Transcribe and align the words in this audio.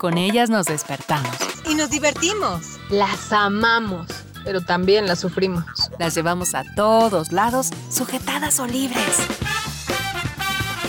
con 0.00 0.16
ellas 0.16 0.48
nos 0.48 0.64
despertamos. 0.64 1.30
Y 1.68 1.74
nos 1.74 1.90
divertimos. 1.90 2.78
Las 2.88 3.34
amamos, 3.34 4.06
pero 4.44 4.62
también 4.62 5.06
las 5.06 5.20
sufrimos. 5.20 5.90
Las 5.98 6.14
llevamos 6.14 6.54
a 6.54 6.64
todos 6.74 7.32
lados, 7.32 7.68
sujetadas 7.90 8.58
o 8.60 8.66
libres. 8.66 9.18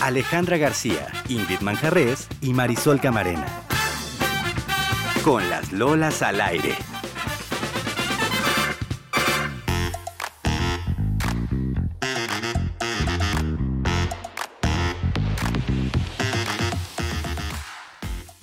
Alejandra 0.00 0.56
García, 0.56 1.08
Ingrid 1.28 1.60
Manjarres 1.60 2.26
y 2.40 2.54
Marisol 2.54 3.00
Camarena. 3.00 3.44
Con 5.22 5.50
las 5.50 5.72
Lolas 5.72 6.22
al 6.22 6.40
aire. 6.40 6.74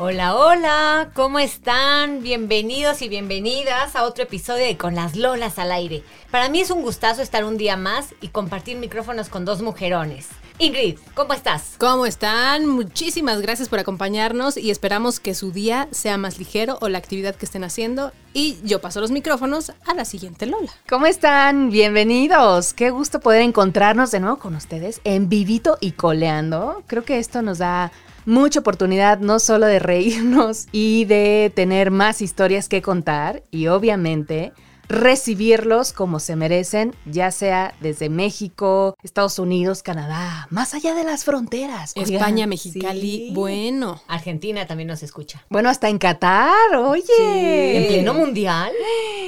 Hola, 0.01 0.33
hola, 0.37 1.11
¿cómo 1.13 1.39
están? 1.39 2.23
Bienvenidos 2.23 3.01
y 3.01 3.09
bienvenidas 3.09 3.97
a 3.97 4.03
otro 4.03 4.23
episodio 4.23 4.63
de 4.63 4.77
Con 4.77 4.95
las 4.95 5.17
Lolas 5.17 5.59
al 5.59 5.73
aire. 5.73 6.05
Para 6.31 6.47
mí 6.47 6.61
es 6.61 6.71
un 6.71 6.83
gustazo 6.83 7.21
estar 7.21 7.43
un 7.43 7.57
día 7.57 7.75
más 7.75 8.15
y 8.21 8.29
compartir 8.29 8.77
micrófonos 8.77 9.27
con 9.27 9.43
dos 9.43 9.61
mujerones. 9.61 10.29
Ingrid, 10.57 10.99
¿cómo 11.15 11.33
estás? 11.33 11.73
¿Cómo 11.79 12.05
están? 12.05 12.65
Muchísimas 12.65 13.41
gracias 13.41 13.67
por 13.67 13.79
acompañarnos 13.79 14.55
y 14.55 14.71
esperamos 14.71 15.19
que 15.19 15.35
su 15.35 15.51
día 15.51 15.89
sea 15.91 16.17
más 16.17 16.39
ligero 16.39 16.77
o 16.79 16.87
la 16.87 16.97
actividad 16.97 17.35
que 17.35 17.45
estén 17.45 17.65
haciendo. 17.65 18.13
Y 18.33 18.57
yo 18.63 18.79
paso 18.79 19.01
los 19.01 19.11
micrófonos 19.11 19.73
a 19.85 19.93
la 19.95 20.05
siguiente 20.05 20.45
Lola. 20.45 20.71
¿Cómo 20.87 21.07
están? 21.07 21.71
Bienvenidos. 21.71 22.73
Qué 22.73 22.89
gusto 22.89 23.19
poder 23.19 23.41
encontrarnos 23.41 24.11
de 24.11 24.21
nuevo 24.21 24.39
con 24.39 24.55
ustedes 24.55 25.01
en 25.03 25.27
vivito 25.27 25.77
y 25.81 25.91
coleando. 25.91 26.83
Creo 26.87 27.03
que 27.03 27.19
esto 27.19 27.41
nos 27.41 27.57
da 27.57 27.91
mucha 28.29 28.59
oportunidad 28.59 29.19
no 29.19 29.39
solo 29.39 29.65
de 29.65 29.79
reírnos 29.79 30.67
y 30.71 31.05
de 31.05 31.51
tener 31.53 31.91
más 31.91 32.21
historias 32.21 32.69
que 32.69 32.81
contar 32.81 33.43
y 33.51 33.67
obviamente 33.67 34.53
recibirlos 34.87 35.93
como 35.93 36.19
se 36.19 36.35
merecen, 36.35 36.95
ya 37.05 37.29
sea 37.31 37.75
desde 37.79 38.09
México, 38.09 38.95
Estados 39.03 39.37
Unidos, 39.37 39.83
Canadá, 39.83 40.47
más 40.49 40.73
allá 40.73 40.95
de 40.95 41.03
las 41.03 41.25
fronteras. 41.25 41.93
Oigan, 41.95 42.13
España, 42.15 42.47
Mexicali, 42.47 43.01
sí. 43.01 43.31
bueno. 43.33 44.01
Argentina 44.07 44.65
también 44.65 44.87
nos 44.87 45.03
escucha. 45.03 45.45
Bueno, 45.49 45.69
hasta 45.69 45.89
en 45.89 45.99
Qatar, 45.99 46.75
oye. 46.75 47.77
¿En 47.77 47.87
pleno 47.87 48.15
mundial? 48.15 48.71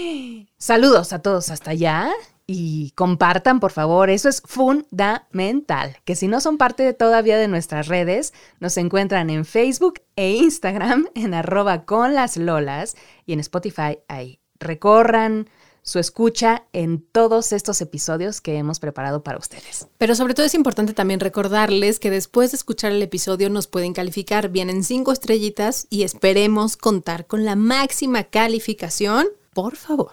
Saludos 0.57 1.13
a 1.13 1.19
todos 1.19 1.49
hasta 1.49 1.72
allá 1.72 2.11
y 2.52 2.91
compartan, 2.91 3.59
por 3.59 3.71
favor. 3.71 4.09
Eso 4.09 4.30
es 4.30 4.41
fundamental. 4.45 5.97
Que 6.05 6.16
si 6.16 6.27
no 6.27 6.41
son 6.41 6.57
parte 6.57 6.94
todavía 6.94 7.38
de 7.38 7.47
nuestras 7.47 7.88
redes, 7.88 8.33
nos 8.59 8.77
encuentran 8.77 9.30
en 9.30 9.45
Facebook 9.45 10.02
e 10.16 10.31
Instagram 10.31 11.07
en 11.16 11.33
arroba 11.33 11.85
con 11.85 12.13
las 12.13 12.38
lolas 12.38 12.95
y 13.25 13.33
en 13.33 13.39
Spotify 13.39 13.99
ahí. 14.07 14.39
Recorran 14.59 15.49
su 15.83 15.97
escucha 15.97 16.66
en 16.73 17.02
todos 17.02 17.53
estos 17.53 17.81
episodios 17.81 18.39
que 18.39 18.57
hemos 18.57 18.79
preparado 18.79 19.23
para 19.23 19.39
ustedes. 19.39 19.88
Pero 19.97 20.13
sobre 20.13 20.33
todo 20.33 20.45
es 20.45 20.53
importante 20.53 20.94
también 20.94 21.19
recordarles 21.19 21.99
que 21.99 22.11
después 22.11 22.52
de 22.52 22.57
escuchar 22.57 22.91
el 22.91 23.02
episodio 23.02 23.49
nos 23.49 23.67
pueden 23.67 23.94
calificar. 23.94 24.49
Vienen 24.49 24.83
cinco 24.83 25.11
estrellitas 25.11 25.88
y 25.89 26.03
esperemos 26.03 26.77
contar 26.77 27.25
con 27.25 27.45
la 27.45 27.55
máxima 27.55 28.25
calificación. 28.25 29.27
Por 29.53 29.75
favor. 29.75 30.11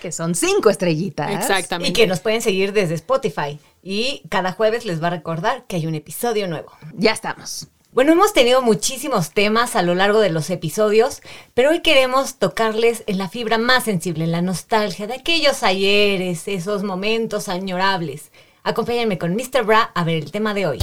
Que 0.00 0.12
son 0.12 0.34
cinco 0.34 0.70
estrellitas. 0.70 1.30
Exactamente. 1.30 1.90
Y 1.90 1.92
que 1.92 2.06
nos 2.06 2.20
pueden 2.20 2.42
seguir 2.42 2.72
desde 2.72 2.94
Spotify. 2.94 3.58
Y 3.82 4.22
cada 4.28 4.52
jueves 4.52 4.84
les 4.84 5.02
va 5.02 5.08
a 5.08 5.10
recordar 5.10 5.64
que 5.66 5.76
hay 5.76 5.86
un 5.86 5.94
episodio 5.94 6.48
nuevo. 6.48 6.72
Ya 6.94 7.12
estamos. 7.12 7.68
Bueno, 7.92 8.12
hemos 8.12 8.32
tenido 8.32 8.62
muchísimos 8.62 9.32
temas 9.32 9.74
a 9.74 9.82
lo 9.82 9.96
largo 9.96 10.20
de 10.20 10.30
los 10.30 10.48
episodios, 10.50 11.22
pero 11.54 11.70
hoy 11.70 11.80
queremos 11.80 12.36
tocarles 12.36 13.02
en 13.08 13.18
la 13.18 13.28
fibra 13.28 13.58
más 13.58 13.84
sensible, 13.84 14.24
en 14.24 14.30
la 14.30 14.42
nostalgia 14.42 15.08
de 15.08 15.14
aquellos 15.14 15.64
ayeres, 15.64 16.46
esos 16.46 16.84
momentos 16.84 17.48
añorables. 17.48 18.30
Acompáñenme 18.62 19.18
con 19.18 19.34
Mr. 19.34 19.64
Bra 19.64 19.90
a 19.92 20.04
ver 20.04 20.22
el 20.22 20.30
tema 20.30 20.54
de 20.54 20.66
hoy. 20.68 20.78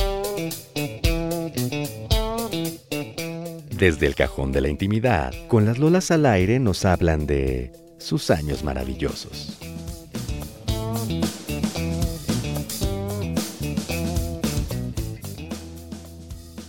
Desde 3.77 4.07
el 4.07 4.15
cajón 4.15 4.51
de 4.51 4.59
la 4.59 4.67
intimidad, 4.67 5.33
con 5.47 5.65
las 5.65 5.77
Lolas 5.77 6.11
al 6.11 6.25
aire 6.25 6.59
nos 6.59 6.83
hablan 6.83 7.25
de 7.25 7.71
sus 7.97 8.29
años 8.29 8.63
maravillosos. 8.63 9.57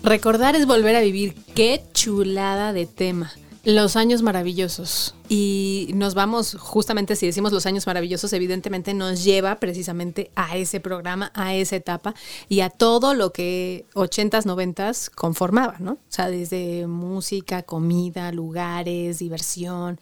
Recordar 0.09 0.57
es 0.57 0.67
volver 0.67 0.97
a 0.97 1.01
vivir. 1.01 1.35
Qué 1.55 1.83
chulada 1.93 2.73
de 2.73 2.87
tema. 2.87 3.31
Los 3.65 3.95
años 3.95 4.23
maravillosos. 4.23 5.15
Y 5.29 5.91
nos 5.95 6.15
vamos, 6.15 6.57
justamente 6.59 7.15
si 7.15 7.27
decimos 7.27 7.53
los 7.53 7.67
años 7.67 7.87
maravillosos, 7.87 8.33
evidentemente 8.33 8.95
nos 8.95 9.23
lleva 9.23 9.61
precisamente 9.61 10.31
a 10.35 10.57
ese 10.57 10.81
programa, 10.81 11.31
a 11.35 11.55
esa 11.55 11.77
etapa 11.77 12.15
y 12.49 12.61
a 12.61 12.71
todo 12.71 13.13
lo 13.13 13.35
que 13.35 13.85
80s, 13.93 14.47
90s 14.47 15.11
conformaba, 15.15 15.77
¿no? 15.79 15.93
O 15.93 15.99
sea, 16.09 16.31
desde 16.31 16.87
música, 16.87 17.65
comida, 17.65 18.33
lugares, 18.33 19.19
diversión, 19.19 20.01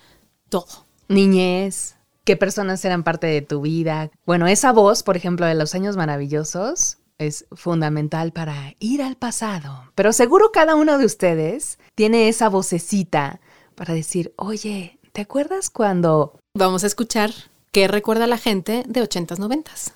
todo. 0.49 0.86
Niñez, 1.09 1.97
qué 2.25 2.37
personas 2.37 2.85
eran 2.85 3.05
parte 3.05 3.29
de 3.29 3.43
tu 3.43 3.61
vida. 3.61 4.11
Bueno, 4.25 4.47
esa 4.49 4.73
voz, 4.73 5.03
por 5.03 5.17
ejemplo, 5.17 5.47
de 5.47 5.55
los 5.55 5.75
años 5.75 5.97
maravillosos, 5.97 6.99
es 7.19 7.47
fundamental 7.53 8.33
para 8.33 8.75
ir 8.81 9.03
al 9.03 9.17
pasado. 9.17 9.85
Pero 9.95 10.13
seguro 10.13 10.51
cada 10.53 10.75
uno 10.75 10.99
de 10.99 11.07
ustedes 11.07 11.79
tiene 11.95 12.29
esa 12.29 12.49
vocecita 12.49 13.41
para 13.77 13.95
decir, 13.95 14.33
oye, 14.37 14.99
¿te 15.13 15.21
acuerdas 15.21 15.71
cuando... 15.71 16.39
Vamos 16.55 16.83
a 16.85 16.89
escuchar 16.89 17.31
qué 17.71 17.87
recuerda 17.87 18.27
la 18.27 18.39
gente 18.39 18.83
de 18.89 19.03
80s, 19.03 19.39
90s. 19.39 19.93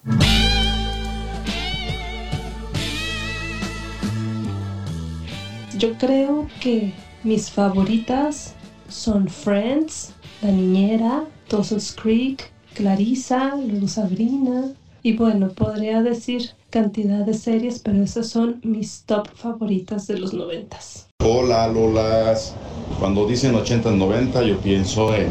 Yo 5.76 5.96
creo 5.98 6.46
que 6.60 6.92
mis 7.24 7.50
favoritas 7.50 8.54
son 8.88 9.28
Friends, 9.28 10.12
La 10.42 10.50
Niñera, 10.50 11.24
Dawson's 11.50 11.94
Creek, 11.94 12.50
Clarissa, 12.74 13.56
luego 13.56 13.86
Sabrina. 13.88 14.72
Y 15.02 15.14
bueno, 15.14 15.50
podría 15.50 16.02
decir 16.02 16.52
cantidad 16.70 17.26
de 17.26 17.34
series, 17.34 17.80
pero 17.80 18.02
esas 18.02 18.28
son 18.28 18.58
mis 18.62 19.04
top 19.04 19.28
favoritas 19.34 20.06
de 20.06 20.18
los 20.18 20.32
noventas. 20.32 21.08
Hola 21.22 21.68
Lolas, 21.68 22.54
cuando 22.98 23.26
dicen 23.26 23.54
80 23.54 23.90
90 23.90 24.42
yo 24.44 24.58
pienso 24.60 25.14
en 25.14 25.28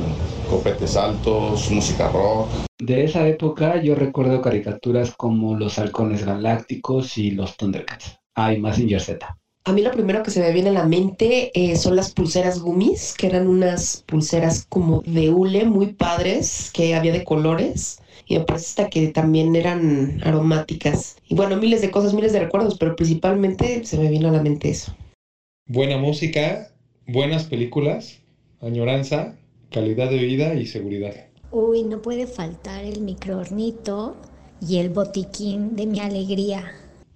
copetes 0.47 0.95
altos, 0.95 1.71
música 1.71 2.11
rock. 2.11 2.47
De 2.77 3.03
esa 3.03 3.27
época 3.27 3.81
yo 3.81 3.95
recuerdo 3.95 4.41
caricaturas 4.41 5.15
como 5.17 5.55
Los 5.55 5.79
Halcones 5.79 6.23
Galácticos 6.23 7.17
y 7.17 7.31
Los 7.31 7.57
Thundercats. 7.57 8.19
Ah, 8.35 8.53
y 8.53 8.59
Mazinger 8.59 9.01
Z. 9.01 9.38
A 9.69 9.71
mí 9.71 9.83
lo 9.83 9.91
primero 9.91 10.23
que 10.23 10.31
se 10.31 10.39
me 10.39 10.51
viene 10.51 10.69
a 10.69 10.73
la 10.73 10.87
mente 10.87 11.51
eh, 11.53 11.75
son 11.75 11.95
las 11.95 12.11
pulseras 12.11 12.59
gummies, 12.59 13.13
que 13.15 13.27
eran 13.27 13.45
unas 13.45 14.03
pulseras 14.07 14.65
como 14.67 15.03
de 15.05 15.29
hule 15.29 15.63
muy 15.63 15.93
padres, 15.93 16.71
que 16.73 16.95
había 16.95 17.13
de 17.13 17.23
colores. 17.23 18.01
Y 18.25 18.39
me 18.39 18.45
parece 18.45 18.65
hasta 18.65 18.89
que 18.89 19.09
también 19.09 19.55
eran 19.55 20.21
aromáticas. 20.23 21.17
Y 21.27 21.35
bueno, 21.35 21.55
miles 21.57 21.81
de 21.81 21.91
cosas, 21.91 22.15
miles 22.15 22.33
de 22.33 22.39
recuerdos, 22.39 22.79
pero 22.79 22.95
principalmente 22.95 23.85
se 23.85 23.99
me 23.99 24.09
vino 24.09 24.29
a 24.29 24.31
la 24.31 24.41
mente 24.41 24.71
eso. 24.71 24.91
Buena 25.67 25.99
música, 25.99 26.71
buenas 27.05 27.43
películas, 27.43 28.21
añoranza, 28.61 29.37
calidad 29.69 30.09
de 30.09 30.17
vida 30.17 30.55
y 30.55 30.65
seguridad. 30.65 31.13
Uy, 31.51 31.83
no 31.83 32.01
puede 32.01 32.25
faltar 32.25 32.83
el 32.85 33.01
microornito 33.01 34.15
y 34.67 34.77
el 34.77 34.89
botiquín 34.89 35.75
de 35.75 35.85
mi 35.85 35.99
alegría. 35.99 36.73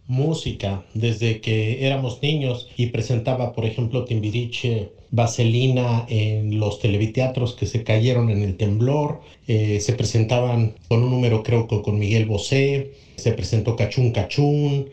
Música, 0.08 0.82
desde 0.94 1.40
que 1.40 1.86
éramos 1.86 2.22
niños 2.22 2.68
y 2.76 2.88
presentaba, 2.88 3.54
por 3.54 3.66
ejemplo, 3.66 4.04
Timbiriche, 4.04 4.90
Vaselina 5.12 6.04
en 6.08 6.60
los 6.60 6.78
televiteatros 6.78 7.54
que 7.54 7.66
se 7.66 7.80
cayeron 7.80 8.30
en 8.30 8.42
el 8.44 8.54
temblor, 8.54 9.20
eh, 9.48 9.78
se 9.80 9.94
presentaban 9.94 10.74
con 10.90 11.04
un 11.04 11.10
número 11.10 11.42
creo 11.42 11.68
que 11.68 11.80
con 11.80 11.98
Miguel 11.98 12.26
Bosé, 12.26 12.84
se 13.16 13.32
presentó 13.32 13.76
Cachún 13.76 14.10
Cachún 14.10 14.90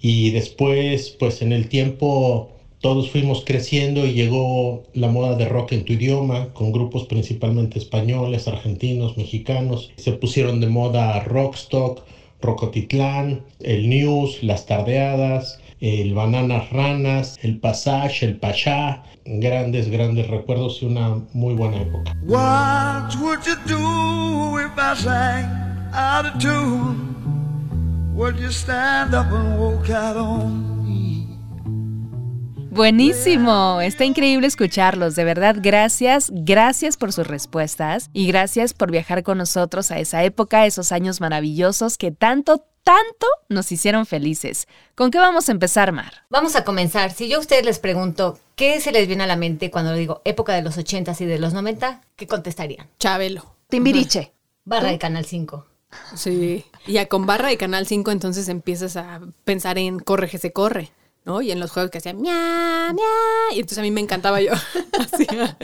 y 0.00 0.30
después, 0.30 1.10
pues 1.10 1.42
en 1.42 1.52
el 1.52 1.66
tiempo 1.66 2.46
todos 2.82 3.08
fuimos 3.08 3.42
creciendo 3.42 4.04
y 4.06 4.12
llegó 4.12 4.80
la 4.92 5.08
moda 5.08 5.36
de 5.36 5.44
rock 5.44 5.72
en 5.72 5.82
tu 5.82 5.92
idioma, 5.92 6.46
con 6.52 6.72
grupos 6.72 7.04
principalmente 7.04 7.78
españoles, 7.78 8.48
argentinos, 8.48 9.16
mexicanos. 9.16 9.88
Se 9.96 10.12
pusieron 10.12 10.58
de 10.58 10.66
moda 10.66 11.18
Rockstock, 11.20 12.02
Rocotitlán, 12.42 13.42
el 13.60 13.88
News, 13.88 14.42
las 14.42 14.66
tardeadas, 14.66 15.58
el 15.80 16.14
Bananas 16.14 16.70
Ranas, 16.70 17.38
el 17.42 17.58
Passage, 17.58 18.26
el 18.26 18.36
Pachá. 18.36 19.02
Grandes, 19.24 19.88
grandes 19.88 20.26
recuerdos 20.28 20.82
y 20.82 20.86
una 20.86 21.20
muy 21.32 21.54
buena 21.54 21.80
época. 21.80 22.12
What 22.24 23.14
would 23.20 23.40
you 23.46 23.54
do 23.66 24.58
if 24.58 24.72
I 24.76 24.94
sang 24.96 25.46
out 25.94 26.26
of 26.26 26.38
tune? 26.40 27.12
Would 28.14 28.38
you 28.38 28.50
stand 28.50 29.14
up 29.14 29.30
and 29.32 29.58
walk 29.58 29.88
out 29.90 30.16
on? 30.16 30.71
Buenísimo, 32.72 33.82
está 33.82 34.06
increíble 34.06 34.46
escucharlos, 34.46 35.14
de 35.14 35.24
verdad, 35.24 35.56
gracias, 35.60 36.30
gracias 36.32 36.96
por 36.96 37.12
sus 37.12 37.26
respuestas 37.26 38.08
y 38.14 38.26
gracias 38.26 38.72
por 38.72 38.90
viajar 38.90 39.22
con 39.22 39.36
nosotros 39.36 39.90
a 39.90 39.98
esa 39.98 40.24
época, 40.24 40.64
esos 40.64 40.90
años 40.90 41.20
maravillosos 41.20 41.98
que 41.98 42.12
tanto, 42.12 42.64
tanto 42.82 43.26
nos 43.50 43.70
hicieron 43.72 44.06
felices. 44.06 44.68
¿Con 44.94 45.10
qué 45.10 45.18
vamos 45.18 45.50
a 45.50 45.52
empezar, 45.52 45.92
Mar? 45.92 46.24
Vamos 46.30 46.56
a 46.56 46.64
comenzar. 46.64 47.12
Si 47.12 47.28
yo 47.28 47.36
a 47.36 47.40
ustedes 47.40 47.66
les 47.66 47.78
pregunto, 47.78 48.38
¿qué 48.56 48.80
se 48.80 48.90
les 48.90 49.06
viene 49.06 49.24
a 49.24 49.26
la 49.26 49.36
mente 49.36 49.70
cuando 49.70 49.92
digo 49.92 50.22
época 50.24 50.54
de 50.54 50.62
los 50.62 50.78
80s 50.78 51.20
y 51.20 51.26
de 51.26 51.38
los 51.38 51.52
90? 51.52 52.00
¿Qué 52.16 52.26
contestarían? 52.26 52.88
Chabelo. 52.98 53.54
Timbiriche. 53.68 54.32
Barra 54.64 54.88
de 54.88 54.98
Canal 54.98 55.26
5. 55.26 55.66
Sí. 56.16 56.64
Y 56.86 56.92
ya 56.94 57.06
con 57.06 57.26
barra 57.26 57.48
de 57.48 57.58
Canal 57.58 57.86
5 57.86 58.10
entonces 58.12 58.48
empiezas 58.48 58.96
a 58.96 59.20
pensar 59.44 59.76
en 59.76 59.98
corre 59.98 60.30
que 60.30 60.38
se 60.38 60.54
corre. 60.54 60.90
¿No? 61.24 61.40
Y 61.42 61.50
en 61.52 61.60
los 61.60 61.70
juegos 61.70 61.90
que 61.90 61.98
hacían 61.98 62.20
mia, 62.20 62.92
mia, 62.92 63.04
y 63.54 63.60
entonces 63.60 63.78
a 63.78 63.82
mí 63.82 63.90
me 63.90 64.00
encantaba 64.00 64.40
yo 64.40 64.52
así, 65.12 65.26
a, 65.38 65.56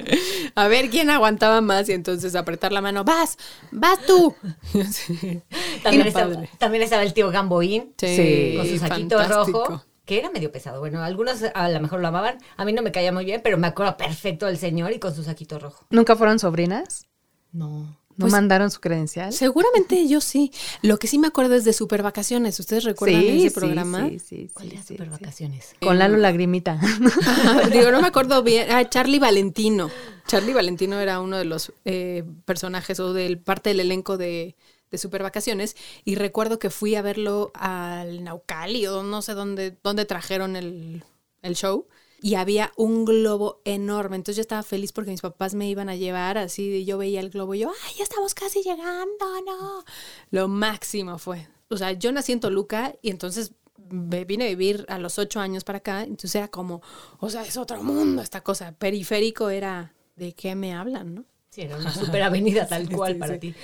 a 0.62 0.68
ver 0.68 0.88
quién 0.90 1.10
aguantaba 1.10 1.60
más 1.60 1.88
y 1.88 1.92
entonces 1.92 2.34
apretar 2.34 2.72
la 2.72 2.80
mano, 2.80 3.04
vas, 3.04 3.36
vas 3.70 3.98
tú. 4.06 4.34
Sí. 4.92 5.42
También, 5.82 6.06
estaba, 6.06 6.36
también 6.58 6.82
estaba 6.82 7.02
el 7.02 7.12
tío 7.12 7.30
Gamboín 7.30 7.94
Sí, 7.98 8.54
con 8.56 8.66
su 8.66 8.78
saquito 8.78 9.18
fantástico. 9.18 9.64
rojo. 9.66 9.84
Que 10.04 10.18
era 10.18 10.30
medio 10.30 10.50
pesado. 10.50 10.80
Bueno, 10.80 11.02
algunos 11.02 11.42
a 11.54 11.68
lo 11.68 11.80
mejor 11.80 12.00
lo 12.00 12.08
amaban. 12.08 12.38
A 12.56 12.64
mí 12.64 12.72
no 12.72 12.80
me 12.80 12.92
caía 12.92 13.12
muy 13.12 13.26
bien, 13.26 13.42
pero 13.44 13.58
me 13.58 13.66
acuerdo 13.66 13.94
perfecto 13.98 14.46
del 14.46 14.56
señor 14.56 14.92
y 14.92 14.98
con 14.98 15.14
su 15.14 15.22
saquito 15.22 15.58
rojo. 15.58 15.84
¿Nunca 15.90 16.16
fueron 16.16 16.38
sobrinas? 16.38 17.06
No. 17.52 17.97
¿No 18.18 18.24
Pues- 18.24 18.32
mandaron 18.32 18.70
su 18.70 18.80
credencial? 18.80 19.32
Seguramente 19.32 20.06
yo 20.08 20.20
sí. 20.20 20.52
Lo 20.82 20.98
que 20.98 21.06
sí 21.06 21.18
me 21.18 21.28
acuerdo 21.28 21.54
es 21.54 21.64
de 21.64 21.72
Super 21.72 22.02
Vacaciones. 22.02 22.60
¿Ustedes 22.60 22.84
recuerdan 22.84 23.22
Sí, 23.22 23.28
ese 23.28 23.48
sí, 23.48 23.54
programa? 23.54 24.08
sí, 24.10 24.18
sí, 24.18 24.50
¿Cuál 24.52 24.66
sí, 24.68 24.72
era 24.74 24.82
sí, 24.82 24.94
super 24.94 25.08
vacaciones? 25.10 25.74
Con 25.80 25.98
Lalo 25.98 26.16
Lagrimita. 26.18 26.78
Digo, 27.72 27.90
no 27.90 28.00
me 28.02 28.08
acuerdo 28.08 28.42
bien. 28.42 28.70
Ah, 28.70 28.88
Charlie 28.90 29.18
Valentino. 29.18 29.88
Charlie 30.26 30.52
Valentino 30.52 31.00
era 31.00 31.20
uno 31.20 31.38
de 31.38 31.44
los 31.46 31.72
eh, 31.86 32.24
personajes 32.44 33.00
o 33.00 33.12
del 33.14 33.38
parte 33.38 33.70
del 33.70 33.80
elenco 33.80 34.18
de, 34.18 34.56
de 34.90 34.98
Super 34.98 35.22
Vacaciones. 35.22 35.76
Y 36.04 36.16
recuerdo 36.16 36.58
que 36.58 36.70
fui 36.70 36.96
a 36.96 37.02
verlo 37.02 37.50
al 37.54 38.24
Naucali 38.24 38.86
o 38.88 39.02
no 39.02 39.22
sé 39.22 39.34
dónde, 39.34 39.76
dónde 39.82 40.04
trajeron 40.04 40.56
el, 40.56 41.04
el 41.42 41.54
show. 41.54 41.86
Y 42.20 42.34
había 42.34 42.72
un 42.76 43.04
globo 43.04 43.60
enorme. 43.64 44.16
Entonces 44.16 44.36
yo 44.36 44.40
estaba 44.42 44.62
feliz 44.64 44.92
porque 44.92 45.10
mis 45.12 45.20
papás 45.20 45.54
me 45.54 45.68
iban 45.68 45.88
a 45.88 45.94
llevar 45.96 46.36
así. 46.38 46.68
Y 46.78 46.84
yo 46.84 46.98
veía 46.98 47.20
el 47.20 47.30
globo 47.30 47.54
y 47.54 47.60
yo, 47.60 47.70
¡ay, 47.86 47.94
ya 47.96 48.02
estamos 48.04 48.34
casi 48.34 48.62
llegando! 48.62 49.40
¡No! 49.46 49.84
Lo 50.30 50.48
máximo 50.48 51.18
fue. 51.18 51.48
O 51.70 51.76
sea, 51.76 51.92
yo 51.92 52.10
nací 52.12 52.32
en 52.32 52.40
Toluca 52.40 52.94
y 53.02 53.10
entonces 53.10 53.52
me 53.90 54.24
vine 54.24 54.46
a 54.46 54.48
vivir 54.48 54.84
a 54.88 54.98
los 54.98 55.18
ocho 55.18 55.38
años 55.40 55.64
para 55.64 55.78
acá. 55.78 56.02
Entonces 56.02 56.34
era 56.34 56.48
como, 56.48 56.82
o 57.20 57.30
sea, 57.30 57.42
es 57.42 57.56
otro 57.56 57.82
mundo 57.82 58.20
esta 58.22 58.40
cosa. 58.42 58.72
Periférico 58.72 59.50
era, 59.50 59.94
¿de 60.16 60.32
qué 60.34 60.54
me 60.56 60.74
hablan, 60.74 61.14
no? 61.14 61.24
Sí, 61.50 61.62
era 61.62 61.76
una 61.76 61.92
super 61.94 62.22
avenida 62.22 62.66
tal 62.68 62.88
Sí, 62.88 62.94
cual 62.94 63.12
sí, 63.14 63.18
para 63.18 63.34
sí. 63.34 63.40
ti. 63.40 63.54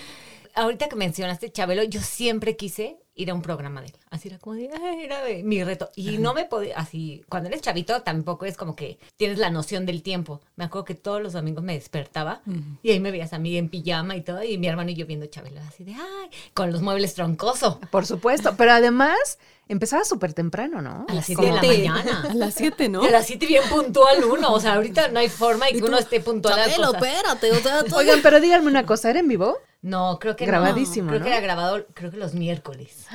Ahorita 0.55 0.89
que 0.89 0.97
mencionaste 0.97 1.51
Chabelo, 1.51 1.83
yo 1.83 2.01
siempre 2.01 2.57
quise 2.57 2.99
ir 3.17 3.31
a 3.31 3.35
un 3.35 3.43
programa 3.43 3.81
de 3.81 3.89
él. 3.89 3.93
Así 4.11 4.29
era 4.29 4.39
como 4.39 4.57
de, 4.57 4.71
"Ay, 4.73 5.05
era 5.05 5.23
de 5.23 5.43
mi 5.45 5.63
reto. 5.63 5.91
Y 5.95 6.19
no 6.19 6.35
me 6.35 6.45
podía, 6.45 6.77
así, 6.79 7.23
cuando 7.29 7.49
eres 7.49 7.61
chavito 7.63 8.03
tampoco 8.03 8.45
es 8.45 8.57
como 8.57 8.75
que 8.75 8.99
tienes 9.17 9.39
la 9.39 9.51
noción 9.51 9.87
del 9.87 10.03
tiempo. 10.03 10.41
Me 10.57 10.65
acuerdo 10.65 10.85
que 10.85 10.95
todos 10.95 11.23
los 11.23 11.33
domingos 11.33 11.63
me 11.65 11.75
despertaba 11.75 12.43
y 12.83 12.91
ahí 12.91 13.01
me 13.01 13.11
veías 13.11 13.33
a 13.33 13.39
mí 13.39 13.57
en 13.57 13.69
pijama 13.69 14.17
y 14.17 14.23
todo, 14.23 14.43
y 14.43 14.59
mi 14.59 14.67
hermano 14.67 14.91
y 14.91 14.95
yo 14.95 15.07
viendo 15.07 15.27
Chabelo, 15.27 15.61
así 15.69 15.85
de, 15.85 15.93
ay, 15.95 16.31
con 16.55 16.73
los 16.73 16.83
muebles 16.83 17.15
troncoso. 17.15 17.81
Por 17.91 18.07
supuesto, 18.07 18.55
pero 18.57 18.73
además 18.73 19.39
empezaba 19.69 20.05
súper 20.05 20.35
temprano, 20.35 20.83
¿no? 20.83 21.07
A 21.09 21.15
las 21.15 21.27
7 21.27 21.43
de 21.43 21.53
la 21.53 21.63
mañana. 21.63 22.25
A 22.31 22.35
las 22.35 22.55
siete, 22.55 22.89
¿no? 22.89 23.03
Y 23.05 23.09
a 23.09 23.11
las 23.11 23.27
7 23.27 23.47
bien 23.47 23.63
puntual 23.71 24.25
uno. 24.25 24.53
O 24.53 24.61
sea, 24.61 24.75
ahorita 24.75 25.09
no 25.09 25.21
hay 25.21 25.29
forma 25.29 25.71
y 25.71 25.75
que 25.75 25.85
uno 25.85 25.99
esté 25.99 26.21
puntual 26.21 26.59
a 26.59 26.65
Chabelo, 26.69 26.93
espérate. 26.95 27.53
O 27.53 27.61
sea, 27.61 27.85
Oigan, 27.97 28.21
pero 28.23 28.41
díganme 28.41 28.69
una 28.69 28.85
cosa, 28.85 29.11
¿era 29.11 29.21
en 29.21 29.29
vivo? 29.29 29.57
No, 29.85 30.19
creo 30.19 30.35
que 30.35 30.47
Grabadísimo, 30.47 31.05
no. 31.05 31.11
Creo 31.11 31.21
¿no? 31.21 31.25
que 31.27 31.31
era 31.31 31.41
grabado, 31.41 31.87
creo 31.93 32.11
que 32.11 32.17
los 32.17 32.33
miércoles. 32.33 33.07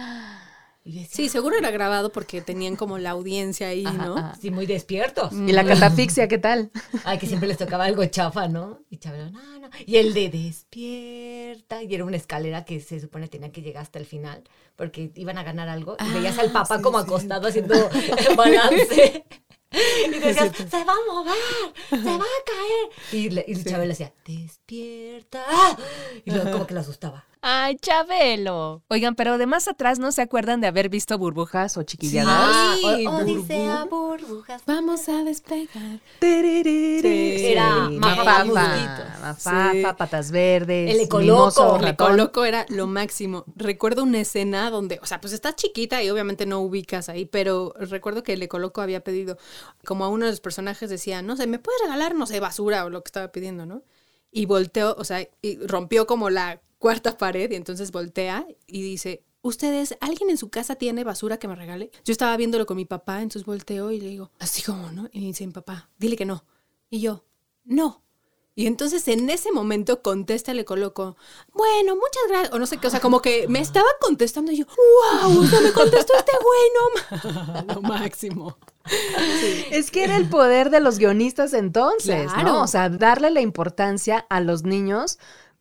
Sí, 1.09 1.27
seguro 1.27 1.57
era 1.57 1.71
grabado 1.71 2.11
porque 2.11 2.41
tenían 2.41 2.75
como 2.75 2.99
la 2.99 3.09
audiencia 3.09 3.69
ahí, 3.69 3.85
Ajá, 3.87 4.05
¿no? 4.05 4.17
ajá. 4.17 4.35
Sí, 4.39 4.51
muy 4.51 4.67
despiertos. 4.67 5.33
¿Y 5.33 5.51
la 5.51 5.63
catafixia 5.65 6.27
qué 6.27 6.37
tal? 6.37 6.69
Ay, 7.05 7.17
que 7.17 7.25
siempre 7.25 7.47
les 7.47 7.57
tocaba 7.57 7.85
algo 7.85 8.05
chafa, 8.05 8.47
¿no? 8.47 8.81
Y 8.91 8.97
Chabelo, 8.97 9.31
no, 9.31 9.59
no. 9.59 9.69
Y 9.85 9.97
el 9.97 10.13
de 10.13 10.29
despierta. 10.29 11.81
Y 11.81 11.93
era 11.93 12.05
una 12.05 12.17
escalera 12.17 12.65
que 12.65 12.79
se 12.81 12.99
supone 12.99 13.27
tenía 13.27 13.51
que 13.51 13.63
llegar 13.63 13.81
hasta 13.81 13.97
el 13.97 14.05
final 14.05 14.43
porque 14.75 15.11
iban 15.15 15.39
a 15.39 15.43
ganar 15.43 15.69
algo. 15.69 15.97
Y 15.99 16.13
veías 16.13 16.37
al 16.37 16.51
papá 16.51 16.77
sí, 16.77 16.83
como 16.83 16.99
sí. 16.99 17.05
acostado 17.05 17.47
haciendo 17.47 17.75
balance. 18.37 19.25
Y 20.07 20.09
decías, 20.19 20.55
se 20.55 20.83
va 20.83 20.93
a 20.93 21.13
mover, 21.13 21.35
se 21.89 22.17
va 22.17 22.25
a 22.25 22.43
caer. 22.45 22.89
Y, 23.11 23.29
le, 23.29 23.45
y 23.47 23.63
Chabelo 23.63 23.89
decía, 23.89 24.13
despierta. 24.25 25.45
Y 26.25 26.31
luego 26.31 26.51
como 26.51 26.67
que 26.67 26.73
lo 26.73 26.79
asustaba. 26.79 27.25
Ay, 27.41 27.77
Chabelo. 27.77 28.83
Oigan, 28.89 29.15
pero 29.15 29.37
de 29.37 29.45
más 29.45 29.69
atrás 29.69 29.97
no 29.97 30.11
se 30.11 30.21
acuerdan 30.21 30.59
de 30.59 30.67
haber 30.67 30.89
visto 30.89 31.17
burbujas. 31.17 31.77
O 31.77 31.83
chiquilladas. 31.83 32.35
Ah, 32.37 32.75
Sí, 32.77 33.07
o- 33.07 33.11
Odisea, 33.11 33.85
burbujas. 33.85 34.61
Vamos 34.65 35.07
a 35.07 35.23
despegar. 35.23 36.01
Era 36.21 37.89
Mafafa, 37.89 38.43
Musguitos. 38.43 39.05
Mafafa, 39.21 39.71
Sí. 39.71 39.81
patas 39.97 40.31
verdes. 40.31 40.91
El 40.93 40.99
Ecoloco. 40.99 41.75
El 41.75 41.81
El 41.81 41.87
ratón. 41.87 42.07
Coloco 42.11 42.43
era 42.43 42.65
lo 42.67 42.87
máximo. 42.87 43.45
Recuerdo 43.55 44.03
una 44.03 44.19
escena 44.19 44.69
donde, 44.69 44.99
o 45.01 45.05
sea, 45.05 45.21
pues 45.21 45.31
estás 45.31 45.55
chiquita 45.55 46.03
y 46.03 46.09
obviamente 46.09 46.45
no 46.45 46.59
ubicas 46.59 47.07
ahí, 47.07 47.25
pero 47.25 47.73
recuerdo 47.79 48.21
que 48.21 48.33
el 48.33 48.43
Ecoloco 48.43 48.81
había 48.81 48.99
pedido, 49.01 49.37
como 49.85 50.03
a 50.03 50.09
uno 50.09 50.25
de 50.25 50.31
los 50.31 50.41
personajes 50.41 50.89
decía, 50.89 51.21
no 51.21 51.37
sé, 51.37 51.47
¿me 51.47 51.59
puedes 51.59 51.81
regalar, 51.83 52.15
no 52.15 52.25
sé, 52.25 52.41
basura 52.41 52.83
o 52.83 52.89
lo 52.89 53.01
que 53.01 53.07
estaba 53.07 53.29
pidiendo, 53.31 53.65
¿no? 53.65 53.81
Y 54.31 54.45
volteó, 54.45 54.93
o 54.99 55.05
sea, 55.05 55.25
y 55.41 55.57
rompió 55.65 56.05
como 56.05 56.29
la 56.29 56.59
cuarta 56.79 57.17
pared 57.17 57.51
y 57.51 57.55
entonces 57.55 57.91
voltea 57.91 58.47
y 58.65 58.81
dice, 58.81 59.23
¿ustedes, 59.41 59.95
alguien 60.01 60.29
en 60.29 60.37
su 60.37 60.49
casa 60.49 60.75
tiene 60.75 61.03
basura 61.03 61.37
que 61.37 61.47
me 61.47 61.55
regale? 61.55 61.91
Yo 62.03 62.11
estaba 62.11 62.35
viéndolo 62.37 62.65
con 62.65 62.77
mi 62.77 62.85
papá, 62.85 63.21
entonces 63.21 63.45
volteo 63.45 63.91
y 63.91 63.99
le 63.99 64.07
digo, 64.07 64.31
así 64.39 64.63
como, 64.63 64.91
¿no? 64.91 65.09
Y 65.11 65.19
me 65.19 65.27
dice 65.27 65.45
mi 65.45 65.53
papá, 65.53 65.89
dile 65.97 66.15
que 66.15 66.25
no. 66.25 66.43
Y 66.89 67.01
yo, 67.01 67.25
no. 67.65 68.01
Y 68.55 68.67
entonces 68.67 69.07
en 69.07 69.29
ese 69.29 69.53
momento 69.53 70.01
contesta, 70.01 70.53
le 70.53 70.65
coloco, 70.65 71.15
bueno, 71.53 71.95
muchas 71.95 72.23
gracias, 72.27 72.53
o 72.53 72.59
no 72.59 72.65
sé 72.65 72.77
qué, 72.77 72.87
o 72.87 72.89
sea, 72.89 72.99
como 72.99 73.21
que 73.21 73.47
me 73.47 73.59
estaba 73.59 73.87
contestando 74.01 74.51
y 74.51 74.57
yo, 74.57 74.65
wow, 74.65 75.39
o 75.39 75.45
sea, 75.45 75.61
me 75.61 75.71
contestó 75.71 76.13
este 76.17 76.33
güey, 76.43 76.69
no, 76.75 77.65
ma-". 77.65 77.73
lo 77.75 77.81
máximo. 77.81 78.57
Es 79.71 79.91
que 79.91 80.03
era 80.03 80.17
el 80.17 80.27
poder 80.27 80.71
de 80.71 80.79
los 80.81 80.97
guionistas 80.97 81.53
entonces, 81.53 82.31
Claro. 82.33 82.49
¿no? 82.49 82.61
O 82.63 82.67
sea, 82.67 82.89
darle 82.89 83.29
la 83.29 83.39
importancia 83.39 84.25
a 84.29 84.41
los 84.41 84.63
niños, 84.63 85.19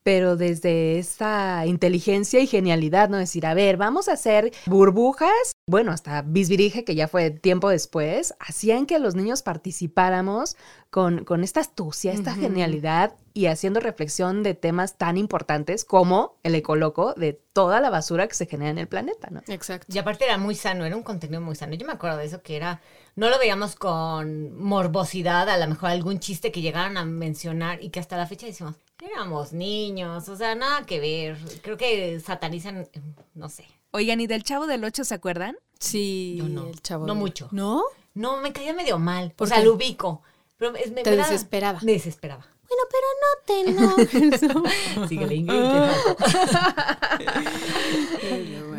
pero 0.09 0.37
desde 0.37 0.99
esta 0.99 1.67
inteligencia 1.67 2.41
y 2.41 2.47
genialidad, 2.47 3.11
¿no? 3.11 3.19
Decir, 3.19 3.45
a 3.45 3.53
ver, 3.53 3.77
vamos 3.77 4.09
a 4.09 4.15
hacer 4.15 4.55
burbujas. 4.65 5.53
Bueno, 5.67 5.93
hasta 5.93 6.23
Bisbirige, 6.23 6.83
que 6.83 6.95
ya 6.95 7.09
fue 7.09 7.31
tiempo 7.31 7.69
después, 7.69 8.33
hacían 8.41 8.87
que 8.87 8.99
los 9.01 9.15
niños 9.15 9.43
participáramos 9.43 10.57
con, 10.89 11.27
con 11.27 11.45
esta 11.45 11.61
astucia, 11.61 12.15
esta 12.15 12.35
genialidad 12.35 13.17
y 13.35 13.49
haciendo 13.49 13.81
reflexión 13.81 14.43
de 14.43 14.55
temas 14.55 14.97
tan 14.97 15.19
importantes 15.19 15.85
como 15.85 16.39
el 16.43 16.55
ecoloco 16.55 17.13
de 17.13 17.35
toda 17.53 17.83
la 17.83 17.91
basura 17.91 18.29
que 18.29 18.35
se 18.35 18.47
genera 18.47 18.71
en 18.71 18.79
el 18.79 18.89
planeta, 18.89 19.29
¿no? 19.31 19.43
Exacto. 19.47 19.95
Y 19.95 19.99
aparte 19.99 20.25
era 20.25 20.39
muy 20.39 20.55
sano, 20.55 20.87
era 20.87 20.97
un 20.97 21.03
contenido 21.03 21.43
muy 21.43 21.55
sano. 21.55 21.75
Yo 21.75 21.87
me 21.87 21.93
acuerdo 21.93 22.17
de 22.17 22.25
eso 22.25 22.41
que 22.43 22.57
era, 22.57 22.81
no 23.15 23.29
lo 23.29 23.39
veíamos 23.39 23.77
con 23.77 24.57
morbosidad, 24.59 25.51
a 25.51 25.59
lo 25.59 25.67
mejor 25.67 25.91
algún 25.91 26.19
chiste 26.19 26.51
que 26.51 26.63
llegaran 26.63 26.97
a 26.97 27.05
mencionar 27.05 27.85
y 27.85 27.91
que 27.91 28.01
hasta 28.01 28.17
la 28.17 28.27
fecha 28.27 28.47
decimos, 28.47 28.77
éramos 29.05 29.53
niños, 29.53 30.29
o 30.29 30.37
sea, 30.37 30.55
nada 30.55 30.85
que 30.87 31.01
ver. 31.01 31.39
Creo 31.63 31.77
que 31.77 32.19
satanizan, 32.21 32.89
no 33.35 33.49
sé. 33.49 33.65
Oigan, 33.93 34.21
¿y 34.21 34.27
del 34.27 34.43
Chavo 34.45 34.67
del 34.67 34.85
Ocho 34.85 35.05
se 35.05 35.15
acuerdan? 35.15 35.57
Sí, 35.79 36.37
Yo 36.39 36.49
no, 36.49 36.67
el 36.69 36.83
chavo. 36.83 37.07
no 37.07 37.15
mucho. 37.15 37.49
¿No? 37.53 37.85
No, 38.15 38.39
me 38.41 38.53
caía 38.53 38.75
medio 38.75 38.99
mal. 38.99 39.33
¿Por 39.37 39.47
o 39.47 39.49
sea, 39.49 39.59
qué? 39.59 39.65
lo 39.65 39.75
ubico. 39.75 40.23
Pero 40.57 40.73
me, 40.73 40.81
Te 40.81 40.91
me 41.11 41.17
da- 41.17 41.23
desesperaba. 41.29 41.79
Me 41.83 41.93
desesperaba. 41.93 42.45
Bueno, 42.69 42.83
pero 42.91 43.07
no 43.23 43.29
te 43.47 43.61
enojes. 44.27 45.09
Síguele, 45.09 45.35
Ingrid, 45.37 45.61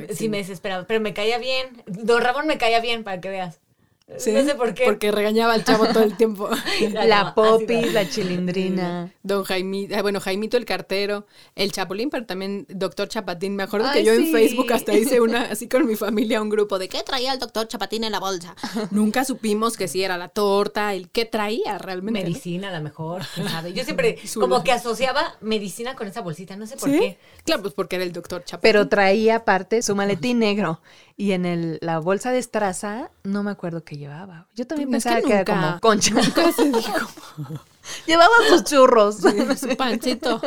te. 0.07 0.15
Sí, 0.15 0.29
me 0.29 0.37
desesperaba, 0.37 0.85
pero 0.85 0.99
me 0.99 1.13
caía 1.13 1.37
bien. 1.37 1.81
Don 1.87 2.21
Ramón 2.21 2.45
me 2.47 2.57
caía 2.57 2.79
bien, 2.81 3.03
para 3.03 3.21
que 3.21 3.29
veas. 3.29 3.59
Sí, 4.17 4.31
No 4.31 4.43
sé 4.43 4.55
por 4.55 4.73
qué. 4.73 4.85
Porque 4.85 5.11
regañaba 5.11 5.53
al 5.53 5.63
chavo 5.63 5.87
todo 5.87 6.03
el 6.03 6.17
tiempo. 6.17 6.49
La 6.93 7.23
no, 7.25 7.35
popis, 7.35 7.93
la 7.93 8.09
chilindrina. 8.09 9.13
Don 9.21 9.43
Jaimito, 9.43 9.95
ah, 9.95 10.01
bueno, 10.01 10.19
Jaimito 10.19 10.57
el 10.57 10.65
cartero, 10.65 11.27
el 11.55 11.71
Chapulín, 11.71 12.09
pero 12.09 12.25
también 12.25 12.65
Doctor 12.69 13.07
Chapatín. 13.07 13.55
Me 13.55 13.63
acuerdo 13.63 13.91
que 13.91 14.03
yo 14.03 14.13
en. 14.13 14.31
Facebook 14.31 14.71
hasta 14.73 14.93
hice 14.93 15.21
una, 15.21 15.43
así 15.43 15.67
con 15.67 15.87
mi 15.87 15.95
familia, 15.95 16.41
un 16.41 16.49
grupo 16.49 16.77
de 16.79 16.87
¿qué 16.87 17.03
traía 17.03 17.33
el 17.33 17.39
Doctor 17.39 17.67
Chapatín 17.67 18.03
en 18.03 18.11
la 18.11 18.19
bolsa? 18.19 18.55
Nunca 18.91 19.25
supimos 19.25 19.77
que 19.77 19.87
si 19.87 20.03
era 20.03 20.17
la 20.17 20.29
torta, 20.29 20.93
el 20.93 21.09
qué 21.09 21.25
traía 21.25 21.77
realmente. 21.77 22.21
¿no? 22.21 22.27
Medicina, 22.27 22.69
a 22.69 22.77
lo 22.77 22.83
mejor, 22.83 23.23
sabe. 23.23 23.73
Yo 23.73 23.83
siempre 23.83 24.17
como 24.35 24.63
que 24.63 24.71
asociaba 24.71 25.35
medicina 25.41 25.95
con 25.95 26.07
esa 26.07 26.21
bolsita, 26.21 26.55
no 26.55 26.67
sé 26.67 26.77
por 26.77 26.89
¿Sí? 26.89 26.99
qué. 26.99 27.17
Claro, 27.43 27.61
pues 27.61 27.73
porque 27.73 27.95
era 27.95 28.05
el 28.05 28.11
Doctor 28.11 28.43
Chapatín. 28.43 28.61
Pero 28.61 28.87
traía 28.87 29.37
aparte 29.37 29.81
su 29.81 29.95
maletín 29.95 30.39
negro. 30.39 30.81
Y 31.19 31.33
en 31.33 31.45
el, 31.45 31.79
la 31.81 31.99
bolsa 31.99 32.31
de 32.31 32.37
estraza, 32.37 33.11
no 33.25 33.43
me 33.43 33.51
acuerdo 33.51 33.83
qué 33.83 33.97
llevaba. 33.97 34.47
Yo 34.55 34.65
también 34.65 34.87
Es 34.95 35.03
que 35.03 35.09
pensaba 35.09 35.27
que, 35.27 35.33
era 35.33 35.43
como 35.43 35.79
concha. 35.81 36.13
nunca 36.13 36.49
se 36.53 36.63
dijo. 36.71 37.09
Llevaba 38.05 38.33
sus 38.47 38.63
churros. 38.63 39.17
Su 39.17 39.75
pancito. 39.75 40.39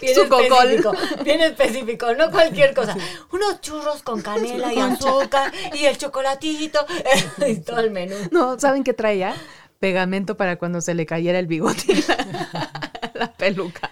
Bien 0.00 0.14
Su 0.14 0.26
cocol. 0.30 0.96
bien 1.22 1.42
específico, 1.42 2.14
no 2.14 2.30
cualquier 2.30 2.72
cosa. 2.72 2.96
Unos 3.30 3.60
churros 3.60 4.02
con 4.02 4.22
canela 4.22 4.72
y 4.72 4.78
azúcar 4.78 5.52
y 5.74 5.84
el 5.84 5.98
chocolatito 5.98 6.86
y 7.46 7.56
todo 7.56 7.80
el 7.80 7.90
menú. 7.90 8.14
No, 8.30 8.58
¿saben 8.58 8.84
qué 8.84 8.94
traía? 8.94 9.34
Pegamento 9.78 10.36
para 10.36 10.56
cuando 10.56 10.80
se 10.80 10.94
le 10.94 11.06
cayera 11.06 11.38
el 11.38 11.46
bigote 11.46 11.84
y 11.88 11.94
la, 12.08 13.10
la 13.14 13.32
peluca. 13.32 13.90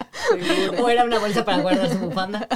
O 0.80 0.88
era 0.88 1.04
una 1.04 1.18
bolsa 1.18 1.44
para 1.44 1.62
guardar 1.62 1.90
su 1.90 1.98
bufanda. 1.98 2.48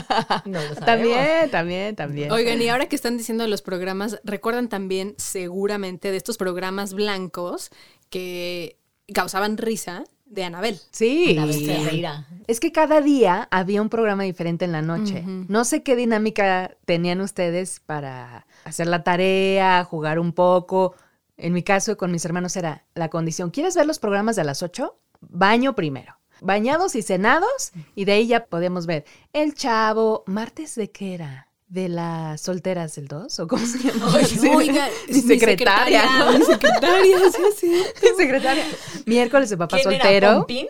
No 0.44 0.60
lo. 0.62 0.74
También, 0.76 1.50
también, 1.50 1.96
también. 1.96 2.32
Oigan, 2.32 2.60
y 2.60 2.68
ahora 2.68 2.86
que 2.86 2.96
están 2.96 3.16
diciendo 3.16 3.46
los 3.46 3.62
programas, 3.62 4.20
recuerdan 4.24 4.68
también 4.68 5.14
seguramente 5.18 6.10
de 6.10 6.16
estos 6.16 6.36
programas 6.36 6.94
blancos 6.94 7.70
que 8.10 8.78
causaban 9.12 9.56
risa 9.56 10.04
de 10.24 10.44
Anabel. 10.44 10.80
Sí. 10.90 11.36
Anabel. 11.38 12.06
Es 12.46 12.60
que 12.60 12.72
cada 12.72 13.00
día 13.00 13.48
había 13.50 13.80
un 13.80 13.88
programa 13.88 14.24
diferente 14.24 14.64
en 14.64 14.72
la 14.72 14.82
noche. 14.82 15.22
No 15.26 15.64
sé 15.64 15.82
qué 15.82 15.96
dinámica 15.96 16.76
tenían 16.84 17.20
ustedes 17.20 17.80
para 17.80 18.46
hacer 18.64 18.88
la 18.88 19.02
tarea, 19.04 19.84
jugar 19.84 20.18
un 20.18 20.32
poco. 20.32 20.94
En 21.36 21.52
mi 21.52 21.62
caso, 21.62 21.96
con 21.96 22.10
mis 22.10 22.24
hermanos 22.24 22.56
era 22.56 22.84
la 22.94 23.08
condición. 23.10 23.50
¿Quieres 23.50 23.74
ver 23.76 23.86
los 23.86 23.98
programas 23.98 24.36
de 24.36 24.44
las 24.44 24.62
8? 24.62 24.98
Baño 25.20 25.74
primero. 25.74 26.16
Bañados 26.40 26.94
y 26.96 27.02
cenados, 27.02 27.72
y 27.94 28.04
de 28.04 28.12
ahí 28.12 28.26
ya 28.26 28.44
podíamos 28.44 28.86
ver 28.86 29.04
El 29.32 29.54
Chavo. 29.54 30.22
¿Martes 30.26 30.74
de 30.74 30.90
qué 30.90 31.14
era? 31.14 31.48
¿De 31.68 31.88
las 31.88 32.42
solteras 32.42 32.94
del 32.94 33.08
2? 33.08 33.40
¿O 33.40 33.48
cómo 33.48 33.66
se 33.66 33.78
llama? 33.78 34.18
Sí. 34.24 34.46
Oiga, 34.48 34.86
mi 35.08 35.14
mi 35.14 35.20
secretaria. 35.22 36.02
secretaria, 36.02 36.18
¿no? 36.32 36.38
mi 36.38 36.44
secretaria, 36.44 37.18
sí, 37.32 37.42
sí. 37.58 37.82
Mi 38.02 38.08
secretaria. 38.16 38.64
Miércoles 39.06 39.50
de 39.50 39.56
papá 39.56 39.76
¿Quién 39.78 39.92
era, 39.92 40.02
soltero. 40.04 40.34
Pompín? 40.38 40.66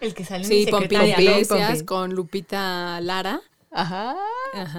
El 0.00 0.14
que 0.14 0.24
salió 0.24 0.44
en 0.44 0.48
Sí, 0.48 0.64
mi 0.64 0.70
Pompín 0.70 0.88
secretaria, 1.00 1.16
¿no? 1.16 1.22
Iglesias 1.36 1.68
Pompín. 1.68 1.86
con 1.86 2.14
Lupita 2.14 3.00
Lara. 3.02 3.40
Ajá. 3.70 4.16
Ajá. 4.54 4.78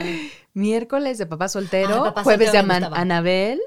Miércoles 0.53 1.17
de 1.17 1.25
papá 1.25 1.49
soltero, 1.49 1.95
Ah, 1.95 2.03
papá 2.05 2.23
jueves 2.23 2.51
de 2.51 2.57
soltero 2.59 2.79
gustaba. 2.79 2.97
Anabel 3.01 3.61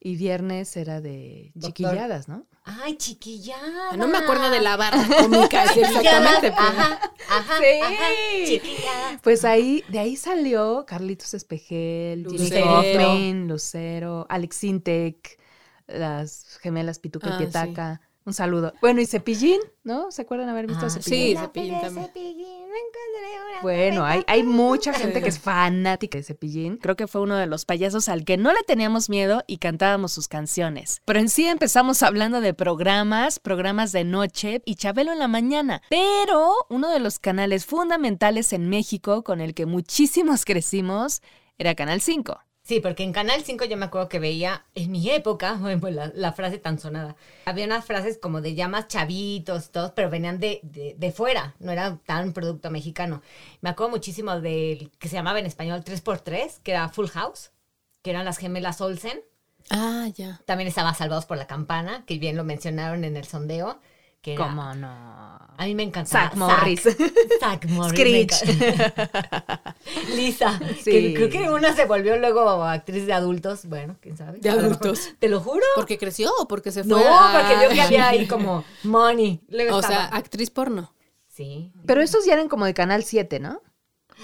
y 0.00 0.16
viernes 0.16 0.76
era 0.76 1.00
de 1.00 1.50
Doctor. 1.54 1.72
chiquilladas, 1.90 2.28
¿no? 2.28 2.46
Ay, 2.64 2.96
chiquillada. 2.96 3.96
No 3.96 4.06
me 4.08 4.18
acuerdo 4.18 4.50
de 4.50 4.60
la 4.60 4.76
barra 4.76 4.98
cómica, 5.22 5.66
sí, 5.72 5.80
exactamente. 5.80 6.52
pero- 6.52 6.56
Ajá, 6.68 7.00
ajá, 7.30 7.58
Sí. 7.58 7.80
ajá, 7.82 8.04
chiquillada. 8.46 9.20
Pues 9.22 9.44
ahí, 9.44 9.82
de 9.88 9.98
ahí 9.98 10.16
salió 10.16 10.84
Carlitos 10.86 11.34
Espejel, 11.34 12.26
Jimmy 12.26 12.38
Lucero. 12.38 12.78
Hoffman, 12.78 13.48
Lucero, 13.48 14.26
Alex 14.28 14.56
Sintek, 14.56 15.38
las 15.86 16.58
gemelas 16.60 16.98
Pituca 16.98 17.30
Ah, 17.30 17.34
y 17.36 17.38
Pietaca. 17.38 18.00
Un 18.24 18.34
saludo. 18.34 18.74
Bueno, 18.82 19.00
y 19.00 19.06
Cepillín, 19.06 19.58
¿no? 19.84 20.10
¿Se 20.12 20.20
acuerdan 20.20 20.50
haber 20.50 20.66
visto 20.66 20.84
Ah, 20.84 20.88
a 20.88 20.90
Cepillín? 20.90 21.36
Sí, 21.38 21.42
Cepillín 21.42 21.80
también. 21.80 22.10
Bueno, 23.62 24.04
hay, 24.04 24.22
hay 24.26 24.42
mucha 24.42 24.92
gente 24.94 25.20
que 25.20 25.28
es 25.28 25.38
fanática 25.38 26.18
de 26.18 26.24
Cepillín. 26.24 26.76
Creo 26.78 26.96
que 26.96 27.06
fue 27.06 27.20
uno 27.20 27.36
de 27.36 27.46
los 27.46 27.64
payasos 27.64 28.08
al 28.08 28.24
que 28.24 28.36
no 28.36 28.52
le 28.52 28.62
teníamos 28.66 29.08
miedo 29.08 29.42
y 29.46 29.58
cantábamos 29.58 30.12
sus 30.12 30.28
canciones. 30.28 31.02
Pero 31.04 31.18
en 31.18 31.28
sí 31.28 31.46
empezamos 31.46 32.02
hablando 32.02 32.40
de 32.40 32.54
programas, 32.54 33.38
programas 33.38 33.92
de 33.92 34.04
noche 34.04 34.62
y 34.64 34.76
Chabelo 34.76 35.12
en 35.12 35.18
la 35.18 35.28
mañana. 35.28 35.82
Pero 35.90 36.52
uno 36.68 36.90
de 36.90 37.00
los 37.00 37.18
canales 37.18 37.66
fundamentales 37.66 38.52
en 38.52 38.68
México 38.68 39.24
con 39.24 39.40
el 39.40 39.54
que 39.54 39.66
muchísimos 39.66 40.44
crecimos 40.44 41.22
era 41.58 41.74
Canal 41.74 42.00
5. 42.00 42.47
Sí, 42.68 42.80
porque 42.80 43.02
en 43.02 43.14
Canal 43.14 43.42
5 43.42 43.64
yo 43.64 43.78
me 43.78 43.86
acuerdo 43.86 44.10
que 44.10 44.18
veía, 44.18 44.66
en 44.74 44.92
mi 44.92 45.08
época, 45.08 45.54
bueno, 45.58 45.80
pues 45.80 45.94
la, 45.94 46.12
la 46.14 46.34
frase 46.34 46.58
tan 46.58 46.78
sonada, 46.78 47.16
había 47.46 47.64
unas 47.64 47.86
frases 47.86 48.18
como 48.18 48.42
de 48.42 48.54
llamas 48.54 48.88
chavitos, 48.88 49.70
todos, 49.70 49.92
pero 49.92 50.10
venían 50.10 50.38
de, 50.38 50.60
de, 50.62 50.94
de 50.98 51.10
fuera, 51.10 51.54
no 51.60 51.72
era 51.72 51.96
tan 52.04 52.34
producto 52.34 52.70
mexicano. 52.70 53.22
Me 53.62 53.70
acuerdo 53.70 53.92
muchísimo 53.92 54.38
del 54.38 54.90
que 54.98 55.08
se 55.08 55.16
llamaba 55.16 55.38
en 55.38 55.46
español 55.46 55.82
3x3, 55.82 56.60
que 56.62 56.72
era 56.72 56.90
Full 56.90 57.06
House, 57.08 57.52
que 58.02 58.10
eran 58.10 58.26
las 58.26 58.36
gemelas 58.36 58.82
Olsen. 58.82 59.22
Ah, 59.70 60.08
ya. 60.14 60.42
También 60.44 60.68
estaba 60.68 60.92
Salvados 60.92 61.24
por 61.24 61.38
la 61.38 61.46
Campana, 61.46 62.04
que 62.04 62.18
bien 62.18 62.36
lo 62.36 62.44
mencionaron 62.44 63.04
en 63.04 63.16
el 63.16 63.24
sondeo. 63.24 63.80
Que 64.28 64.34
era- 64.34 64.46
¿Cómo 64.46 64.74
no? 64.74 65.18
A 65.60 65.64
mí 65.66 65.74
me 65.74 65.82
encantaba. 65.82 66.26
Zack 66.28 66.36
Morris. 66.36 66.82
Zack 67.40 67.64
Morris. 67.66 67.90
Screech. 67.98 68.32
Lisa. 70.14 70.58
Sí. 70.82 70.90
que 70.90 71.14
creo 71.14 71.30
que 71.30 71.50
una 71.50 71.74
se 71.74 71.84
volvió 71.84 72.16
luego 72.16 72.62
actriz 72.64 73.06
de 73.06 73.12
adultos. 73.12 73.66
Bueno, 73.66 73.96
quién 74.00 74.16
sabe. 74.16 74.38
De 74.38 74.50
adultos. 74.50 75.10
Te 75.18 75.28
lo 75.28 75.40
juro. 75.40 75.64
¿Porque 75.74 75.98
creció 75.98 76.30
o 76.38 76.46
porque 76.46 76.70
se 76.70 76.84
fue? 76.84 76.90
No, 76.90 76.98
a- 76.98 77.32
porque 77.40 77.56
vio 77.58 77.68
que 77.70 77.80
había 77.80 78.08
ahí 78.08 78.26
como 78.28 78.64
money. 78.84 79.40
Luego 79.48 79.76
O 79.76 79.80
estaba- 79.80 80.08
sea, 80.08 80.16
actriz 80.16 80.50
porno. 80.50 80.94
sí. 81.26 81.72
Pero 81.86 82.02
esos 82.02 82.24
ya 82.24 82.34
eran 82.34 82.48
como 82.48 82.64
de 82.64 82.74
Canal 82.74 83.02
7, 83.04 83.40
¿no? 83.40 83.60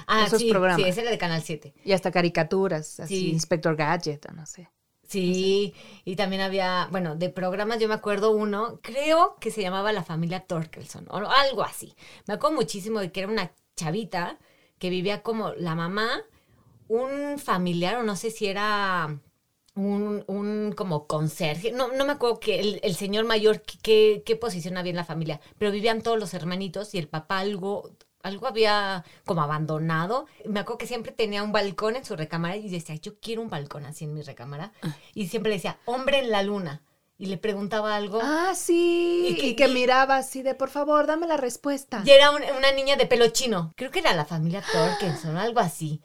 Ah, 0.06 0.24
esos 0.26 0.40
sí, 0.40 0.50
programas. 0.50 0.82
Sí, 0.82 0.88
ese 0.88 1.02
era 1.02 1.10
de 1.10 1.18
Canal 1.18 1.42
7. 1.42 1.72
Y 1.84 1.92
hasta 1.92 2.10
caricaturas, 2.10 2.98
así, 3.00 3.16
Sí. 3.20 3.30
Inspector 3.30 3.76
Gadget, 3.76 4.26
o 4.28 4.32
no 4.32 4.44
sé. 4.46 4.68
Sí, 5.06 5.74
y 6.04 6.16
también 6.16 6.42
había, 6.42 6.88
bueno, 6.90 7.14
de 7.14 7.28
programas 7.30 7.78
yo 7.78 7.88
me 7.88 7.94
acuerdo 7.94 8.30
uno, 8.32 8.80
creo 8.82 9.36
que 9.40 9.50
se 9.50 9.62
llamaba 9.62 9.92
La 9.92 10.02
Familia 10.02 10.40
Torkelson, 10.40 11.06
o 11.10 11.16
algo 11.16 11.62
así. 11.62 11.94
Me 12.26 12.34
acuerdo 12.34 12.56
muchísimo 12.56 13.00
de 13.00 13.12
que 13.12 13.20
era 13.20 13.28
una 13.30 13.52
chavita 13.76 14.38
que 14.78 14.90
vivía 14.90 15.22
como 15.22 15.52
la 15.54 15.74
mamá, 15.74 16.22
un 16.88 17.38
familiar, 17.38 17.96
o 17.98 18.02
no 18.04 18.16
sé 18.16 18.30
si 18.30 18.46
era 18.46 19.20
un, 19.76 20.24
un 20.28 20.72
como 20.76 21.06
conserje, 21.06 21.72
no, 21.72 21.88
no 21.92 22.06
me 22.06 22.12
acuerdo 22.12 22.40
que 22.40 22.60
el, 22.60 22.80
el 22.82 22.94
señor 22.96 23.24
mayor, 23.26 23.62
qué- 23.62 24.22
qué, 24.26 24.36
posición 24.36 24.76
había 24.78 24.90
en 24.90 24.96
la 24.96 25.04
familia, 25.04 25.40
pero 25.58 25.72
vivían 25.72 26.02
todos 26.02 26.18
los 26.18 26.34
hermanitos 26.34 26.94
y 26.94 26.98
el 26.98 27.08
papá 27.08 27.40
algo... 27.40 27.92
Algo 28.24 28.46
había 28.48 29.04
como 29.26 29.42
abandonado. 29.42 30.26
Me 30.46 30.60
acuerdo 30.60 30.78
que 30.78 30.86
siempre 30.86 31.12
tenía 31.12 31.42
un 31.42 31.52
balcón 31.52 31.94
en 31.94 32.04
su 32.04 32.16
recámara 32.16 32.56
y 32.56 32.68
decía, 32.70 32.94
yo 32.96 33.20
quiero 33.20 33.42
un 33.42 33.50
balcón 33.50 33.84
así 33.84 34.04
en 34.04 34.14
mi 34.14 34.22
recámara. 34.22 34.72
Y 35.14 35.28
siempre 35.28 35.50
le 35.50 35.56
decía, 35.56 35.78
hombre 35.84 36.18
en 36.20 36.30
la 36.30 36.42
luna. 36.42 36.82
Y 37.18 37.26
le 37.26 37.36
preguntaba 37.36 37.94
algo. 37.94 38.18
Ah, 38.22 38.54
sí. 38.56 39.26
Y 39.28 39.46
Y 39.46 39.54
que- 39.54 39.66
y- 39.66 39.74
miraba 39.74 40.16
así 40.16 40.42
de, 40.42 40.54
por 40.54 40.70
favor, 40.70 41.06
dame 41.06 41.26
la 41.28 41.36
respuesta. 41.36 42.02
Y 42.04 42.10
era 42.10 42.30
un- 42.32 42.42
una 42.58 42.72
niña 42.72 42.96
de 42.96 43.06
pelo 43.06 43.28
chino. 43.28 43.72
Creo 43.76 43.90
que 43.90 44.00
era 44.00 44.14
la 44.14 44.24
familia 44.24 44.64
Torkelson, 44.72 45.36
algo 45.36 45.60
así. 45.60 46.00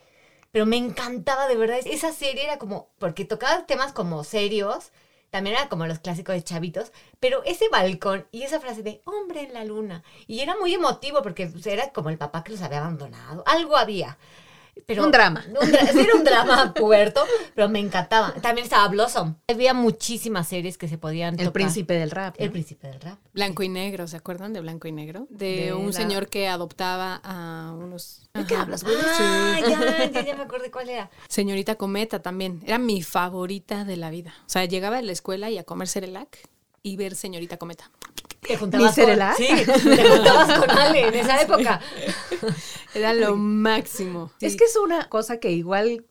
Pero 0.52 0.66
me 0.66 0.78
encantaba 0.78 1.48
de 1.48 1.56
verdad. 1.56 1.80
Esa 1.86 2.12
serie 2.12 2.44
era 2.44 2.58
como, 2.58 2.90
porque 3.00 3.24
tocaba 3.26 3.66
temas 3.66 3.94
como 3.94 4.24
serios, 4.24 4.92
también 5.30 5.56
era 5.56 5.70
como 5.70 5.86
los 5.86 6.00
clásicos 6.00 6.36
de 6.36 6.44
chavitos, 6.44 6.92
pero 7.20 7.44
ese 7.44 7.70
balcón 7.70 8.28
y 8.32 8.44
esa 8.44 8.60
frase 8.60 8.84
de 8.84 9.02
hombre 9.06 9.42
en 9.42 9.54
la 9.54 9.64
luna. 9.64 10.04
Y 10.28 10.40
era 10.40 10.56
muy 10.58 10.74
emotivo 10.74 11.22
porque 11.22 11.48
pues, 11.48 11.66
era 11.68 11.92
como 11.92 12.10
el 12.10 12.18
papá 12.18 12.44
que 12.44 12.52
los 12.52 12.62
había 12.62 12.80
abandonado. 12.80 13.44
Algo 13.46 13.78
había. 13.78 14.18
Pero, 14.86 15.04
Un 15.06 15.12
drama. 15.12 15.44
un 15.48 15.56
dra- 15.72 15.92
sí, 15.92 16.00
era 16.00 16.16
un 16.16 16.24
drama 16.24 16.74
puberto, 16.76 17.24
pero 17.56 17.70
me 17.70 17.80
encantaba. 17.80 18.34
También 18.42 18.64
estaba 18.66 18.88
Blossom. 18.88 19.36
Había 19.48 19.74
muchísimas 19.74 20.48
series 20.48 20.78
que 20.78 20.88
se 20.88 20.98
podían 20.98 21.34
El 21.36 21.40
tocar. 21.48 21.54
príncipe 21.54 21.94
del 21.96 22.12
rap. 22.12 22.36
¿no? 22.40 22.46
El 22.46 22.52
príncipe 22.52 22.88
del 22.88 23.00
rap. 23.02 23.20
Blanco 23.34 23.64
y 23.64 23.70
negro, 23.70 24.08
¿se 24.08 24.18
acuerdan 24.18 24.54
de 24.54 24.62
Blanco 24.62 24.88
y 24.88 24.92
negro? 24.92 25.28
De, 25.30 25.66
De 25.66 25.74
un 25.74 25.88
la- 25.88 25.92
señor 25.94 26.28
que 26.28 26.48
adoptaba 26.48 27.20
a 27.24 27.72
unos... 27.78 28.30
¿De 28.34 28.46
qué 28.46 28.56
hablas, 28.56 28.84
güey? 28.84 28.96
Ah, 29.04 29.58
ya, 29.68 30.10
ya, 30.12 30.22
ya 30.26 30.36
me 30.36 30.44
acordé 30.44 30.70
cuál 30.72 30.90
era. 30.90 31.10
Señorita 31.28 31.76
Cometa 31.76 32.22
también. 32.22 32.62
Era 32.66 32.78
mi 32.78 33.02
favorita 33.02 33.86
de 33.86 33.98
la 33.98 34.10
vida. 34.10 34.34
O 34.46 34.50
sea, 34.50 34.66
llegaba 34.66 34.98
de 34.98 35.04
la 35.04 35.12
escuela 35.12 35.50
y 35.50 35.58
a 35.58 35.64
comer 35.64 35.88
Cerelac 35.88 36.38
y 36.84 36.96
ver 36.98 37.16
Señorita 37.16 37.58
Cometa. 37.58 37.92
Te 38.42 38.58
juntabas 38.58 38.98
¿Ni 38.98 39.04
con, 39.04 39.16
sí, 39.38 39.48
te 39.66 40.10
juntabas 40.10 40.60
con 40.60 40.70
Ale 40.72 41.08
en 41.08 41.14
esa 41.16 41.42
época. 41.42 41.82
Era 42.94 43.14
lo 43.14 43.36
máximo. 43.36 44.32
Es 44.40 44.56
que 44.56 44.66
es 44.66 44.76
una 44.78 45.10
cosa 45.10 45.40
que 45.40 45.52
igual 45.52 46.06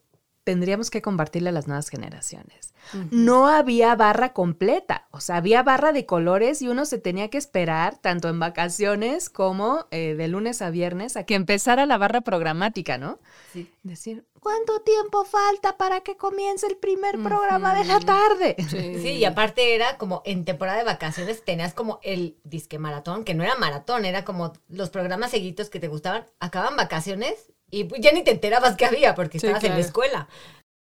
tendríamos 0.49 0.89
que 0.89 1.03
compartirle 1.03 1.49
a 1.49 1.51
las 1.51 1.67
nuevas 1.67 1.89
generaciones. 1.89 2.73
No 3.11 3.45
había 3.45 3.93
barra 3.93 4.33
completa, 4.33 5.07
o 5.11 5.21
sea, 5.21 5.35
había 5.35 5.61
barra 5.61 5.91
de 5.91 6.07
colores 6.07 6.63
y 6.63 6.67
uno 6.67 6.85
se 6.85 6.97
tenía 6.97 7.29
que 7.29 7.37
esperar, 7.37 7.99
tanto 7.99 8.29
en 8.29 8.39
vacaciones 8.39 9.29
como 9.29 9.85
eh, 9.91 10.15
de 10.15 10.27
lunes 10.27 10.63
a 10.63 10.71
viernes, 10.71 11.17
a 11.17 11.23
que 11.23 11.35
empezara 11.35 11.85
la 11.85 11.99
barra 11.99 12.21
programática, 12.21 12.97
¿no? 12.97 13.19
Sí. 13.53 13.71
Decir, 13.83 14.25
¿cuánto 14.39 14.81
tiempo 14.81 15.23
falta 15.23 15.77
para 15.77 16.01
que 16.01 16.17
comience 16.17 16.65
el 16.65 16.77
primer 16.77 17.21
programa 17.21 17.75
de 17.75 17.85
la 17.85 17.99
tarde? 17.99 18.55
Sí, 18.69 19.17
y 19.17 19.25
aparte 19.25 19.75
era 19.75 19.99
como 19.99 20.23
en 20.25 20.45
temporada 20.45 20.79
de 20.79 20.83
vacaciones 20.83 21.45
tenías 21.45 21.75
como 21.75 21.99
el 22.01 22.39
disque 22.43 22.79
maratón, 22.79 23.23
que 23.23 23.35
no 23.35 23.43
era 23.43 23.55
maratón, 23.55 24.03
era 24.03 24.25
como 24.25 24.53
los 24.67 24.89
programas 24.89 25.29
seguidos 25.29 25.69
que 25.69 25.79
te 25.79 25.89
gustaban, 25.89 26.25
acaban 26.39 26.75
vacaciones 26.75 27.51
y 27.71 27.83
pues 27.85 28.01
ya 28.01 28.11
ni 28.11 28.23
te 28.23 28.31
enterabas 28.31 28.75
que 28.75 28.85
había 28.85 29.15
porque 29.15 29.39
Sí, 29.39 29.45
estabas 29.47 29.63
en 29.65 29.73
la 29.73 29.79
escuela. 29.79 30.27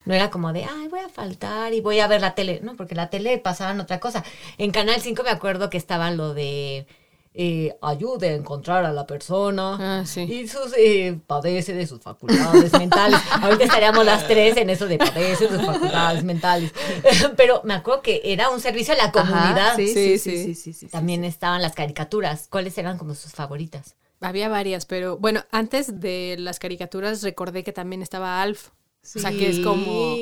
No 0.05 0.13
era 0.13 0.29
como 0.29 0.53
de, 0.53 0.65
ay, 0.65 0.87
voy 0.87 0.99
a 0.99 1.09
faltar 1.09 1.73
y 1.73 1.81
voy 1.81 1.99
a 1.99 2.07
ver 2.07 2.21
la 2.21 2.35
tele. 2.35 2.59
No, 2.61 2.75
porque 2.75 2.93
la 2.93 3.09
tele 3.09 3.37
pasaban 3.39 3.79
otra 3.79 3.99
cosa. 3.99 4.23
En 4.59 4.71
Canal 4.71 5.01
5 5.01 5.23
me 5.23 5.31
acuerdo 5.31 5.69
que 5.71 5.77
estaba 5.77 6.11
lo 6.11 6.35
de 6.35 6.85
eh, 7.33 7.75
ayude 7.81 8.29
a 8.29 8.33
encontrar 8.35 8.85
a 8.85 8.93
la 8.93 9.07
persona 9.07 9.77
Ah, 9.99 10.05
sí. 10.05 10.21
y 10.21 10.47
sus 10.47 10.73
eh, 10.77 11.19
padece 11.25 11.73
de 11.73 11.87
sus 11.87 12.01
facultades 12.01 12.71
mentales. 12.73 13.19
Ahorita 13.41 13.63
estaríamos 13.63 14.05
las 14.05 14.27
tres 14.27 14.55
en 14.57 14.69
eso 14.69 14.85
de 14.87 14.99
padece 14.99 15.47
de 15.47 15.57
sus 15.57 15.65
facultades 15.65 16.23
mentales. 16.23 16.71
Pero 17.35 17.61
me 17.63 17.73
acuerdo 17.73 18.03
que 18.03 18.21
era 18.23 18.49
un 18.51 18.61
servicio 18.61 18.93
a 18.93 18.97
la 18.97 19.11
comunidad. 19.11 19.75
sí, 19.75 19.87
Sí, 19.87 19.93
sí, 19.93 20.17
sí, 20.19 20.19
sí. 20.19 20.43
sí, 20.45 20.55
sí, 20.55 20.73
sí, 20.73 20.87
También 20.87 21.25
estaban 21.25 21.63
las 21.63 21.73
caricaturas. 21.73 22.47
¿Cuáles 22.49 22.77
eran 22.77 22.97
como 22.99 23.15
sus 23.15 23.31
favoritas? 23.33 23.95
Había 24.25 24.49
varias, 24.49 24.85
pero 24.87 25.17
bueno, 25.17 25.43
antes 25.51 25.99
de 25.99 26.35
las 26.39 26.57
caricaturas 26.57 27.21
recordé 27.21 27.63
que 27.63 27.73
también 27.73 28.01
estaba 28.01 28.41
Alf. 28.41 28.69
O 28.69 29.19
sea, 29.19 29.29
que 29.29 29.49
es 29.49 29.59
como 29.59 30.15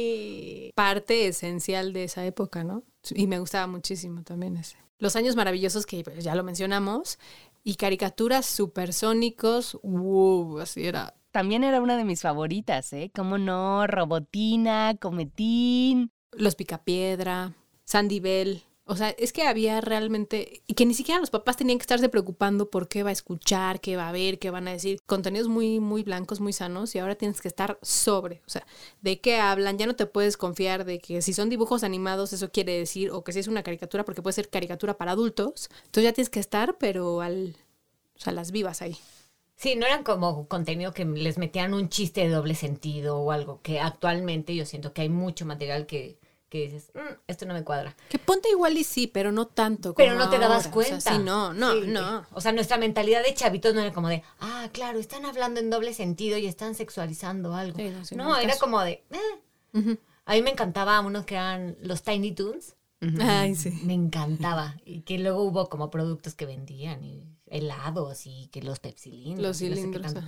parte 0.75 1.27
esencial 1.27 1.93
de 1.93 2.03
esa 2.03 2.25
época, 2.25 2.65
¿no? 2.65 2.83
Y 3.12 3.27
me 3.27 3.39
gustaba 3.39 3.65
muchísimo 3.65 4.24
también 4.24 4.57
ese. 4.57 4.75
Los 5.00 5.15
años 5.15 5.38
maravillosos 5.38 5.86
que 5.86 6.03
pues, 6.03 6.22
ya 6.22 6.36
lo 6.36 6.43
mencionamos 6.43 7.17
y 7.63 7.75
caricaturas 7.75 8.45
supersónicos, 8.45 9.79
wow, 9.83 10.60
así 10.60 10.86
era. 10.86 11.13
También 11.31 11.63
era 11.63 11.81
una 11.81 11.95
de 11.95 12.03
mis 12.03 12.22
favoritas, 12.22 12.91
¿eh? 12.91 13.10
¿Cómo 13.15 13.38
no? 13.38 13.88
Robotina, 13.88 14.98
Cometín. 15.00 16.12
Los 16.33 16.55
Picapiedra, 16.55 17.53
Sandy 17.86 18.19
Bell. 18.19 18.63
O 18.86 18.98
sea, 18.98 19.12
es 19.12 19.32
que 19.32 19.44
había 19.44 19.80
realmente, 19.80 20.62
y 20.68 20.74
que 20.74 20.86
ni 20.86 20.94
siquiera 20.94 21.22
los 21.22 21.30
papás 21.30 21.56
tenían 21.56 21.78
que 21.78 21.84
estarse 21.84 22.10
preocupando 22.10 22.70
por 22.70 22.90
qué 22.90 23.02
va 23.04 23.12
a 23.12 23.13
escuchar, 23.13 23.80
qué 23.80 23.96
va 23.96 24.10
a 24.10 24.12
ver, 24.12 24.40
qué 24.40 24.50
van 24.50 24.68
a 24.68 24.72
decir. 24.72 25.00
Contenidos 25.06 25.48
muy, 25.48 25.80
muy 25.80 26.04
blancos, 26.04 26.42
muy 26.42 26.52
sanos, 26.52 26.94
y 26.94 27.00
ahora 27.00 27.16
tienes 27.16 27.40
que 27.40 27.48
estar 27.48 27.80
sobre. 27.82 28.42
O 28.46 28.50
sea, 28.50 28.66
¿de 29.02 29.22
qué 29.22 29.38
hablan? 29.38 29.78
Ya 29.78 29.86
no 29.88 29.96
te 29.96 30.06
puedes 30.06 30.36
confiar 30.36 30.84
de 30.84 31.00
que 31.00 31.22
si 31.22 31.34
son 31.34 31.50
dibujos 31.50 31.84
animados, 31.84 32.34
eso 32.34 32.52
quiere 32.52 32.78
decir, 32.78 33.12
o 33.12 33.24
que 33.24 33.32
si 33.32 33.40
es 33.40 33.48
una 33.48 33.63
caricatura, 33.63 34.04
porque 34.04 34.22
puede 34.22 34.34
ser 34.34 34.50
caricatura 34.50 34.98
para 34.98 35.12
adultos. 35.12 35.70
Entonces 35.86 36.04
ya 36.04 36.13
tienes 36.13 36.30
que 36.30 36.42
estar, 36.42 36.78
pero 36.78 37.22
al, 37.22 37.56
o 38.18 38.20
sea, 38.20 38.34
las 38.34 38.52
vivas 38.52 38.82
ahí. 38.82 38.98
Sí, 39.56 39.75
no 39.78 39.86
eran 39.86 40.04
como 40.04 40.48
contenido 40.50 40.94
que 40.94 41.06
les 41.06 41.38
metían 41.38 41.74
un 41.74 41.88
chiste 41.88 42.22
de 42.22 42.30
doble 42.30 42.56
sentido 42.56 43.20
o 43.20 43.32
algo, 43.32 43.62
que 43.62 43.80
actualmente 43.80 44.54
yo 44.56 44.66
siento 44.66 44.94
que 44.94 45.04
hay 45.04 45.10
mucho 45.10 45.46
material 45.46 45.86
que, 45.86 46.20
que 46.53 46.65
dices, 46.69 46.91
"Mm, 46.93 47.13
esto 47.27 47.45
no 47.48 47.53
me 47.55 47.63
cuadra. 47.63 47.95
Que 48.10 48.19
ponte 48.19 48.48
igual 48.50 48.77
y 48.77 48.83
sí, 48.83 49.07
pero 49.07 49.31
no 49.31 49.48
tanto. 49.48 49.95
Pero 49.95 50.13
no 50.15 50.29
te 50.29 50.38
dabas 50.38 50.67
ahora. 50.67 50.77
O 50.77 50.83
sea, 50.83 50.91
cuenta. 51.01 51.12
sí, 51.15 51.19
no, 51.24 51.51
no, 51.53 51.74
Sí. 51.74 51.88
no. 51.88 52.25
O 52.31 52.41
sea, 52.41 52.51
nuestra 52.51 52.77
mentalidad 52.77 53.24
de 53.24 53.33
chavitos 53.33 53.74
no 53.74 53.81
era 53.81 53.91
como 53.91 54.07
de, 54.07 54.22
ah, 54.39 54.69
claro, 54.72 55.00
están 55.00 55.25
hablando 55.25 55.60
en 55.60 55.69
doble 55.72 55.93
sentido 55.95 56.38
y 56.38 56.45
están 56.45 56.75
sexualizando 56.75 57.55
algo. 57.55 57.77
Sí, 57.77 57.89
no, 57.89 58.05
sí, 58.05 58.15
no, 58.15 58.25
no, 58.25 58.38
era 58.38 58.50
caso. 58.50 58.60
como 58.60 58.81
de, 58.81 59.03
eh. 59.12 59.98
A 60.25 60.33
mí 60.36 60.41
me 60.43 60.51
encantaba 60.51 61.00
unos 61.01 61.25
que 61.25 61.33
eran 61.36 61.75
los 61.81 62.03
Tiny 62.03 62.31
Toons. 62.33 62.75
Ay, 63.19 63.55
sí. 63.55 63.72
Me 63.83 63.93
encantaba. 63.93 64.75
Y 64.86 65.01
que 65.01 65.17
luego 65.17 65.41
hubo 65.43 65.67
como 65.69 65.89
productos 65.89 66.36
que 66.36 66.45
vendían, 66.45 67.03
y 67.03 67.24
helados 67.48 68.25
y 68.27 68.48
que 68.48 68.62
los 68.62 68.79
pepsilindros. 68.79 69.41
Los 69.60 69.62
no 69.62 69.67
sé 69.69 69.75
cilindros. 69.75 70.15
ajá. 70.15 70.27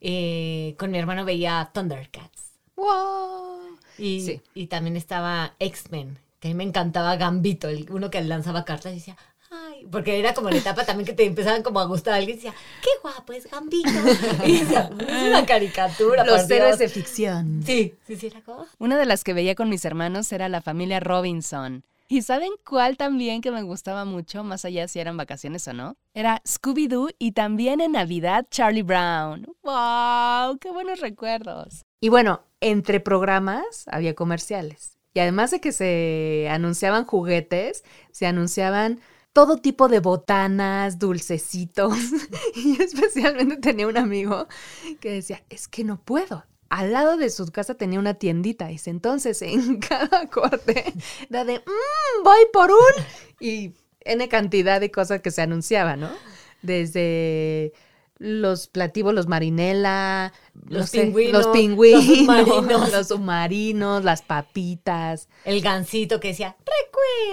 Eh, 0.00 0.74
con 0.78 0.90
mi 0.90 0.98
hermano 0.98 1.24
veía 1.24 1.70
Thundercats. 1.74 2.54
Wow. 2.74 3.67
Y, 3.98 4.20
Sí. 4.22 4.40
y 4.54 4.66
también 4.68 4.96
estaba 4.96 5.54
X-Men, 5.58 6.18
que 6.40 6.48
a 6.48 6.50
mí 6.50 6.54
me 6.54 6.64
encantaba 6.64 7.16
Gambito, 7.16 7.68
el, 7.68 7.86
uno 7.90 8.10
que 8.10 8.22
lanzaba 8.22 8.64
cartas 8.64 8.92
y 8.92 8.96
decía, 8.96 9.16
ay, 9.50 9.86
porque 9.90 10.18
era 10.18 10.34
como 10.34 10.50
la 10.50 10.56
etapa 10.58 10.84
también 10.84 11.06
que 11.06 11.12
te 11.14 11.24
empezaban 11.24 11.62
como 11.62 11.80
a 11.80 11.84
gustar 11.86 12.14
alguien 12.14 12.34
y 12.38 12.40
decía, 12.40 12.54
qué 12.82 12.90
guapo 13.02 13.32
es 13.32 13.50
Gambito. 13.50 13.88
y 14.46 14.58
decía, 14.60 14.90
es 15.00 15.22
una 15.28 15.44
caricatura. 15.46 16.24
Los 16.24 16.48
héroes 16.50 16.78
Dios". 16.78 16.78
de 16.78 16.88
ficción. 16.88 17.62
Sí, 17.64 17.94
sí, 18.06 18.16
sí, 18.16 18.26
era 18.28 18.40
como, 18.42 18.66
Una 18.78 18.96
de 18.96 19.06
las 19.06 19.24
que 19.24 19.32
veía 19.34 19.54
con 19.54 19.68
mis 19.68 19.84
hermanos 19.84 20.30
era 20.32 20.48
la 20.48 20.60
familia 20.60 21.00
Robinson. 21.00 21.84
¿Y 22.10 22.22
saben 22.22 22.50
cuál 22.66 22.96
también 22.96 23.42
que 23.42 23.50
me 23.50 23.60
gustaba 23.62 24.06
mucho, 24.06 24.42
más 24.42 24.64
allá 24.64 24.88
si 24.88 24.98
eran 24.98 25.18
vacaciones 25.18 25.68
o 25.68 25.74
no? 25.74 25.94
Era 26.14 26.40
Scooby-Doo 26.46 27.10
y 27.18 27.32
también 27.32 27.82
en 27.82 27.92
Navidad 27.92 28.46
Charlie 28.50 28.80
Brown. 28.82 29.44
¡Wow! 29.62 30.56
¡Qué 30.58 30.70
buenos 30.70 31.00
recuerdos! 31.00 31.84
Y 32.00 32.08
bueno, 32.08 32.40
entre 32.60 33.00
programas 33.00 33.84
había 33.88 34.14
comerciales. 34.14 34.98
Y 35.14 35.20
además 35.20 35.50
de 35.50 35.60
que 35.60 35.72
se 35.72 36.48
anunciaban 36.50 37.04
juguetes, 37.04 37.84
se 38.12 38.26
anunciaban 38.26 39.00
todo 39.32 39.58
tipo 39.58 39.88
de 39.88 40.00
botanas, 40.00 40.98
dulcecitos. 40.98 41.96
y 42.54 42.80
especialmente 42.82 43.56
tenía 43.56 43.86
un 43.86 43.96
amigo 43.96 44.46
que 45.00 45.12
decía, 45.12 45.42
es 45.48 45.68
que 45.68 45.84
no 45.84 46.00
puedo. 46.02 46.44
Al 46.70 46.92
lado 46.92 47.16
de 47.16 47.30
su 47.30 47.46
casa 47.46 47.74
tenía 47.74 47.98
una 47.98 48.14
tiendita. 48.14 48.66
Dice, 48.68 48.90
entonces 48.90 49.40
en 49.42 49.78
cada 49.80 50.28
corte 50.28 50.92
era 51.30 51.44
de, 51.44 51.58
"Mm, 51.58 52.24
voy 52.24 52.40
por 52.52 52.70
un... 52.70 53.04
Y 53.40 53.74
N 54.00 54.28
cantidad 54.28 54.80
de 54.80 54.90
cosas 54.90 55.20
que 55.20 55.30
se 55.30 55.42
anunciaban, 55.42 56.00
¿no? 56.00 56.10
Desde 56.62 57.72
los 58.18 58.66
plativos, 58.66 59.14
los 59.14 59.28
marinela, 59.28 60.32
Los 60.66 60.90
pingüinos, 60.90 61.32
los 61.32 61.46
los 61.46 61.56
pingüinos, 61.56 62.04
submarinos. 62.04 62.92
los 62.92 63.08
submarinos, 63.08 64.04
las 64.04 64.22
papitas. 64.22 65.28
el 65.44 65.60
gancito 65.60 66.18
que 66.20 66.28
decía, 66.28 66.56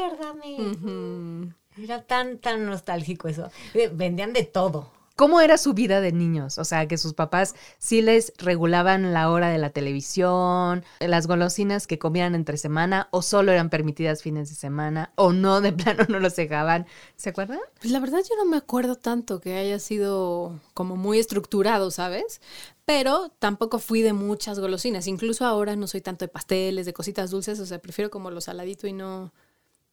recuérdame. 0.05 1.51
Era 1.81 2.03
tan, 2.03 2.37
tan 2.37 2.65
nostálgico 2.65 3.27
eso. 3.27 3.49
Eh, 3.73 3.89
Vendían 3.93 4.31
de 4.33 4.43
todo. 4.43 4.91
¿Cómo 5.15 5.39
era 5.39 5.57
su 5.57 5.73
vida 5.73 6.01
de 6.01 6.11
niños? 6.11 6.57
O 6.57 6.65
sea, 6.65 6.87
que 6.89 6.97
sus 6.97 7.13
papás 7.13 7.55
sí 7.77 8.01
les 8.01 8.33
regulaban 8.37 9.13
la 9.13 9.31
hora 9.31 9.47
de 9.47 9.57
la 9.57 9.69
televisión, 9.69 10.83
las 10.99 11.25
golosinas 11.25 11.87
que 11.87 11.97
comieran 11.97 12.35
entre 12.35 12.57
semana, 12.57 13.07
o 13.11 13.21
solo 13.21 13.53
eran 13.53 13.69
permitidas 13.69 14.21
fines 14.21 14.49
de 14.49 14.55
semana, 14.55 15.13
o 15.15 15.31
no, 15.31 15.61
de 15.61 15.71
plano 15.71 16.03
no 16.09 16.19
los 16.19 16.35
dejaban. 16.35 16.85
¿Se 17.15 17.29
acuerdan? 17.29 17.59
Pues 17.79 17.91
la 17.91 18.01
verdad 18.01 18.19
yo 18.29 18.35
no 18.35 18.45
me 18.45 18.57
acuerdo 18.57 18.97
tanto 18.97 19.39
que 19.39 19.57
haya 19.57 19.79
sido 19.79 20.59
como 20.73 20.97
muy 20.97 21.19
estructurado, 21.19 21.91
¿sabes? 21.91 22.41
Pero 22.83 23.29
tampoco 23.39 23.79
fui 23.79 24.01
de 24.01 24.11
muchas 24.11 24.59
golosinas. 24.59 25.07
Incluso 25.07 25.45
ahora 25.45 25.77
no 25.77 25.87
soy 25.87 26.01
tanto 26.01 26.25
de 26.25 26.29
pasteles, 26.29 26.85
de 26.85 26.93
cositas 26.93 27.31
dulces, 27.31 27.61
o 27.61 27.65
sea, 27.65 27.79
prefiero 27.79 28.11
como 28.11 28.31
lo 28.31 28.41
saladito 28.41 28.85
y 28.85 28.91
no... 28.91 29.33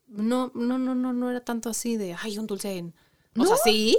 No, 0.09 0.51
no, 0.55 0.79
no, 0.79 0.95
no, 0.95 1.13
no 1.13 1.31
era 1.31 1.41
tanto 1.41 1.71
así 1.71 1.97
de, 1.97 2.15
ay, 2.21 2.39
un 2.39 2.47
dulce 2.47 2.77
en... 2.77 2.95
O 3.39 3.47
sea, 3.47 3.57
sí, 3.57 3.97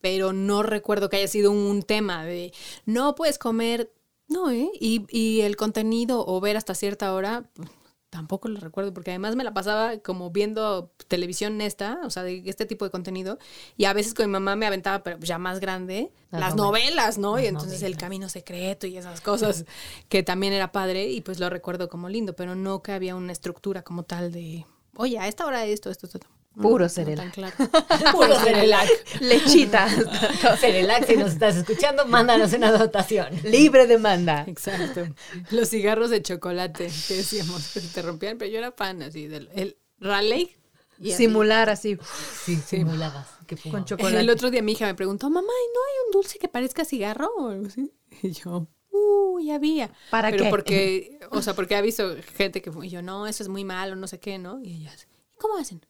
pero 0.00 0.32
no 0.32 0.62
recuerdo 0.62 1.08
que 1.08 1.18
haya 1.18 1.28
sido 1.28 1.52
un 1.52 1.82
tema 1.82 2.24
de, 2.24 2.52
no 2.86 3.14
puedes 3.14 3.38
comer, 3.38 3.92
no, 4.28 4.50
¿eh? 4.50 4.70
Y, 4.80 5.06
y 5.10 5.40
el 5.42 5.56
contenido 5.56 6.24
o 6.26 6.40
ver 6.40 6.56
hasta 6.56 6.74
cierta 6.74 7.12
hora, 7.14 7.50
pues, 7.54 7.68
tampoco 8.10 8.48
lo 8.48 8.58
recuerdo, 8.58 8.92
porque 8.92 9.12
además 9.12 9.36
me 9.36 9.44
la 9.44 9.54
pasaba 9.54 9.98
como 9.98 10.30
viendo 10.30 10.92
televisión 11.06 11.60
esta, 11.60 12.00
o 12.04 12.10
sea, 12.10 12.24
de 12.24 12.42
este 12.44 12.66
tipo 12.66 12.84
de 12.84 12.90
contenido, 12.90 13.38
y 13.76 13.84
a 13.84 13.92
veces 13.92 14.14
con 14.14 14.26
mi 14.26 14.32
mamá 14.32 14.56
me 14.56 14.66
aventaba, 14.66 15.02
pero 15.02 15.18
ya 15.20 15.38
más 15.38 15.60
grande, 15.60 16.12
Las 16.30 16.40
las, 16.40 16.56
novelas. 16.56 17.18
¿no? 17.18 17.38
y 17.38 17.46
entonces 17.46 17.82
el 17.82 17.96
camino 17.96 18.28
secreto 18.28 18.86
y 18.86 18.96
esas 18.96 19.20
cosas, 19.20 19.64
que 20.08 20.22
también 20.22 20.52
era 20.52 20.72
padre, 20.72 21.08
y 21.08 21.20
pues 21.20 21.38
lo 21.38 21.48
recuerdo 21.48 21.88
como 21.88 22.08
lindo, 22.08 22.34
pero 22.34 22.56
no 22.56 22.82
que 22.82 22.92
había 22.92 23.14
una 23.14 23.32
estructura 23.32 23.82
como 23.82 24.02
tal 24.02 24.32
de, 24.32 24.66
oye, 24.96 25.18
a 25.18 25.28
esta 25.28 25.46
hora 25.46 25.64
esto, 25.64 25.88
esto, 25.88 26.06
esto. 26.06 26.20
Puro 26.54 26.88
Cerelac. 26.88 27.32
claro. 27.32 27.56
Puro 28.12 28.38
Cerelac. 28.40 28.88
Lechita. 29.20 29.88
Cerelac, 30.60 31.06
si 31.06 31.16
nos 31.16 31.32
estás 31.32 31.56
escuchando, 31.56 32.06
mándanos 32.06 32.52
una 32.52 32.72
dotación. 32.72 33.28
Libre 33.44 33.86
demanda. 33.86 34.44
Exacto. 34.46 35.06
Los 35.50 35.70
cigarros 35.70 36.10
de 36.10 36.22
chocolate 36.22 36.90
que 37.08 37.14
decíamos 37.14 37.68
que 37.72 37.80
te 37.80 38.02
rompían, 38.02 38.36
pero 38.36 38.50
yo 38.50 38.58
era 38.58 38.72
fan 38.72 39.02
así 39.02 39.26
del 39.28 39.48
el 39.54 39.76
Raleigh. 40.00 40.56
y. 40.98 41.12
Simular 41.12 41.70
así. 41.70 41.96
Sí, 42.44 42.56
simulabas. 42.56 43.28
Qué 43.46 43.56
Con 43.70 43.84
chocolate. 43.84 44.20
El 44.20 44.30
otro 44.30 44.50
día 44.50 44.62
mi 44.62 44.72
hija 44.72 44.86
me 44.86 44.94
preguntó, 44.94 45.28
mamá, 45.30 45.48
¿y 45.48 45.68
no 45.74 45.80
hay 45.80 46.06
un 46.06 46.12
dulce 46.12 46.38
que 46.38 46.48
parezca 46.48 46.84
cigarro 46.84 47.28
o 47.38 47.48
algo 47.48 47.66
así? 47.66 47.92
Y 48.22 48.32
yo, 48.32 48.66
uy, 48.90 49.50
había. 49.50 49.90
¿Para 50.10 50.30
Pero 50.30 50.44
qué? 50.44 50.50
porque, 50.50 51.20
o 51.30 51.42
sea, 51.42 51.54
porque 51.56 51.74
ha 51.76 51.80
visto 51.80 52.16
gente 52.36 52.60
que 52.60 52.70
fue, 52.70 52.86
y 52.86 52.90
yo, 52.90 53.02
no, 53.02 53.26
eso 53.26 53.42
es 53.42 53.48
muy 53.48 53.64
malo, 53.64 53.96
no 53.96 54.06
sé 54.06 54.20
qué, 54.20 54.38
¿no? 54.38 54.60
Y 54.62 54.74
ellas, 54.74 55.08
¿cómo 55.36 55.56
hacen? 55.56 55.84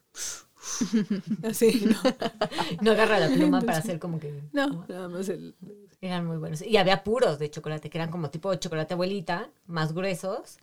Así, 1.43 1.85
¿no? 1.87 2.01
No 2.83 2.93
agarra 2.93 3.19
la 3.19 3.29
pluma 3.29 3.61
para 3.61 3.79
hacer 3.79 3.99
como 3.99 4.19
que... 4.19 4.43
No, 4.53 4.85
nada 4.89 5.09
más 5.09 5.29
el... 5.29 5.55
Eran 6.01 6.27
muy 6.27 6.39
buenos. 6.39 6.63
Y 6.63 6.77
había 6.79 7.05
puros 7.05 7.39
de 7.39 7.51
chocolate, 7.51 7.91
que 7.91 7.99
eran 7.99 8.11
como 8.11 8.31
tipo 8.31 8.51
de 8.51 8.59
chocolate 8.59 8.95
abuelita, 8.95 9.51
más 9.67 9.93
gruesos. 9.93 10.59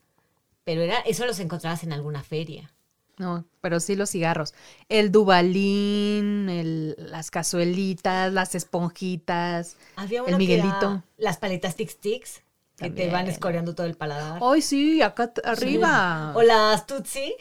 Pero 0.63 0.81
era, 0.81 0.99
eso 1.01 1.25
los 1.25 1.39
encontrabas 1.39 1.83
en 1.83 1.93
alguna 1.93 2.23
feria. 2.23 2.71
No, 3.17 3.45
pero 3.61 3.79
sí 3.79 3.95
los 3.95 4.11
cigarros. 4.11 4.53
El 4.89 5.11
dubalín, 5.11 6.49
el, 6.49 6.95
las 6.99 7.31
cazuelitas, 7.31 8.31
las 8.31 8.53
esponjitas. 8.55 9.75
Había 9.95 10.21
El 10.21 10.25
que 10.27 10.35
Miguelito. 10.37 11.03
las 11.17 11.37
paletas 11.37 11.75
Tic 11.75 11.99
Tics, 11.99 12.41
que 12.77 12.91
te 12.91 13.09
van 13.09 13.27
escoreando 13.27 13.73
todo 13.73 13.87
el 13.87 13.95
paladar. 13.95 14.39
Ay, 14.43 14.61
sí, 14.61 15.01
acá 15.01 15.33
arriba. 15.43 16.33
O 16.35 16.43
las 16.43 16.85
Tutsi, 16.85 17.33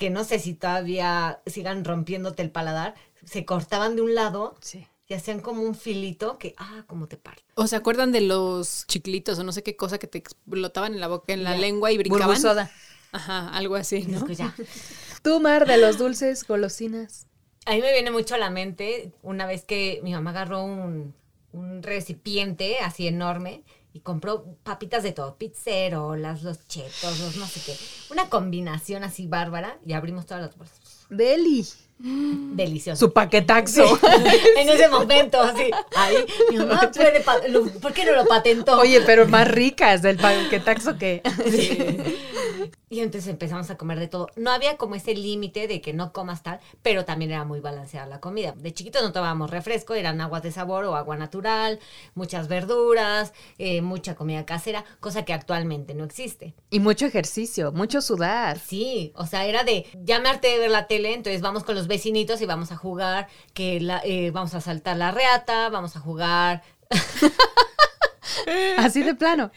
que 0.00 0.08
no 0.10 0.24
sé 0.24 0.38
si 0.38 0.54
todavía 0.54 1.42
sigan 1.46 1.84
rompiéndote 1.84 2.42
el 2.42 2.50
paladar. 2.50 2.94
Se 3.24 3.44
cortaban 3.44 3.96
de 3.96 4.02
un 4.02 4.14
lado 4.14 4.56
Sí. 4.62 4.86
y 5.06 5.12
hacían 5.12 5.40
como 5.40 5.60
un 5.62 5.74
filito 5.74 6.38
que, 6.38 6.54
ah, 6.56 6.84
como 6.86 7.06
te 7.06 7.18
parte. 7.18 7.44
¿O 7.54 7.66
se 7.66 7.76
acuerdan 7.76 8.10
de 8.10 8.22
los 8.22 8.86
chiclitos 8.86 9.38
o 9.38 9.44
no 9.44 9.52
sé 9.52 9.62
qué 9.62 9.76
cosa 9.76 9.98
que 9.98 10.06
te 10.06 10.16
explotaban 10.16 10.94
en 10.94 11.00
la 11.00 11.08
boca, 11.08 11.34
en 11.34 11.44
la 11.44 11.54
Ya. 11.54 11.60
lengua 11.60 11.92
y 11.92 11.98
brincaban? 11.98 12.28
Burbusoda. 12.28 12.70
Ajá, 13.12 13.50
algo 13.50 13.74
así, 13.74 14.04
¿no? 14.08 14.18
Es 14.18 14.24
que 14.24 14.34
ya. 14.36 14.54
Tú, 15.22 15.38
Mar, 15.38 15.66
de 15.66 15.76
los 15.76 15.98
dulces, 15.98 16.46
golosinas. 16.46 17.26
A 17.66 17.72
mí 17.74 17.82
me 17.82 17.92
viene 17.92 18.10
mucho 18.10 18.36
a 18.36 18.38
la 18.38 18.48
mente 18.48 19.12
una 19.22 19.44
vez 19.44 19.66
que 19.66 20.00
mi 20.02 20.12
mamá 20.12 20.30
agarró 20.30 20.64
un, 20.64 21.14
un 21.52 21.82
recipiente 21.82 22.78
así 22.78 23.06
enorme 23.06 23.64
y 23.92 24.00
compró 24.00 24.44
papitas 24.62 25.02
de 25.02 25.12
todo, 25.12 25.36
pizzerolas, 25.36 26.42
los 26.42 26.66
chetos, 26.68 27.18
los 27.20 27.36
no 27.36 27.46
sé 27.46 27.60
qué. 27.66 27.76
Una 28.12 28.28
combinación 28.28 29.02
así 29.04 29.26
bárbara 29.26 29.78
y 29.84 29.92
abrimos 29.94 30.26
todas 30.26 30.42
las 30.44 30.56
bolsas. 30.56 30.80
Deli. 31.10 31.66
Delicioso. 31.98 33.06
Su 33.06 33.12
paquetaxo. 33.12 33.82
en 34.56 34.68
ese 34.68 34.88
momento, 34.88 35.40
así. 35.40 35.70
Ahí, 35.96 36.16
mi 36.50 36.56
mamá 36.58 36.90
puede. 36.94 37.22
lo- 37.50 37.66
¿Por 37.80 37.92
qué 37.92 38.04
no 38.04 38.12
lo 38.12 38.26
patentó? 38.26 38.78
Oye, 38.78 39.02
pero 39.02 39.26
más 39.26 39.46
ricas 39.48 40.00
del 40.02 40.16
paquetaxo 40.16 40.96
que. 40.96 41.22
Y 42.92 43.00
entonces 43.00 43.30
empezamos 43.30 43.70
a 43.70 43.76
comer 43.76 44.00
de 44.00 44.08
todo. 44.08 44.30
No 44.34 44.50
había 44.50 44.76
como 44.76 44.96
ese 44.96 45.14
límite 45.14 45.68
de 45.68 45.80
que 45.80 45.92
no 45.92 46.12
comas 46.12 46.42
tal, 46.42 46.58
pero 46.82 47.04
también 47.04 47.30
era 47.30 47.44
muy 47.44 47.60
balanceada 47.60 48.08
la 48.08 48.18
comida. 48.18 48.52
De 48.56 48.74
chiquitos 48.74 49.00
no 49.00 49.12
tomábamos 49.12 49.48
refresco, 49.48 49.94
eran 49.94 50.20
aguas 50.20 50.42
de 50.42 50.50
sabor 50.50 50.84
o 50.84 50.96
agua 50.96 51.16
natural, 51.16 51.78
muchas 52.16 52.48
verduras, 52.48 53.32
eh, 53.58 53.80
mucha 53.80 54.16
comida 54.16 54.44
casera, 54.44 54.84
cosa 54.98 55.24
que 55.24 55.32
actualmente 55.32 55.94
no 55.94 56.02
existe. 56.02 56.52
Y 56.68 56.80
mucho 56.80 57.06
ejercicio, 57.06 57.70
mucho 57.70 58.00
sudar. 58.00 58.58
Sí, 58.58 59.12
o 59.14 59.24
sea, 59.24 59.46
era 59.46 59.62
de, 59.62 59.86
ya 60.02 60.18
me 60.18 60.28
harté 60.28 60.48
de 60.48 60.58
ver 60.58 60.70
la 60.72 60.88
tele, 60.88 61.14
entonces 61.14 61.42
vamos 61.42 61.62
con 61.62 61.76
los 61.76 61.86
vecinitos 61.86 62.40
y 62.42 62.46
vamos 62.46 62.72
a 62.72 62.76
jugar, 62.76 63.28
que 63.54 63.80
la, 63.80 64.02
eh, 64.04 64.32
vamos 64.32 64.54
a 64.54 64.60
saltar 64.60 64.96
la 64.96 65.12
reata, 65.12 65.68
vamos 65.68 65.94
a 65.94 66.00
jugar 66.00 66.64
Así 68.78 69.02
de 69.02 69.14
plano. 69.14 69.50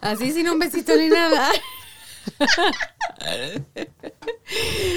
Así 0.00 0.32
sin 0.32 0.48
un 0.48 0.58
besito 0.58 0.94
ni 0.96 1.08
nada. 1.08 1.50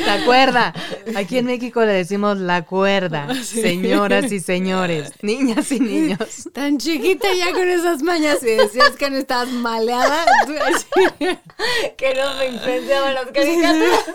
La 0.05 0.25
cuerda. 0.25 0.73
Aquí 1.15 1.37
en 1.37 1.45
México 1.45 1.81
le 1.81 1.93
decimos 1.93 2.37
la 2.37 2.65
cuerda. 2.65 3.27
Sí. 3.45 3.61
Señoras 3.61 4.31
y 4.31 4.39
señores, 4.39 5.11
niñas 5.21 5.71
y 5.71 5.79
niños. 5.79 6.49
Tan 6.53 6.77
chiquita 6.77 7.27
ya 7.33 7.51
con 7.53 7.67
esas 7.67 8.01
mañas 8.01 8.41
y 8.41 8.47
decías 8.47 8.91
que 8.91 9.09
no 9.09 9.17
estabas 9.17 9.49
maleada. 9.49 10.25
que 11.97 12.15
no 12.15 12.33
me 12.35 12.47
influenciaban 12.47 13.13
las 13.13 13.27
caricaturas. 13.27 14.05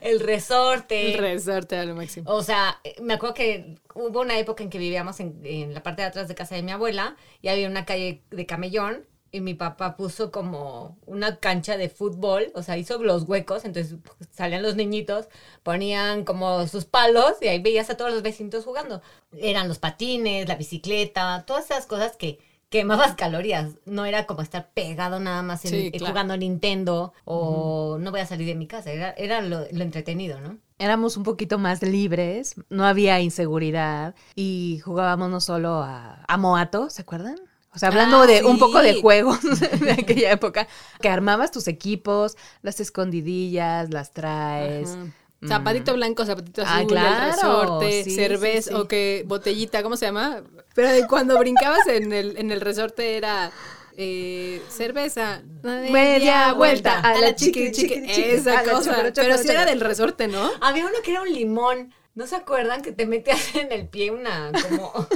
El 0.00 0.20
resorte. 0.20 1.12
El 1.12 1.18
resorte 1.18 1.76
a 1.76 1.84
lo 1.84 1.94
máximo. 1.94 2.30
O 2.30 2.42
sea, 2.42 2.80
me 3.00 3.14
acuerdo 3.14 3.34
que 3.34 3.76
hubo 3.94 4.20
una 4.20 4.38
época 4.38 4.62
en 4.62 4.70
que 4.70 4.78
vivíamos 4.78 5.20
en, 5.20 5.40
en 5.44 5.72
la 5.72 5.82
parte 5.82 6.02
de 6.02 6.08
atrás 6.08 6.28
de 6.28 6.34
casa 6.34 6.54
de 6.54 6.62
mi 6.62 6.72
abuela 6.72 7.16
y 7.40 7.48
había 7.48 7.68
una 7.68 7.84
calle 7.84 8.22
de 8.30 8.46
camellón 8.46 9.06
y 9.32 9.40
mi 9.40 9.54
papá 9.54 9.96
puso 9.96 10.30
como 10.32 10.98
una 11.06 11.36
cancha 11.36 11.76
de 11.76 11.88
fútbol, 11.88 12.50
o 12.54 12.62
sea, 12.62 12.76
hizo 12.76 13.02
los 13.02 13.24
huecos, 13.24 13.64
entonces 13.64 13.96
salían 14.32 14.62
los 14.62 14.76
niñitos, 14.76 15.28
ponían 15.62 16.24
como 16.24 16.66
sus 16.66 16.84
palos 16.84 17.34
y 17.40 17.48
ahí 17.48 17.60
veías 17.62 17.90
a 17.90 17.96
todos 17.96 18.12
los 18.12 18.22
vecinos 18.22 18.64
jugando. 18.64 19.02
Eran 19.36 19.68
los 19.68 19.78
patines, 19.78 20.48
la 20.48 20.56
bicicleta, 20.56 21.44
todas 21.46 21.66
esas 21.66 21.86
cosas 21.86 22.16
que 22.16 22.38
quemabas 22.70 23.14
calorías. 23.16 23.74
No 23.84 24.04
era 24.06 24.26
como 24.26 24.42
estar 24.42 24.70
pegado 24.74 25.20
nada 25.20 25.42
más 25.42 25.64
en- 25.64 25.70
Sí, 25.70 25.86
eh, 25.86 25.90
claro. 25.92 26.12
jugando 26.12 26.36
Nintendo 26.36 27.12
o 27.24 27.98
no 28.00 28.10
voy 28.10 28.20
a 28.20 28.26
salir 28.26 28.46
de 28.46 28.54
mi 28.54 28.66
casa. 28.66 28.90
Era, 28.90 29.10
era 29.12 29.40
lo, 29.42 29.60
lo 29.70 29.82
entretenido, 29.82 30.40
¿no? 30.40 30.58
Éramos 30.78 31.16
un 31.18 31.24
poquito 31.24 31.58
más 31.58 31.82
libres, 31.82 32.54
no 32.70 32.86
había 32.86 33.20
inseguridad 33.20 34.14
y 34.34 34.80
jugábamos 34.82 35.28
no 35.30 35.40
solo 35.40 35.82
a, 35.82 36.24
a 36.26 36.36
Moato, 36.38 36.88
¿se 36.88 37.02
acuerdan? 37.02 37.36
O 37.72 37.78
sea, 37.78 37.88
hablando 37.88 38.22
Ah, 38.22 38.26
de 38.26 38.42
un 38.44 38.58
poco 38.58 38.80
de 38.80 39.00
juegos 39.00 39.38
de 39.80 39.92
aquella 39.98 40.32
época, 40.32 40.66
que 41.00 41.08
armabas 41.08 41.50
tus 41.50 41.68
equipos, 41.68 42.36
las 42.62 42.80
escondidillas, 42.80 43.90
las 43.90 44.12
traes. 44.12 44.90
Ajá. 44.90 45.06
Mm. 45.42 45.48
Zapatito 45.48 45.94
blanco, 45.94 46.26
zapatito 46.26 46.62
Ah, 46.66 46.76
azul, 46.78 46.88
claro, 46.88 47.24
el 47.24 47.32
resorte, 47.32 48.04
sí, 48.04 48.10
cerveza 48.14 48.70
sí, 48.70 48.76
sí. 48.76 48.80
o 48.82 48.86
que 48.88 49.24
botellita, 49.26 49.82
¿cómo 49.82 49.96
se 49.96 50.04
llama? 50.04 50.42
Pero 50.74 50.90
de 50.90 51.06
cuando 51.06 51.38
brincabas 51.38 51.86
en 51.86 52.12
el, 52.12 52.36
en 52.36 52.50
el 52.50 52.60
resorte 52.60 53.16
era 53.16 53.50
eh, 53.96 54.60
cerveza, 54.68 55.42
Media 55.62 56.52
vuelta 56.52 57.00
a 57.00 57.14
la 57.18 57.34
chiqui, 57.34 57.70
chiqui, 57.72 57.88
chiqui, 57.94 58.12
chiqui, 58.12 58.30
esa 58.32 58.52
la 58.54 58.64
cosa. 58.64 58.90
chocoro, 58.90 59.12
Pero 59.14 59.28
chocoro, 59.28 59.38
sí 59.42 59.48
era 59.48 59.64
del 59.64 59.80
resorte, 59.80 60.28
¿no? 60.28 60.50
Había 60.60 60.84
uno 60.84 60.96
que 61.02 61.12
era 61.12 61.22
un 61.22 61.32
limón. 61.32 61.94
¿No 62.14 62.26
se 62.26 62.36
acuerdan 62.36 62.82
que 62.82 62.92
te 62.92 63.06
metías 63.06 63.54
en 63.54 63.72
el 63.72 63.88
pie 63.88 64.10
una 64.10 64.50
como 64.68 65.06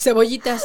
Cebollitas. 0.00 0.64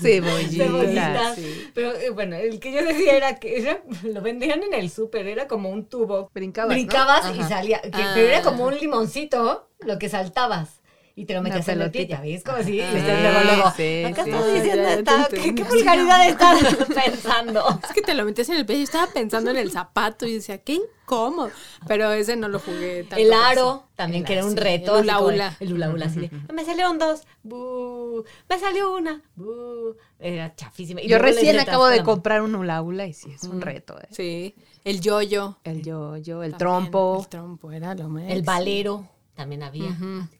Cebollitas. 0.00 0.66
cebollitas? 0.66 1.34
sí. 1.36 1.70
Pero 1.74 1.94
eh, 1.94 2.10
bueno, 2.10 2.34
el 2.36 2.58
que 2.58 2.72
yo 2.72 2.84
decía 2.84 3.16
era 3.16 3.38
que 3.38 3.58
era- 3.60 3.82
lo 4.02 4.20
vendían 4.20 4.62
en 4.64 4.74
el 4.74 4.90
súper, 4.90 5.26
era 5.28 5.46
como 5.46 5.70
un 5.70 5.86
tubo. 5.86 6.28
Brincabas, 6.34 6.70
¿no? 6.70 6.74
Brincabas 6.74 7.24
y 7.36 7.40
Ajá. 7.40 7.48
salía. 7.48 7.80
que- 7.80 7.90
Ah. 7.92 8.12
Pero 8.14 8.28
era 8.28 8.42
como 8.42 8.64
un 8.66 8.76
limoncito 8.76 9.68
lo 9.80 9.98
que 9.98 10.08
saltabas. 10.08 10.80
Y 11.14 11.26
te 11.26 11.34
lo 11.34 11.42
metías 11.42 11.68
en 11.68 11.82
el 11.82 11.90
pie, 11.90 12.06
pelotita. 12.06 12.22
ves, 12.22 12.42
como 12.42 12.58
y 12.70 12.80
Ah, 12.80 12.90
luego, 12.92 13.40
luego. 13.44 13.72
sí, 13.76 14.04
Acá 14.04 14.24
sí. 14.24 14.30
estás 14.30 14.54
diciendo, 14.54 14.88
está- 14.88 15.28
¿qué, 15.30 15.62
vulgaridad 15.64 16.28
estás 16.28 16.58
pensando? 17.04 17.80
Es 17.84 17.92
que 17.92 18.00
te 18.02 18.14
lo 18.14 18.24
metías 18.24 18.48
en 18.48 18.56
el 18.56 18.64
pie. 18.66 18.76
Yo 18.78 18.84
estaba 18.84 19.06
pensando 19.12 19.50
en 19.50 19.58
el 19.58 19.70
zapato 19.70 20.24
y 20.26 20.34
decía, 20.34 20.58
qué 20.58 20.74
incómodo. 21.04 21.50
Pero 21.86 22.10
ese 22.12 22.36
no 22.36 22.48
lo 22.48 22.58
jugué 22.60 23.02
tanto. 23.04 23.16
El 23.16 23.28
pero 23.28 23.42
aro 23.42 23.84
también, 23.94 24.22
El 24.22 24.26
que 24.26 24.32
era 24.34 24.46
un 24.46 24.56
reto. 24.56 24.98
El 24.98 25.10
hula. 25.10 25.54
El 25.60 25.74
hula 25.74 25.90
hula, 25.90 26.06
así 26.06 26.20
de, 26.20 26.30
Me 26.52 26.64
salieron 26.64 26.98
dos. 26.98 27.24
bu, 27.42 28.24
Me 28.48 28.58
salió 28.58 28.96
una. 28.96 29.20
bu". 29.36 29.94
Era 30.18 30.54
chafísima. 30.54 31.02
Y 31.02 31.08
Yo 31.08 31.18
recién 31.18 31.60
acabo 31.60 31.88
de 31.88 32.02
comprar 32.02 32.40
un 32.40 32.54
hula 32.54 32.80
hula 32.80 33.06
y 33.06 33.12
sí, 33.12 33.30
es 33.32 33.42
un 33.44 33.60
reto. 33.60 33.98
¿eh? 34.00 34.06
Sí. 34.10 34.54
El 34.84 35.00
yoyo. 35.00 35.58
El 35.62 35.82
yo-yo, 35.82 36.42
el 36.42 36.52
También, 36.52 36.58
trompo. 36.58 37.18
El 37.20 37.28
trompo 37.28 37.70
era 37.70 37.94
lo 37.94 38.08
más. 38.08 38.24
El 38.28 38.42
valero 38.42 39.06
también 39.34 39.62
había. 39.62 39.96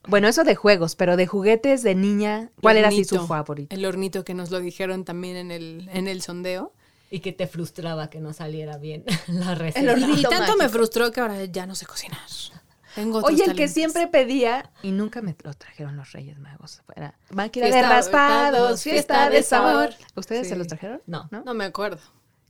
Bueno, 0.07 0.28
eso 0.28 0.44
de 0.44 0.55
juegos, 0.55 0.96
pero 0.96 1.16
de 1.16 1.26
juguetes 1.26 1.83
de 1.83 1.94
niña, 1.94 2.50
¿cuál 2.61 2.76
era 2.76 2.88
así 2.88 3.05
su 3.05 3.26
favorito? 3.26 3.74
El 3.74 3.85
hornito 3.85 4.24
que 4.24 4.35
nos 4.35 4.50
lo 4.50 4.61
dijeron 4.61 5.05
también 5.05 5.37
en 5.37 5.50
el, 5.50 5.88
en 5.92 6.09
el 6.09 6.22
sondeo. 6.22 6.72
Y 7.11 7.20
que 7.20 7.33
te 7.33 7.46
frustraba 7.46 8.09
que 8.09 8.20
no 8.20 8.33
saliera 8.33 8.78
bien 8.78 9.05
la 9.26 9.55
receta. 9.55 9.81
El 9.81 9.90
hornito. 9.90 10.18
Y 10.18 10.22
tanto 10.22 10.57
me 10.57 10.68
frustró 10.70 11.12
que 11.12 11.20
ahora 11.20 11.44
ya 11.44 11.66
no 11.66 11.74
sé 11.74 11.85
cocinar. 11.85 12.18
Tengo 12.94 13.20
Oye, 13.20 13.44
el 13.44 13.55
que 13.55 13.68
siempre 13.68 14.07
pedía 14.07 14.70
y 14.83 14.90
nunca 14.90 15.22
me 15.22 15.35
lo 15.42 15.55
trajeron 15.55 15.96
los 15.96 16.12
Reyes 16.12 16.38
Magos. 16.38 16.83
Era 16.94 17.14
máquina 17.31 17.66
Fiesta 17.66 17.83
de 17.83 17.94
raspados, 17.94 18.83
fiesta 18.83 19.31
de 19.31 19.42
sabor. 19.42 19.90
¿Ustedes 20.14 20.48
se 20.48 20.57
los 20.57 20.66
trajeron? 20.66 21.02
No. 21.07 21.28
¿No? 21.31 21.42
No 21.42 21.55
me 21.55 21.64
acuerdo. 21.64 22.00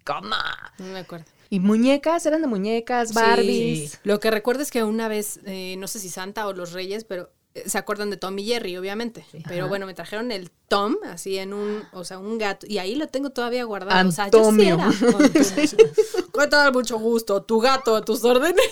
¿Cómo? 0.04 0.34
No 0.78 0.86
me 0.86 0.98
acuerdo. 0.98 1.26
¿Y 1.52 1.60
muñecas? 1.60 2.24
¿Eran 2.24 2.40
de 2.40 2.46
muñecas? 2.46 3.12
Barbies. 3.12 3.90
Sí. 3.90 3.98
Lo 4.04 4.20
que 4.20 4.30
recuerdo 4.30 4.62
es 4.62 4.70
que 4.70 4.84
una 4.84 5.06
vez, 5.06 5.38
eh, 5.44 5.76
no 5.76 5.86
sé 5.86 5.98
si 5.98 6.08
Santa 6.08 6.46
o 6.46 6.54
los 6.54 6.72
Reyes, 6.72 7.04
pero 7.04 7.28
eh, 7.54 7.64
se 7.68 7.76
acuerdan 7.76 8.08
de 8.08 8.16
Tom 8.16 8.38
y 8.38 8.46
Jerry, 8.46 8.78
obviamente. 8.78 9.26
Pero 9.46 9.64
Ajá. 9.64 9.68
bueno, 9.68 9.84
me 9.84 9.92
trajeron 9.92 10.32
el 10.32 10.50
Tom, 10.68 10.96
así 11.04 11.36
en 11.36 11.52
un, 11.52 11.82
o 11.92 12.04
sea, 12.04 12.18
un 12.18 12.38
gato, 12.38 12.66
y 12.66 12.78
ahí 12.78 12.94
lo 12.94 13.06
tengo 13.08 13.32
todavía 13.32 13.64
guardado. 13.64 14.08
O 14.08 14.12
sea, 14.12 14.30
yo 14.30 14.38
sí 14.44 14.48
Antonio. 14.48 14.74
era. 14.76 14.84
Antonio. 14.86 15.30
¿Qué 16.40 16.46
tal? 16.48 16.72
Mucho 16.72 16.98
gusto. 16.98 17.42
Tu 17.42 17.60
gato 17.60 17.96
a 17.96 18.02
tus 18.02 18.24
órdenes. 18.24 18.64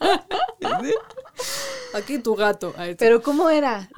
Aquí 1.94 2.18
tu 2.18 2.34
gato. 2.34 2.74
Ahí 2.76 2.90
está. 2.90 3.04
¿Pero 3.04 3.22
cómo 3.22 3.48
era? 3.48 3.88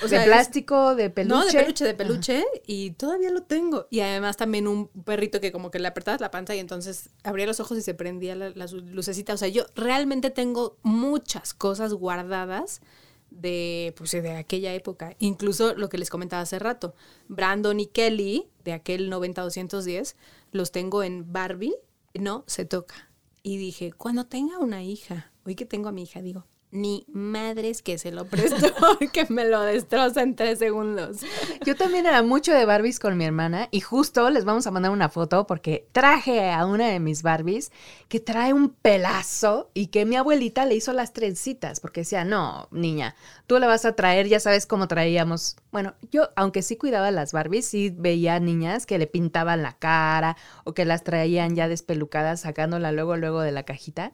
O 0.00 0.02
¿De 0.04 0.08
sea, 0.08 0.20
es- 0.20 0.26
plástico? 0.26 0.94
¿De 0.94 1.08
peluche? 1.10 1.34
No, 1.34 1.44
de 1.46 1.52
peluche, 1.52 1.84
de 1.84 1.94
peluche. 1.94 2.44
Y 2.66 2.90
todavía 2.92 3.30
lo 3.30 3.42
tengo. 3.42 3.86
Y 3.90 4.00
además 4.00 4.36
también 4.36 4.68
un 4.68 4.88
perrito 4.88 5.40
que 5.40 5.50
como 5.50 5.70
que 5.70 5.78
le 5.78 5.88
apretabas 5.88 6.20
la 6.20 6.30
panza 6.30 6.54
y 6.54 6.58
entonces 6.58 7.08
abría 7.22 7.46
los 7.46 7.60
ojos 7.60 7.78
y 7.78 7.82
se 7.82 7.94
prendía 7.94 8.34
la, 8.34 8.50
la 8.50 8.66
lucecita. 8.66 9.32
O 9.32 9.36
sea, 9.38 9.48
yo 9.48 9.64
realmente 9.74 10.30
tengo 10.30 10.76
muchas 10.82 11.54
cosas 11.54 11.94
guardadas 11.94 12.82
de, 13.30 13.94
pues, 13.96 14.10
de 14.12 14.36
aquella 14.36 14.74
época. 14.74 15.16
Incluso 15.18 15.74
lo 15.74 15.88
que 15.88 15.98
les 15.98 16.10
comentaba 16.10 16.42
hace 16.42 16.58
rato. 16.58 16.94
Brandon 17.28 17.80
y 17.80 17.86
Kelly, 17.86 18.48
de 18.64 18.74
aquel 18.74 19.10
90-210, 19.10 20.14
los 20.52 20.72
tengo 20.72 21.02
en 21.02 21.32
Barbie. 21.32 21.74
No 22.12 22.44
se 22.46 22.64
toca. 22.66 23.10
Y 23.42 23.56
dije, 23.56 23.92
cuando 23.92 24.26
tenga 24.26 24.58
una 24.58 24.82
hija, 24.84 25.32
hoy 25.46 25.54
que 25.54 25.66
tengo 25.66 25.88
a 25.88 25.92
mi 25.92 26.02
hija, 26.04 26.22
digo, 26.22 26.46
ni 26.74 27.06
madres 27.12 27.82
que 27.82 27.98
se 27.98 28.10
lo 28.10 28.26
presto, 28.26 28.66
que 29.12 29.26
me 29.28 29.44
lo 29.44 29.60
destroza 29.62 30.22
en 30.22 30.34
tres 30.34 30.58
segundos. 30.58 31.18
Yo 31.64 31.76
también 31.76 32.04
era 32.04 32.22
mucho 32.22 32.52
de 32.52 32.64
Barbies 32.64 32.98
con 32.98 33.16
mi 33.16 33.24
hermana 33.24 33.68
y 33.70 33.80
justo 33.80 34.28
les 34.28 34.44
vamos 34.44 34.66
a 34.66 34.72
mandar 34.72 34.90
una 34.90 35.08
foto 35.08 35.46
porque 35.46 35.86
traje 35.92 36.50
a 36.50 36.66
una 36.66 36.88
de 36.88 36.98
mis 36.98 37.22
Barbies 37.22 37.70
que 38.08 38.18
trae 38.18 38.52
un 38.52 38.70
pelazo 38.70 39.70
y 39.72 39.86
que 39.86 40.04
mi 40.04 40.16
abuelita 40.16 40.66
le 40.66 40.74
hizo 40.74 40.92
las 40.92 41.12
trencitas 41.12 41.78
porque 41.78 42.00
decía, 42.00 42.24
no, 42.24 42.66
niña, 42.72 43.14
tú 43.46 43.58
la 43.60 43.68
vas 43.68 43.84
a 43.84 43.94
traer, 43.94 44.26
ya 44.26 44.40
sabes 44.40 44.66
cómo 44.66 44.88
traíamos. 44.88 45.56
Bueno, 45.70 45.94
yo, 46.10 46.30
aunque 46.34 46.62
sí 46.62 46.76
cuidaba 46.76 47.12
las 47.12 47.32
Barbies, 47.32 47.66
sí 47.66 47.94
veía 47.96 48.40
niñas 48.40 48.84
que 48.84 48.98
le 48.98 49.06
pintaban 49.06 49.62
la 49.62 49.78
cara 49.78 50.36
o 50.64 50.74
que 50.74 50.84
las 50.84 51.04
traían 51.04 51.54
ya 51.54 51.68
despelucadas 51.68 52.40
sacándola 52.40 52.90
luego, 52.90 53.16
luego 53.16 53.42
de 53.42 53.52
la 53.52 53.62
cajita. 53.62 54.12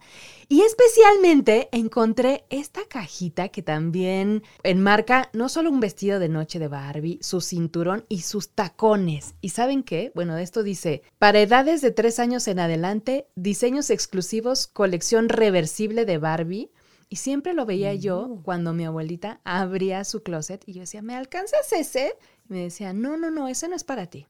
Y 0.48 0.60
especialmente 0.60 1.68
encontré 1.72 2.44
esta 2.50 2.80
cajita 2.88 3.48
que 3.48 3.62
también 3.62 4.42
enmarca 4.62 5.30
no 5.32 5.48
solo 5.48 5.70
un 5.70 5.80
vestido 5.80 6.18
de 6.18 6.28
noche 6.28 6.58
de 6.58 6.68
Barbie, 6.68 7.18
su 7.22 7.40
cinturón 7.40 8.04
y 8.08 8.22
sus 8.22 8.50
tacones. 8.50 9.34
¿Y 9.40 9.50
saben 9.50 9.82
qué? 9.82 10.12
Bueno, 10.14 10.36
esto 10.36 10.62
dice, 10.62 11.02
para 11.18 11.40
edades 11.40 11.80
de 11.80 11.92
tres 11.92 12.18
años 12.18 12.46
en 12.48 12.58
adelante, 12.58 13.28
diseños 13.36 13.90
exclusivos, 13.90 14.66
colección 14.66 15.28
reversible 15.28 16.04
de 16.04 16.18
Barbie. 16.18 16.70
Y 17.08 17.16
siempre 17.16 17.54
lo 17.54 17.66
veía 17.66 17.92
yo 17.94 18.38
cuando 18.44 18.72
mi 18.72 18.84
abuelita 18.84 19.40
abría 19.42 20.04
su 20.04 20.22
closet 20.22 20.62
y 20.66 20.74
yo 20.74 20.80
decía, 20.80 21.02
¿me 21.02 21.16
alcanzas 21.16 21.72
ese? 21.72 22.14
Y 22.48 22.52
me 22.52 22.62
decía, 22.62 22.92
no, 22.92 23.16
no, 23.16 23.30
no, 23.30 23.48
ese 23.48 23.68
no 23.68 23.74
es 23.74 23.82
para 23.82 24.06
ti. 24.06 24.28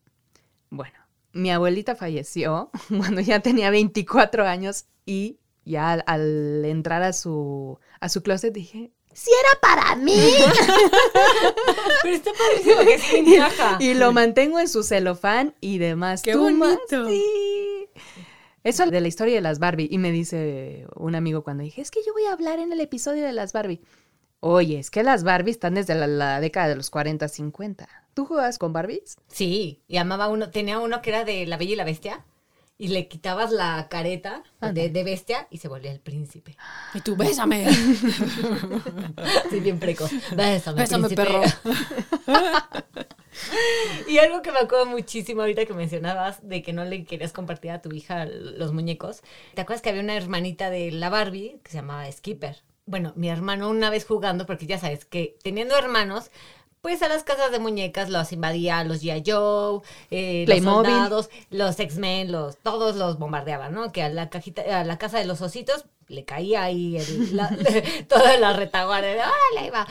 Bueno, 0.70 0.98
mi 1.32 1.50
abuelita 1.50 1.94
falleció 1.94 2.70
cuando 2.88 3.20
ya 3.20 3.40
tenía 3.40 3.70
24 3.70 4.46
años 4.46 4.86
y 5.04 5.39
ya 5.64 5.92
al, 5.92 6.04
al 6.06 6.64
entrar 6.64 7.02
a 7.02 7.12
su, 7.12 7.78
a 8.00 8.08
su 8.08 8.22
closet 8.22 8.52
dije, 8.52 8.92
si 9.12 9.30
era 9.30 9.60
para 9.60 9.96
mí. 9.96 10.14
Pero 12.02 12.14
está 12.14 12.30
padrísimo 12.32 12.80
que 12.84 12.98
sí 12.98 13.22
me 13.22 13.36
encaja. 13.36 13.76
y 13.80 13.94
lo 13.94 14.12
mantengo 14.12 14.58
en 14.58 14.68
su 14.68 14.82
celofán 14.82 15.54
y 15.60 15.78
demás. 15.78 16.22
¡Qué 16.22 16.36
bonito! 16.36 17.08
sí. 17.08 17.88
Eso 18.62 18.86
de 18.86 19.00
la 19.00 19.08
historia 19.08 19.34
de 19.34 19.40
las 19.40 19.58
Barbie. 19.58 19.88
Y 19.90 19.98
me 19.98 20.12
dice 20.12 20.86
un 20.94 21.14
amigo 21.14 21.42
cuando 21.42 21.62
dije, 21.64 21.80
es 21.80 21.90
que 21.90 22.00
yo 22.06 22.12
voy 22.12 22.24
a 22.26 22.32
hablar 22.32 22.58
en 22.58 22.72
el 22.72 22.80
episodio 22.80 23.24
de 23.24 23.32
las 23.32 23.52
Barbie. 23.52 23.80
Oye, 24.40 24.78
es 24.78 24.90
que 24.90 25.02
las 25.02 25.24
Barbie 25.24 25.50
están 25.50 25.74
desde 25.74 25.94
la, 25.94 26.06
la 26.06 26.40
década 26.40 26.68
de 26.68 26.76
los 26.76 26.90
40, 26.90 27.26
50. 27.28 27.88
¿Tú 28.14 28.26
juegas 28.26 28.58
con 28.58 28.72
Barbies? 28.72 29.16
Sí, 29.28 29.82
y 29.86 29.96
amaba 29.98 30.28
uno, 30.28 30.50
tenía 30.50 30.78
uno 30.78 31.00
que 31.02 31.10
era 31.10 31.24
de 31.24 31.46
La 31.46 31.56
Bella 31.56 31.72
y 31.72 31.76
la 31.76 31.84
Bestia. 31.84 32.24
Y 32.82 32.88
le 32.88 33.08
quitabas 33.08 33.50
la 33.52 33.88
careta 33.90 34.42
de, 34.72 34.88
de 34.88 35.04
bestia 35.04 35.46
y 35.50 35.58
se 35.58 35.68
volvía 35.68 35.92
el 35.92 36.00
príncipe. 36.00 36.56
Y 36.94 37.00
tú, 37.02 37.14
bésame. 37.14 37.66
Sí, 39.50 39.60
bien 39.60 39.78
precoz. 39.78 40.10
Bésame, 40.34 40.80
Bésame, 40.80 41.08
príncipe. 41.08 41.22
perro. 41.22 41.42
y 44.08 44.18
algo 44.18 44.42
que 44.42 44.52
me 44.52 44.58
acuerdo 44.60 44.86
muchísimo 44.86 45.42
ahorita 45.42 45.66
que 45.66 45.74
mencionabas 45.74 46.46
de 46.48 46.62
que 46.62 46.72
no 46.72 46.84
le 46.84 47.04
querías 47.04 47.32
compartir 47.32 47.70
a 47.72 47.82
tu 47.82 47.92
hija 47.92 48.24
los 48.26 48.72
muñecos. 48.72 49.22
¿Te 49.54 49.60
acuerdas 49.60 49.82
que 49.82 49.90
había 49.90 50.02
una 50.02 50.16
hermanita 50.16 50.70
de 50.70 50.90
la 50.90 51.10
Barbie 51.10 51.60
que 51.62 51.70
se 51.70 51.78
llamaba 51.78 52.10
Skipper? 52.10 52.62
Bueno, 52.86 53.12
mi 53.14 53.28
hermano 53.28 53.68
una 53.68 53.90
vez 53.90 54.04
jugando, 54.06 54.46
porque 54.46 54.66
ya 54.66 54.78
sabes 54.78 55.04
que 55.04 55.36
teniendo 55.42 55.76
hermanos, 55.76 56.30
pues 56.80 57.02
a 57.02 57.08
las 57.08 57.24
casas 57.24 57.50
de 57.52 57.58
muñecas 57.58 58.08
los 58.08 58.32
invadía 58.32 58.82
los 58.84 59.02
G.I. 59.02 59.22
Joe, 59.26 59.80
eh, 60.10 60.44
los 60.48 60.56
soldados, 60.84 61.30
los 61.50 61.78
X-Men, 61.78 62.32
los, 62.32 62.56
todos 62.58 62.96
los 62.96 63.18
bombardeaban, 63.18 63.74
¿no? 63.74 63.92
Que 63.92 64.02
a 64.02 64.08
la 64.08 64.30
cajita, 64.30 64.62
a 64.80 64.84
la 64.84 64.96
casa 64.98 65.18
de 65.18 65.26
los 65.26 65.40
ositos 65.42 65.84
le 66.08 66.24
caía 66.24 66.62
ahí 66.64 66.96
el- 66.96 67.36
la- 67.36 67.54
toda 68.08 68.36
la 68.38 68.52
retaguardia. 68.54 69.12
¡Órale, 69.28 69.58
ahí 69.66 69.70
va! 69.70 69.86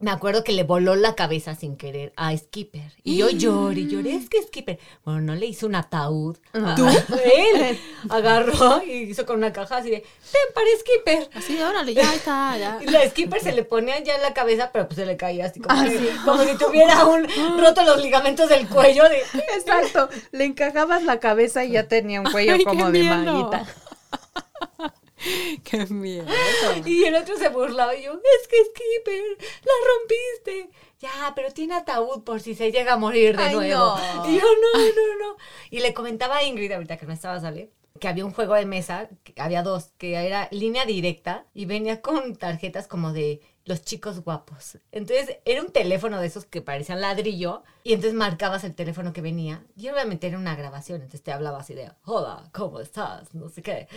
Me 0.00 0.12
acuerdo 0.12 0.44
que 0.44 0.52
le 0.52 0.62
voló 0.62 0.94
la 0.94 1.16
cabeza 1.16 1.56
sin 1.56 1.76
querer 1.76 2.12
a 2.14 2.36
Skipper. 2.36 2.92
Y 3.02 3.16
yo 3.16 3.30
lloré, 3.30 3.86
lloré, 3.86 4.14
es 4.14 4.28
que 4.30 4.40
Skipper, 4.42 4.78
bueno, 5.04 5.20
no 5.22 5.34
le 5.34 5.46
hizo 5.46 5.66
un 5.66 5.74
ataúd. 5.74 6.36
¿Tú? 6.76 6.86
Él 6.86 7.76
agarró 8.08 8.80
y 8.84 8.92
hizo 9.10 9.26
con 9.26 9.38
una 9.38 9.52
caja 9.52 9.78
así 9.78 9.90
de, 9.90 9.98
ten 10.00 10.54
para 10.54 10.66
Skipper. 10.78 11.30
Así, 11.36 11.60
órale, 11.60 11.94
ya 11.94 12.14
está, 12.14 12.56
ya. 12.56 12.78
Y 12.80 12.86
la 12.90 13.08
Skipper 13.10 13.40
se 13.42 13.50
le 13.52 13.64
ponía 13.64 13.98
ya 14.02 14.14
en 14.14 14.22
la 14.22 14.34
cabeza, 14.34 14.70
pero 14.72 14.86
pues 14.86 14.98
se 14.98 15.06
le 15.06 15.16
caía 15.16 15.46
así 15.46 15.58
como, 15.58 15.82
que- 15.82 16.10
como 16.24 16.44
si 16.44 16.56
tuviera 16.56 17.04
un 17.04 17.26
roto 17.58 17.82
los 17.82 18.00
ligamentos 18.00 18.48
del 18.48 18.68
cuello 18.68 19.02
de 19.08 19.18
Exacto. 19.56 20.08
Le 20.30 20.44
encajabas 20.44 21.02
la 21.02 21.18
cabeza 21.18 21.64
y 21.64 21.72
ya 21.72 21.88
tenía 21.88 22.20
un 22.20 22.30
cuello 22.30 22.52
Ay, 22.54 22.62
como 22.64 22.90
de 22.92 23.00
miedo. 23.00 23.16
maguita. 23.16 23.66
Qué 25.64 25.86
miedo. 25.86 26.26
Y 26.84 27.04
el 27.04 27.14
otro 27.14 27.36
se 27.36 27.48
burlaba 27.48 27.94
y 27.94 28.04
yo, 28.04 28.12
es 28.12 28.48
que 28.48 28.56
Skipper, 28.64 29.38
la 29.64 29.72
rompiste. 29.88 30.70
Ya, 31.00 31.32
pero 31.34 31.50
tiene 31.50 31.74
ataúd 31.74 32.24
por 32.24 32.40
si 32.40 32.54
se 32.54 32.72
llega 32.72 32.94
a 32.94 32.96
morir 32.96 33.36
de 33.36 33.42
Ay, 33.44 33.54
nuevo. 33.54 33.96
no. 33.96 34.28
Y 34.28 34.34
yo, 34.34 34.42
no, 34.42 34.78
no, 34.78 35.18
no. 35.28 35.36
Y 35.70 35.80
le 35.80 35.94
comentaba 35.94 36.38
a 36.38 36.44
Ingrid 36.44 36.72
ahorita 36.72 36.96
que 36.96 37.06
no 37.06 37.12
estaba 37.12 37.40
sale 37.40 37.70
que 37.98 38.08
había 38.08 38.24
un 38.24 38.32
juego 38.32 38.54
de 38.54 38.66
mesa, 38.66 39.08
que 39.24 39.34
había 39.40 39.62
dos, 39.62 39.92
que 39.98 40.14
era 40.14 40.48
línea 40.50 40.84
directa 40.86 41.46
y 41.52 41.66
venía 41.66 42.00
con 42.00 42.36
tarjetas 42.36 42.86
como 42.86 43.12
de 43.12 43.40
los 43.68 43.82
chicos 43.82 44.24
guapos. 44.24 44.78
Entonces 44.90 45.38
era 45.44 45.62
un 45.62 45.70
teléfono 45.70 46.20
de 46.20 46.26
esos 46.26 46.46
que 46.46 46.62
parecían 46.62 47.00
ladrillo 47.00 47.62
y 47.84 47.92
entonces 47.92 48.14
marcabas 48.14 48.64
el 48.64 48.74
teléfono 48.74 49.12
que 49.12 49.20
venía 49.20 49.62
y 49.76 49.88
obviamente 49.88 50.26
era 50.26 50.38
una 50.38 50.56
grabación, 50.56 50.96
entonces 51.02 51.22
te 51.22 51.32
hablaba 51.32 51.58
así 51.58 51.74
de, 51.74 51.92
hola, 52.04 52.48
¿cómo 52.52 52.80
estás? 52.80 53.34
No 53.34 53.48
sé 53.48 53.62
qué. 53.62 53.88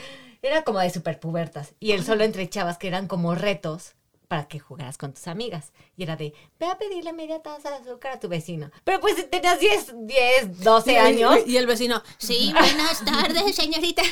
Era 0.41 0.63
como 0.63 0.79
de 0.79 0.89
superpubertas 0.89 1.73
y 1.79 1.93
él 1.93 2.03
solo 2.03 2.23
entre 2.23 2.49
chavas 2.49 2.77
que 2.77 2.87
eran 2.87 3.07
como 3.07 3.33
retos 3.33 3.93
para 4.31 4.45
que 4.47 4.59
jugaras 4.59 4.97
con 4.97 5.11
tus 5.13 5.27
amigas. 5.27 5.73
Y 5.97 6.03
era 6.03 6.15
de, 6.15 6.33
ve 6.57 6.65
a 6.65 6.77
pedirle 6.77 7.11
media 7.11 7.41
taza 7.41 7.69
de 7.69 7.75
azúcar 7.75 8.13
a 8.13 8.19
tu 8.21 8.29
vecino. 8.29 8.71
Pero 8.85 9.01
pues 9.01 9.29
tenías 9.29 9.59
10, 9.59 9.93
10, 10.07 10.61
12 10.63 10.97
años. 10.97 11.39
Y 11.45 11.57
el 11.57 11.67
vecino, 11.67 12.01
sí, 12.17 12.53
buenas 12.57 13.03
tardes, 13.03 13.53
señorita. 13.53 14.03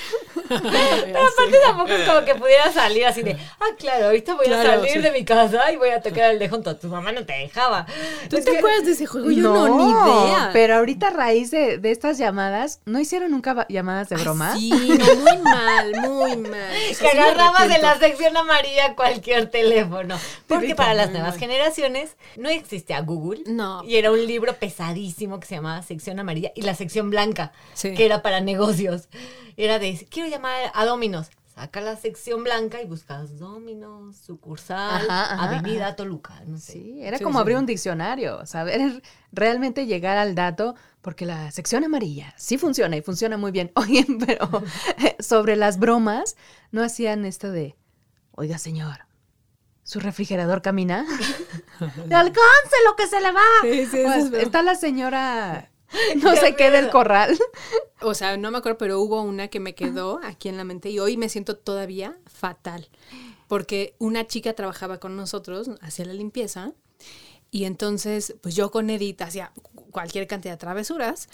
Pero 0.50 1.20
aparte 1.22 1.58
tampoco 1.64 1.92
es 1.94 2.06
como 2.06 2.26
que 2.26 2.36
pudiera 2.36 2.70
salir 2.74 3.06
así 3.06 3.22
de, 3.24 3.38
ah, 3.62 3.68
claro, 3.78 4.08
ahorita 4.08 4.36
voy 4.36 4.48
a 4.48 4.62
salir 4.62 4.92
sí. 4.92 5.00
de 5.00 5.12
mi 5.12 5.24
casa 5.24 5.72
y 5.72 5.78
voy 5.78 5.92
a 5.92 6.02
tocar 6.02 6.32
el 6.32 6.40
de 6.40 6.50
junto. 6.50 6.76
Tu 6.76 6.90
mamá 6.90 7.14
no 7.14 7.26
te 7.26 7.32
dejaba. 7.32 7.86
¿Tú 8.30 8.36
Es 8.36 8.44
te 8.44 8.52
que- 8.52 8.58
acuerdas 8.58 8.86
de 8.88 8.92
ese 8.92 9.06
juego? 9.06 9.32
Yo 9.32 9.44
no, 9.44 9.78
ni 9.78 9.90
idea. 9.90 10.50
Pero 10.52 10.76
ahorita 10.76 11.08
a 11.08 11.12
raíz 11.12 11.50
de, 11.50 11.78
de 11.78 11.92
estas 11.92 12.18
llamadas, 12.18 12.82
¿no 12.84 13.00
hicieron 13.00 13.32
nunca 13.32 13.66
llamadas 13.70 14.10
de 14.10 14.18
broma? 14.18 14.54
Sí, 14.58 14.70
no, 14.70 15.16
muy 15.16 15.38
mal, 15.38 15.92
muy 16.02 16.36
mal. 16.36 16.76
Eso 16.90 17.00
que 17.06 17.08
agarrabas 17.08 17.70
de 17.70 17.78
la 17.78 17.98
sección 17.98 18.36
amarilla 18.36 18.98
cualquier 18.98 19.50
teléfono. 19.50 20.09
Porque 20.48 20.68
Rico, 20.68 20.78
para 20.78 20.94
las 20.94 21.12
nuevas 21.12 21.38
generaciones 21.38 22.16
no 22.38 22.50
existía 22.50 23.02
Google. 23.02 23.44
No. 23.48 23.84
Y 23.84 23.96
era 23.98 24.12
un 24.12 24.26
libro 24.26 24.54
pesadísimo 24.56 25.40
que 25.40 25.48
se 25.48 25.56
llamaba 25.56 25.82
sección 25.84 26.20
amarilla 26.20 26.52
y 26.56 26.62
la 26.64 26.74
sección 26.76 27.10
blanca, 27.10 27.52
Sí. 27.74 27.94
que 27.94 28.06
era 28.06 28.22
para 28.22 28.40
negocios. 28.42 29.10
Era 29.58 29.80
de, 29.80 30.08
quiero 30.10 30.30
llamar 30.30 30.72
a 30.74 30.86
Dominos. 30.86 31.28
Saca 31.54 31.82
la 31.82 31.98
sección 31.98 32.46
blanca 32.46 32.82
y 32.82 32.86
buscas 32.86 33.38
Dominos, 33.38 34.16
sucursal, 34.16 35.02
Ajá, 35.10 35.34
ajá, 35.34 35.44
Avenida 35.44 35.94
Toluca, 35.98 36.42
no 36.46 36.58
sé. 36.58 36.72
Sí, 36.72 37.00
era 37.02 37.18
Sí, 37.18 37.24
como 37.26 37.40
sí. 37.40 37.42
abrir 37.42 37.58
un 37.58 37.66
diccionario, 37.66 38.46
saber 38.46 39.04
realmente 39.34 39.86
llegar 39.86 40.18
al 40.18 40.36
dato, 40.36 40.76
porque 41.02 41.26
la 41.26 41.52
sección 41.52 41.84
amarilla 41.84 42.34
sí 42.38 42.58
funciona 42.58 42.96
y 42.96 43.02
funciona 43.02 43.36
muy 43.36 43.52
bien. 43.52 43.72
Oye, 43.76 44.06
pero 44.26 44.48
sobre 45.20 45.58
las 45.58 45.80
bromas, 45.80 46.38
¿no 46.72 46.82
hacían 46.82 47.26
esto 47.26 47.52
de, 47.52 47.76
oiga 48.32 48.58
señor, 48.58 49.00
¿su 49.90 50.00
refrigerador 50.00 50.62
camina? 50.62 51.00
¡Alcance 51.80 52.76
lo 52.86 52.96
que 52.96 53.08
se 53.08 53.20
le 53.22 53.32
va! 53.32 53.42
Sí, 53.64 53.86
sí, 53.88 53.98
O 53.98 54.02
eso 54.02 54.10
es 54.12 54.24
es- 54.26 54.30
verdad. 54.30 54.46
está 54.46 54.62
la 54.62 54.76
señora, 54.76 55.72
no 56.22 56.36
sé 56.36 56.56
qué 56.56 56.70
del 56.70 56.92
corral. 56.92 57.36
O 58.02 58.14
sea, 58.14 58.38
no 58.38 58.52
me 58.52 58.60
acuerdo, 58.60 58.78
pero 58.78 59.00
hubo 59.02 59.22
una 59.24 59.48
que 59.48 59.60
me 59.60 59.74
quedó 59.74 60.20
aquí 60.24 60.48
en 60.48 60.58
la 60.58 60.64
mente 60.64 60.92
y 60.92 61.00
hoy 61.00 61.18
me 61.18 61.28
siento 61.28 61.58
todavía 61.58 62.18
fatal. 62.28 62.88
Porque 63.48 63.96
una 63.98 64.28
chica 64.28 64.54
trabajaba 64.54 65.00
con 65.00 65.16
nosotros, 65.16 65.72
hacía 65.82 66.06
la 66.06 66.14
limpieza, 66.14 66.74
y 67.50 67.64
entonces, 67.64 68.36
pues 68.42 68.54
yo 68.56 68.70
con 68.70 68.92
Edith 68.92 69.24
hacía 69.24 69.52
cualquier 69.90 70.28
cantidad 70.28 70.54
de 70.54 70.58
travesuras, 70.60 71.30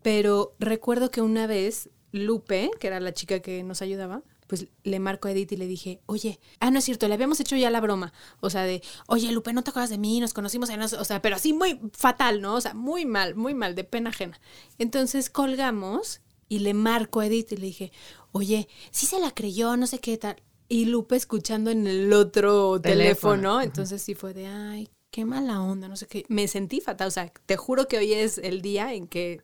pero 0.00 0.54
recuerdo 0.58 1.10
que 1.10 1.20
una 1.20 1.46
vez 1.46 1.90
Lupe, 2.12 2.70
que 2.80 2.86
era 2.86 2.98
la 2.98 3.12
chica 3.12 3.40
que 3.40 3.62
nos 3.62 3.82
ayudaba, 3.82 4.22
pues 4.50 4.66
le 4.82 4.98
marco 4.98 5.28
a 5.28 5.30
Edith 5.30 5.52
y 5.52 5.56
le 5.56 5.68
dije, 5.68 6.00
oye, 6.06 6.40
ah, 6.58 6.72
no 6.72 6.80
es 6.80 6.84
cierto, 6.84 7.06
le 7.06 7.14
habíamos 7.14 7.38
hecho 7.38 7.54
ya 7.54 7.70
la 7.70 7.80
broma. 7.80 8.12
O 8.40 8.50
sea, 8.50 8.64
de, 8.64 8.82
oye, 9.06 9.30
Lupe, 9.30 9.52
¿no 9.52 9.62
te 9.62 9.70
acuerdas 9.70 9.90
de 9.90 9.98
mí? 9.98 10.18
Nos 10.18 10.34
conocimos, 10.34 10.68
en 10.70 10.80
no 10.80 10.88
sé", 10.88 10.96
o 10.96 11.04
sea, 11.04 11.22
pero 11.22 11.36
así 11.36 11.52
muy 11.52 11.80
fatal, 11.92 12.42
¿no? 12.42 12.56
O 12.56 12.60
sea, 12.60 12.74
muy 12.74 13.06
mal, 13.06 13.36
muy 13.36 13.54
mal, 13.54 13.76
de 13.76 13.84
pena 13.84 14.10
ajena. 14.10 14.40
Entonces 14.76 15.30
colgamos 15.30 16.20
y 16.48 16.58
le 16.58 16.74
marco 16.74 17.20
a 17.20 17.26
Edith 17.26 17.52
y 17.52 17.58
le 17.58 17.66
dije, 17.66 17.92
oye, 18.32 18.68
sí 18.90 19.06
se 19.06 19.20
la 19.20 19.30
creyó, 19.30 19.76
no 19.76 19.86
sé 19.86 20.00
qué 20.00 20.18
tal. 20.18 20.42
Y 20.68 20.86
Lupe 20.86 21.14
escuchando 21.14 21.70
en 21.70 21.86
el 21.86 22.12
otro 22.12 22.80
Teléfono. 22.80 23.34
teléfono, 23.36 23.62
entonces 23.62 24.02
sí 24.02 24.16
fue 24.16 24.34
de, 24.34 24.48
ay, 24.48 24.88
qué 25.12 25.24
mala 25.24 25.62
onda, 25.62 25.86
no 25.86 25.96
sé 25.96 26.08
qué. 26.08 26.24
Me 26.28 26.48
sentí 26.48 26.80
fatal, 26.80 27.06
o 27.06 27.12
sea, 27.12 27.32
te 27.46 27.56
juro 27.56 27.86
que 27.86 27.98
hoy 27.98 28.14
es 28.14 28.38
el 28.38 28.62
día 28.62 28.92
en 28.94 29.06
que, 29.06 29.42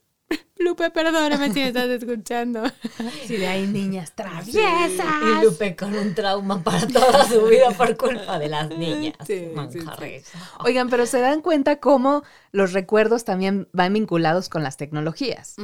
Lupe, 0.59 0.91
perdóname 0.91 1.53
si 1.53 1.61
me 1.61 1.69
estás 1.69 1.89
escuchando. 1.89 2.63
Sí, 3.27 3.37
de 3.37 3.47
ahí 3.47 3.67
niñas 3.67 4.15
traviesas. 4.15 5.07
Y 5.23 5.45
Lupe 5.45 5.77
con 5.77 5.95
un 5.95 6.15
trauma 6.15 6.63
para 6.63 6.87
toda 6.87 7.29
su 7.29 7.45
vida 7.47 7.71
por 7.73 7.97
culpa 7.97 8.39
de 8.39 8.49
las 8.49 8.71
niñas. 8.71 9.17
Sí, 9.27 9.49
manjarres. 9.55 10.25
Oigan, 10.61 10.89
pero 10.89 11.05
se 11.05 11.21
dan 11.21 11.43
cuenta 11.43 11.77
cómo 11.77 12.23
los 12.53 12.73
recuerdos 12.73 13.25
también 13.25 13.69
van 13.73 13.93
vinculados 13.93 14.49
con 14.49 14.63
las 14.63 14.79
tecnologías. 14.79 15.57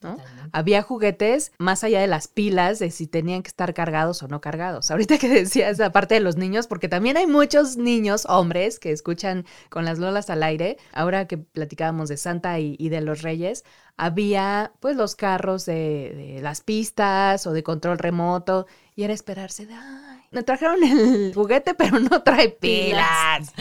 ¿no? 0.00 0.16
Había 0.52 0.82
juguetes 0.82 1.52
más 1.58 1.84
allá 1.84 2.00
de 2.00 2.08
las 2.08 2.26
pilas, 2.26 2.80
de 2.80 2.90
si 2.90 3.06
tenían 3.06 3.44
que 3.44 3.48
estar 3.48 3.72
cargados 3.72 4.20
o 4.24 4.28
no 4.28 4.40
cargados. 4.40 4.90
Ahorita 4.90 5.18
que 5.18 5.28
decías 5.28 5.74
esa 5.74 5.92
parte 5.92 6.14
de 6.14 6.20
los 6.20 6.36
niños, 6.36 6.66
porque 6.66 6.88
también 6.88 7.16
hay 7.16 7.28
muchos 7.28 7.76
niños, 7.76 8.26
hombres, 8.28 8.80
que 8.80 8.90
escuchan 8.90 9.44
con 9.68 9.84
las 9.84 10.00
lolas 10.00 10.28
al 10.28 10.42
aire. 10.42 10.76
Ahora 10.92 11.28
que 11.28 11.38
platicábamos 11.38 12.08
de 12.08 12.16
Santa 12.16 12.58
y, 12.58 12.74
y 12.80 12.88
de 12.88 13.00
los 13.00 13.22
Reyes, 13.22 13.64
había 13.96 14.39
pues 14.80 14.96
los 14.96 15.14
carros 15.16 15.66
de, 15.66 16.34
de 16.34 16.40
las 16.42 16.60
pistas 16.60 17.46
o 17.46 17.52
de 17.52 17.62
control 17.62 17.98
remoto 17.98 18.66
y 18.96 19.04
era 19.04 19.12
esperarse 19.14 19.66
de, 19.66 19.74
ay, 19.74 20.09
me 20.30 20.42
trajeron 20.42 20.82
el 20.82 21.32
juguete 21.34 21.74
pero 21.74 21.98
no 21.98 22.22
trae 22.22 22.50
pilas. 22.50 23.52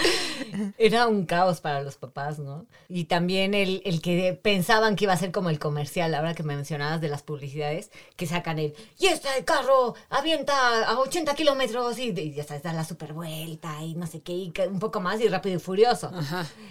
Era 0.77 1.07
un 1.07 1.25
caos 1.25 1.61
para 1.61 1.81
los 1.81 1.97
papás, 1.97 2.39
¿no? 2.39 2.65
Y 2.87 3.05
también 3.05 3.53
el, 3.53 3.81
el 3.85 4.01
que 4.01 4.39
pensaban 4.41 4.95
que 4.95 5.05
iba 5.05 5.13
a 5.13 5.17
ser 5.17 5.31
como 5.31 5.49
el 5.49 5.59
comercial, 5.59 6.13
ahora 6.13 6.33
que 6.33 6.43
me 6.43 6.55
mencionabas 6.55 7.01
de 7.01 7.09
las 7.09 7.23
publicidades, 7.23 7.91
que 8.15 8.25
sacan 8.25 8.59
el, 8.59 8.75
y 8.97 9.07
está 9.07 9.35
el 9.35 9.45
carro, 9.45 9.95
avienta 10.09 10.85
a 10.85 10.99
80 10.99 11.33
kilómetros 11.35 11.97
y, 11.99 12.09
y 12.09 12.33
ya 12.33 12.43
sabes, 12.43 12.63
da 12.63 12.73
la 12.73 12.83
super 12.83 13.13
vuelta 13.13 13.83
y 13.83 13.95
no 13.95 14.07
sé 14.07 14.21
qué, 14.21 14.33
y 14.33 14.53
un 14.67 14.79
poco 14.79 14.99
más 15.01 15.19
y 15.21 15.27
rápido 15.27 15.57
y 15.57 15.59
furioso. 15.59 16.11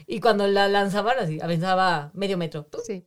Y 0.07 0.21
cuando 0.21 0.47
la 0.47 0.69
lanzaban 0.69 1.19
así, 1.19 1.41
avanzaba 1.41 2.11
medio 2.15 2.39
metro. 2.39 2.67
Sí. 2.85 3.05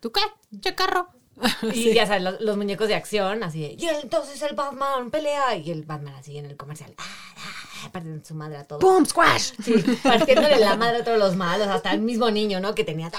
¿Tú 0.00 0.12
qué? 0.12 0.20
¿Qué 0.62 0.74
carro? 0.74 1.08
Y 1.74 1.92
ya 1.94 2.06
sabes, 2.06 2.22
los, 2.22 2.40
los 2.40 2.56
muñecos 2.56 2.88
de 2.88 2.94
acción, 2.94 3.42
así 3.42 3.60
de, 3.60 3.76
y 3.78 3.86
entonces 3.86 4.40
el 4.42 4.54
Batman 4.54 5.10
pelea, 5.10 5.56
y 5.56 5.70
el 5.70 5.84
Batman 5.84 6.14
así 6.14 6.38
en 6.38 6.46
el 6.46 6.56
comercial, 6.56 6.94
ah, 6.98 7.04
ah, 7.04 7.90
partiendo 7.92 8.24
su 8.24 8.34
madre 8.34 8.58
a 8.58 8.64
todos. 8.64 8.80
¡Pum! 8.80 9.04
¡Squash! 9.04 9.52
Sí, 9.62 9.74
partiéndole 10.02 10.58
la 10.58 10.76
madre 10.76 10.98
a 10.98 11.04
todos 11.04 11.18
los 11.18 11.36
malos, 11.36 11.68
hasta 11.68 11.92
el 11.92 12.00
mismo 12.00 12.30
niño, 12.30 12.60
¿no? 12.60 12.74
Que 12.74 12.84
tenía 12.84 13.10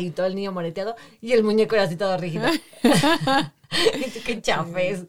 y 0.00 0.10
todo 0.10 0.26
el 0.26 0.34
niño 0.34 0.52
moreteado, 0.52 0.96
y 1.20 1.32
el 1.32 1.44
muñeco 1.44 1.74
era 1.74 1.84
así 1.84 1.96
todo 1.96 2.16
rígido. 2.16 2.46
Qué 4.24 4.40
chafes. 4.40 5.04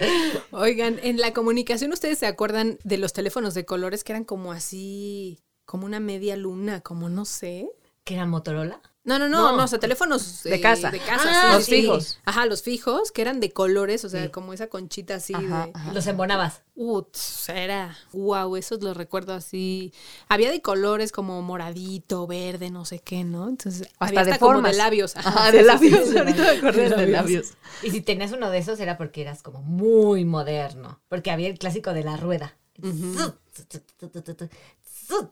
Oigan, 0.52 1.00
en 1.04 1.18
la 1.18 1.34
comunicación, 1.34 1.92
¿ustedes 1.92 2.20
se 2.20 2.28
acuerdan 2.28 2.78
de 2.84 2.98
los 2.98 3.14
teléfonos 3.14 3.54
de 3.54 3.66
colores 3.66 4.04
que 4.04 4.14
eran 4.14 4.24
como 4.24 4.52
así, 4.52 5.40
como 5.66 5.86
una 5.86 6.00
media 6.00 6.36
luna, 6.36 6.82
como 6.82 7.10
no 7.10 7.26
sé? 7.26 7.70
¿Que 8.04 8.16
era 8.16 8.26
Motorola? 8.26 8.82
No, 9.08 9.18
no, 9.18 9.30
no, 9.30 9.56
no, 9.56 9.64
o 9.64 9.68
sea, 9.68 9.80
teléfonos 9.80 10.44
De 10.44 10.56
eh, 10.56 10.62
casa. 10.62 10.92
De 10.92 11.00
casa, 11.00 11.24
Ah, 11.30 11.42
sí, 11.52 11.56
los 11.56 11.66
sí. 11.66 11.82
fijos. 11.82 12.20
Ajá, 12.26 12.46
los 12.46 12.62
fijos, 12.62 13.12
que 13.14 13.22
eran 13.22 13.40
de 13.40 13.52
colores, 13.52 14.04
o 14.04 14.10
sea, 14.10 14.30
como 14.32 14.52
esa 14.52 14.68
conchita 14.68 15.16
así 15.16 15.34
Ajá, 15.34 15.66
de. 15.68 15.72
ajá. 15.74 15.94
Los 15.94 16.06
embonabas. 16.08 16.62
Uts, 16.76 17.50
era, 17.50 17.98
wow, 18.12 18.56
esos 18.58 18.84
los 18.84 18.96
recuerdo 18.98 19.34
así. 19.34 19.94
Había 20.28 20.52
de 20.52 20.62
colores 20.62 21.12
como 21.14 21.42
moradito, 21.42 22.28
verde, 22.28 22.70
no 22.70 22.84
sé 22.86 23.00
qué, 23.00 23.24
¿no? 23.24 23.48
Entonces, 23.50 23.88
Hasta 23.98 24.20
había 24.22 24.34
de 24.34 24.40
como 24.40 24.54
formas. 24.54 24.74
de 24.74 24.78
labios. 24.78 25.16
Ajá, 25.16 25.52
de 25.52 25.60
sí, 25.60 25.66
labios. 25.66 26.06
sí, 26.06 26.12
sí, 26.12 26.18
Ahorita 26.18 26.44
me 26.44 26.50
acordé 26.50 26.90
de 26.90 27.08
labios. 27.08 27.54
Y 27.82 27.92
si 27.92 28.02
tenías 28.02 28.34
uno 28.34 28.50
de 28.50 28.58
esos 28.58 28.80
era 28.80 28.98
porque 28.98 29.22
eras 29.22 29.42
como 29.42 29.62
muy 29.62 30.26
moderno, 30.26 31.00
porque 31.08 31.32
había 31.32 31.48
el 31.48 31.58
clásico 31.58 31.94
de 31.94 32.04
la 32.04 32.18
rueda. 32.18 32.58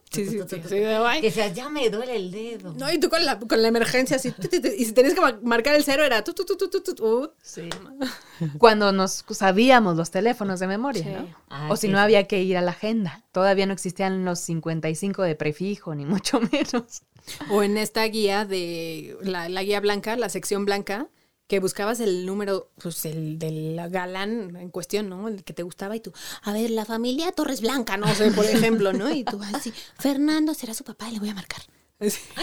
Sí. 0.10 0.40
Que 0.50 1.22
decías, 1.22 1.54
ya 1.54 1.70
me 1.70 1.90
duele 1.90 2.16
el 2.16 2.32
dedo. 2.32 2.74
No, 2.74 2.92
y 2.92 2.98
tú 3.00 3.10
con 3.10 3.26
la, 3.26 3.38
con 3.40 3.62
la 3.62 3.68
emergencia 3.68 4.16
así. 4.18 4.34
y 4.78 4.86
si 4.86 4.92
tenías 4.94 5.14
que 5.14 5.22
ma- 5.22 5.40
marcar 5.44 5.76
el 5.76 5.84
cero 5.84 6.04
era 6.04 6.24
tu, 6.24 6.34
tu, 6.34 6.46
tu, 6.46 6.56
tu, 6.58 6.70
tu, 6.70 6.82
tu. 6.82 7.32
Sí. 7.42 7.70
Cuando 8.58 8.92
nos 8.92 9.26
sabíamos 9.32 9.96
los 9.98 10.12
teléfonos 10.12 10.60
de 10.60 10.68
memoria, 10.68 11.04
Sí. 11.04 11.10
¿no? 11.10 11.28
Ah, 11.50 11.68
o 11.70 11.76
si 11.76 11.88
sí, 11.88 11.94
no 11.94 12.00
había 12.00 12.26
que 12.28 12.42
ir 12.42 12.58
a 12.58 12.62
la 12.62 12.72
agenda. 12.72 13.24
Todavía 13.32 13.66
no 13.66 13.74
existían 13.74 14.24
los 14.26 14.40
55 14.40 15.24
de 15.24 15.36
prefijo, 15.36 15.94
ni 15.96 16.06
mucho 16.06 16.40
menos. 16.40 17.02
O 17.50 17.64
en 17.64 17.78
esta 17.78 18.04
guía 18.06 18.46
de 18.46 19.18
la, 19.22 19.50
la 19.50 19.64
guía 19.64 19.80
blanca, 19.80 20.16
la 20.16 20.30
sección 20.30 20.64
blanca, 20.66 21.08
que 21.48 21.60
buscabas 21.60 22.00
el 22.00 22.26
número, 22.26 22.70
pues 22.82 23.06
el 23.06 23.38
del 23.38 23.80
galán 23.90 24.56
en 24.56 24.70
cuestión, 24.72 25.10
¿no? 25.10 25.28
El 25.28 25.44
que 25.44 25.54
te 25.54 25.64
gustaba 25.64 25.96
y 25.96 26.00
tú, 26.00 26.12
a 26.42 26.54
ver, 26.54 26.72
la 26.72 26.86
familia 26.86 27.32
Torres 27.32 27.62
Blanca, 27.62 27.98
no 27.98 28.14
sé, 28.16 28.32
por 28.32 28.46
ejemplo, 28.46 28.94
¿no? 28.94 29.12
Y 29.12 29.24
tú 29.24 29.40
así, 29.54 29.72
Fernando 30.00 30.54
será 30.54 30.74
su 30.74 30.84
papá, 30.84 31.10
le 31.12 31.20
voy 31.20 31.30
a 31.30 31.36
marcar. 31.36 31.62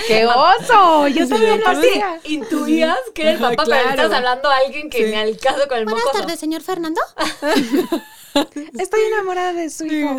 ¡Qué 0.06 0.24
oso! 0.60 1.08
Yo 1.08 1.28
también 1.28 1.60
lo 1.60 1.68
hacía. 1.68 2.20
intuías 2.24 2.96
que 3.14 3.22
era 3.22 3.32
el 3.32 3.38
papá, 3.38 3.64
pero 3.64 3.66
Claro. 3.66 3.90
estabas 3.90 4.12
hablando 4.16 4.48
a 4.48 4.56
alguien 4.58 4.88
que 4.88 5.06
ni 5.08 5.14
al 5.14 5.36
caso 5.36 5.66
con 5.68 5.78
el 5.78 5.84
Buenas 5.84 6.04
tardes, 6.12 6.38
señor 6.40 6.62
Fernando. 6.62 7.00
Estoy 8.78 9.00
enamorada 9.12 9.52
de 9.52 9.68
su 9.68 9.84
hijo. 9.84 10.18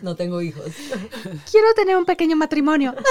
No 0.00 0.16
tengo 0.16 0.40
hijos. 0.40 0.70
Quiero 1.50 1.74
tener 1.74 1.96
un 1.98 2.06
pequeño 2.06 2.34
matrimonio. 2.34 2.94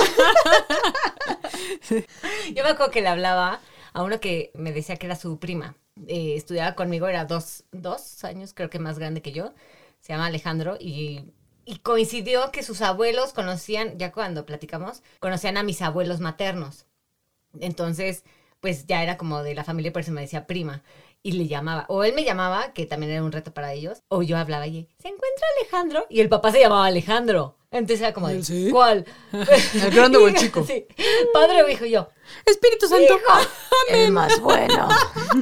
Yo 1.89 2.63
me 2.63 2.69
acuerdo 2.69 2.91
que 2.91 3.01
le 3.01 3.09
hablaba 3.09 3.59
a 3.95 4.03
uno 4.03 4.19
que 4.19 4.51
me 4.55 4.73
decía 4.73 4.97
que 4.97 5.05
era 5.07 5.15
su 5.15 5.39
prima. 5.39 5.77
Eh, 6.07 6.35
estudiaba 6.35 6.75
conmigo, 6.75 7.07
era 7.07 7.23
dos, 7.23 7.63
dos 7.71 8.25
años, 8.25 8.53
creo 8.53 8.69
que 8.69 8.77
más 8.77 8.99
grande 8.99 9.21
que 9.21 9.31
yo. 9.31 9.53
Se 10.01 10.11
llama 10.11 10.25
Alejandro 10.25 10.77
y, 10.79 11.31
y 11.63 11.77
coincidió 11.79 12.51
que 12.51 12.61
sus 12.61 12.81
abuelos 12.81 13.31
conocían, 13.31 13.97
ya 13.97 14.11
cuando 14.11 14.45
platicamos, 14.45 15.01
conocían 15.19 15.55
a 15.55 15.63
mis 15.63 15.81
abuelos 15.81 16.19
maternos. 16.19 16.87
Entonces, 17.61 18.25
pues 18.59 18.85
ya 18.85 19.01
era 19.01 19.17
como 19.17 19.43
de 19.43 19.55
la 19.55 19.63
familia, 19.63 19.93
por 19.93 20.01
eso 20.01 20.11
me 20.11 20.21
decía 20.21 20.45
prima. 20.45 20.83
Y 21.23 21.31
le 21.31 21.47
llamaba, 21.47 21.85
o 21.87 22.03
él 22.03 22.13
me 22.13 22.25
llamaba, 22.25 22.73
que 22.73 22.85
también 22.85 23.13
era 23.13 23.23
un 23.23 23.31
reto 23.31 23.53
para 23.53 23.71
ellos, 23.71 24.03
o 24.09 24.23
yo 24.23 24.37
hablaba 24.37 24.67
y 24.67 24.89
se 24.99 25.07
encuentra 25.07 25.47
Alejandro, 25.61 26.05
y 26.09 26.19
el 26.19 26.27
papá 26.29 26.51
se 26.51 26.59
llamaba 26.59 26.85
Alejandro. 26.85 27.55
Entonces 27.77 28.01
era 28.01 28.13
como, 28.13 28.27
de, 28.29 28.41
¿cuál? 28.71 29.05
¿El 29.31 29.91
grande 29.91 30.17
o 30.17 30.27
el 30.27 30.35
chico? 30.35 30.63
Sí. 30.67 30.85
Padre 31.33 31.61
o 31.63 31.69
hijo, 31.69 31.85
y 31.85 31.91
yo, 31.91 32.09
Espíritu 32.45 32.87
Santo. 32.87 33.17
El 33.89 34.11
más 34.11 34.39
bueno. 34.39 34.87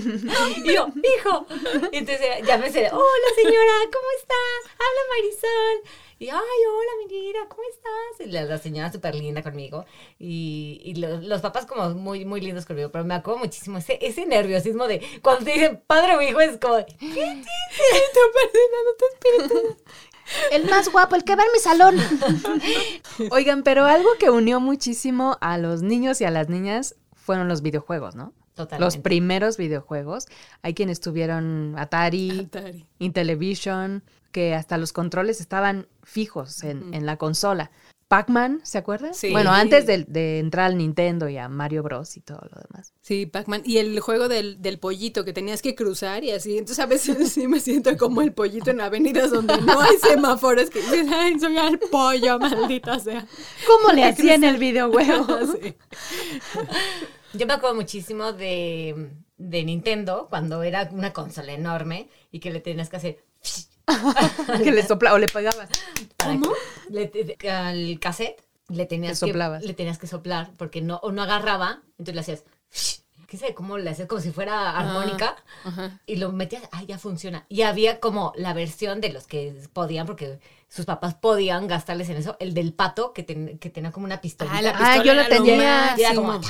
Y 0.66 0.74
yo, 0.74 0.88
hijo. 1.18 1.46
Y 1.92 1.98
entonces 1.98 2.28
ya 2.46 2.58
me 2.58 2.68
dice, 2.68 2.90
hola 2.92 3.28
señora, 3.36 3.74
¿cómo 3.92 4.08
está? 4.20 4.34
Habla 4.74 5.02
Marisol. 5.10 5.92
Y, 6.20 6.30
ay, 6.30 6.38
hola, 6.38 6.92
mi 7.06 7.14
vida, 7.14 7.40
¿cómo 7.50 7.62
estás? 7.70 8.28
Y 8.28 8.32
la, 8.32 8.44
la 8.44 8.58
señora 8.58 8.90
súper 8.92 9.14
linda 9.14 9.44
conmigo. 9.44 9.86
Y, 10.18 10.80
y 10.86 10.96
lo- 10.96 11.18
los 11.20 11.42
papás 11.42 11.66
como 11.66 11.90
muy, 11.90 12.24
muy 12.24 12.40
lindos 12.40 12.66
conmigo. 12.66 12.90
Pero 12.92 13.04
me 13.04 13.14
acuerdo 13.16 13.40
muchísimo 13.40 13.78
ese, 13.80 14.00
ese 14.02 14.26
nerviosismo 14.26 14.88
de 14.88 15.02
cuando 15.22 15.44
te 15.46 15.52
dicen 15.52 15.84
padre 15.86 16.16
o 16.16 16.22
hijo, 16.22 16.40
es 16.40 16.58
como, 16.60 16.78
¿qué 16.86 16.96
dices? 17.00 17.48
El 20.52 20.70
más 20.70 20.92
guapo, 20.92 21.16
el 21.16 21.24
que 21.24 21.36
va 21.36 21.44
en 21.44 21.52
mi 21.54 21.60
salón. 21.60 21.98
Oigan, 23.32 23.64
pero 23.64 23.86
algo 23.86 24.10
que 24.20 24.30
unió 24.30 24.60
muchísimo 24.60 25.38
a 25.42 25.58
los 25.58 25.82
niños 25.82 26.22
y 26.22 26.26
a 26.26 26.32
las 26.32 26.50
niñas 26.50 26.96
fueron 27.14 27.48
los 27.48 27.62
videojuegos, 27.62 28.16
¿no? 28.16 28.34
Totalmente. 28.56 28.86
Los 28.86 28.98
primeros 28.98 29.58
videojuegos. 29.58 30.28
Hay 30.62 30.74
quienes 30.74 31.00
tuvieron 31.00 31.76
Atari, 31.78 32.42
Atari. 32.42 32.86
Intellivision, 33.00 34.04
que 34.32 34.54
hasta 34.54 34.78
los 34.78 34.94
controles 34.94 35.42
estaban 35.42 35.88
fijos 36.04 36.64
en, 36.64 36.94
en 36.94 37.06
la 37.06 37.18
consola. 37.18 37.72
Pac-Man, 38.14 38.62
¿se 38.62 38.78
acuerdan? 38.78 39.16
Sí. 39.16 39.32
Bueno, 39.32 39.52
antes 39.52 39.88
de, 39.88 40.06
de 40.08 40.38
entrar 40.38 40.68
al 40.68 40.78
Nintendo 40.78 41.30
y 41.30 41.38
a 41.40 41.50
Mario 41.50 41.82
Bros. 41.82 42.16
y 42.16 42.22
todo 42.22 42.48
lo 42.52 42.62
demás. 42.62 42.94
Sí, 43.02 43.26
Pac-Man. 43.26 43.64
Y 43.66 43.78
el 43.80 44.00
juego 44.02 44.28
del, 44.28 44.62
del 44.62 44.78
pollito 44.78 45.26
que 45.26 45.34
tenías 45.34 45.64
que 45.64 45.74
cruzar 45.74 46.24
y 46.24 46.30
así. 46.30 46.60
Entonces 46.60 46.78
a 46.78 46.86
veces 46.86 47.32
sí 47.34 47.48
me 47.48 47.60
siento 47.60 47.98
como 47.98 48.22
el 48.22 48.32
pollito 48.32 48.70
en 48.70 48.82
avenidas 48.82 49.32
donde 49.32 49.60
no 49.62 49.82
hay 49.82 49.98
semáforos 49.98 50.70
que 50.70 50.82
dices, 50.82 51.08
ay, 51.12 51.40
soy 51.40 51.58
el 51.58 51.80
pollo, 51.80 52.38
maldita 52.40 53.00
sea. 53.00 53.26
¿Cómo 53.66 53.92
le 53.92 54.04
hacía 54.04 54.36
en 54.36 54.44
el 54.44 54.58
videojuego? 54.58 55.26
Sí. 55.64 55.76
Yo 57.34 57.48
me 57.48 57.54
acuerdo 57.54 57.76
muchísimo 57.76 58.32
de, 58.32 59.10
de 59.38 59.64
Nintendo, 59.64 60.28
cuando 60.30 60.62
era 60.62 60.88
una 60.92 61.14
consola 61.14 61.52
enorme 61.52 62.10
y 62.32 62.40
que 62.40 62.52
le 62.52 62.60
tenías 62.60 62.90
que 62.90 62.98
hacer 62.98 63.24
que 64.64 64.72
le 64.72 64.84
sopla 64.86 65.14
o 65.14 65.18
le 65.18 65.28
pegabas. 65.28 65.70
Le- 66.90 67.38
al 67.50 68.00
cassette 68.00 68.42
le 68.70 68.86
tenías, 68.86 69.20
que, 69.20 69.28
soplabas. 69.28 69.64
le 69.64 69.74
tenías 69.74 69.98
que 69.98 70.08
soplar 70.08 70.52
porque 70.58 70.82
no, 70.82 70.98
o 71.04 71.12
no 71.12 71.22
agarraba, 71.24 71.82
entonces 72.00 72.16
le 72.16 72.22
hacías, 72.22 72.44
qué 73.28 73.38
sé, 73.38 73.54
cómo 73.54 73.78
le 73.78 73.90
hacías 73.90 74.08
como 74.08 74.22
si 74.22 74.32
fuera 74.32 74.72
armónica 74.78 75.36
Ajá. 75.66 76.00
y 76.06 76.16
lo 76.16 76.32
metías, 76.32 76.64
ah, 76.72 76.84
ya 76.88 76.98
funciona. 76.98 77.46
Y 77.50 77.64
había 77.64 78.00
como 78.00 78.32
la 78.36 78.54
versión 78.54 79.02
de 79.02 79.10
los 79.12 79.28
que 79.28 79.54
podían, 79.74 80.06
porque 80.06 80.40
sus 80.70 80.86
papás 80.86 81.14
podían 81.16 81.68
gastarles 81.68 82.10
en 82.10 82.18
eso, 82.18 82.38
el 82.40 82.54
del 82.54 82.74
pato 82.74 83.14
que, 83.14 83.24
ten- 83.24 83.58
que 83.60 83.70
tenía 83.70 83.92
como 83.92 84.06
una 84.06 84.22
pistola. 84.22 84.52
Ah, 84.54 84.62
la 84.62 84.70
Ah, 84.72 84.74
pistola 84.78 85.04
yo 85.04 85.14
lo 85.14 85.28
tenía. 85.28 85.96
Máximo. 85.98 86.22
como. 86.22 86.42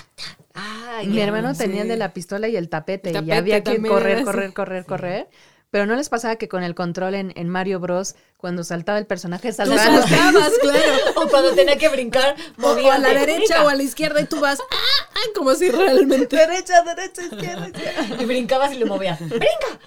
Ay, 0.54 1.08
Mi 1.08 1.19
hermano 1.19 1.54
tenía 1.56 1.84
de 1.84 1.98
la 1.98 2.13
pistola 2.13 2.48
y 2.48 2.56
el 2.56 2.69
tapete, 2.69 3.10
El 3.10 3.28
y 3.28 3.32
había 3.32 3.63
que 3.63 3.82
correr, 3.82 4.24
correr, 4.24 4.54
correr, 4.54 4.86
correr. 4.86 5.30
Pero 5.73 5.88
no 5.88 5.95
les 5.95 6.07
pasaba 6.07 6.36
que 6.36 6.47
con 6.47 6.62
el 6.62 6.75
control 6.75 7.15
en, 7.15 7.33
en 7.36 7.49
Mario 7.49 7.79
Bros, 7.79 8.15
cuando 8.38 8.63
saltaba 8.63 8.99
el 8.99 9.07
personaje, 9.07 9.51
Tú 9.51 9.65
los- 9.65 9.81
saltabas, 9.81 10.53
claro. 10.62 10.93
O 11.15 11.27
cuando 11.27 11.55
tenía 11.55 11.79
que 11.79 11.89
brincar, 11.89 12.36
O 12.59 12.62
movía 12.62 12.93
a 12.93 12.99
la 12.99 13.09
derecha 13.12 13.65
o 13.65 13.69
a 13.69 13.73
la 13.73 13.81
izquierda 13.81 14.21
y 14.21 14.25
tú 14.25 14.39
vas, 14.39 14.59
¡ah! 14.59 14.75
ah", 15.15 15.19
como 15.33 15.55
si 15.55 15.71
realmente. 15.71 16.36
Derecha, 16.38 16.83
derecha, 16.83 17.23
izquierda, 17.23 17.69
izquierda. 17.69 18.21
Y 18.21 18.25
brincabas 18.25 18.71
y 18.73 18.77
lo 18.77 18.86
movías. 18.86 19.19
¡Brinca! 19.19 19.79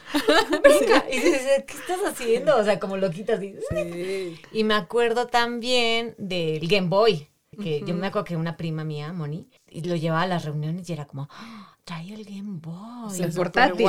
¡Brinca! 0.60 1.04
Y 1.08 1.20
dices, 1.20 1.64
¿qué 1.68 1.74
estás 1.74 2.00
haciendo? 2.04 2.56
O 2.56 2.64
sea, 2.64 2.80
como 2.80 2.96
lo 2.96 3.08
quitas 3.12 3.40
y... 3.40 3.54
Sí. 3.70 4.40
Y 4.50 4.64
me 4.64 4.74
acuerdo 4.74 5.28
también 5.28 6.16
del 6.18 6.66
Game 6.66 6.88
Boy. 6.88 7.28
Que 7.62 7.82
yo 7.86 7.94
me 7.94 8.08
acuerdo 8.08 8.24
que 8.24 8.36
una 8.36 8.56
prima 8.56 8.82
mía, 8.82 9.12
Moni, 9.12 9.48
y 9.70 9.82
lo 9.82 9.94
llevaba 9.94 10.22
a 10.22 10.26
las 10.26 10.44
reuniones 10.44 10.90
y 10.90 10.92
era 10.92 11.06
como, 11.06 11.28
Trae 11.86 12.12
el 12.12 12.24
Game 12.24 12.58
Boy. 12.60 13.10
el 13.22 13.32
portátil. 13.38 13.86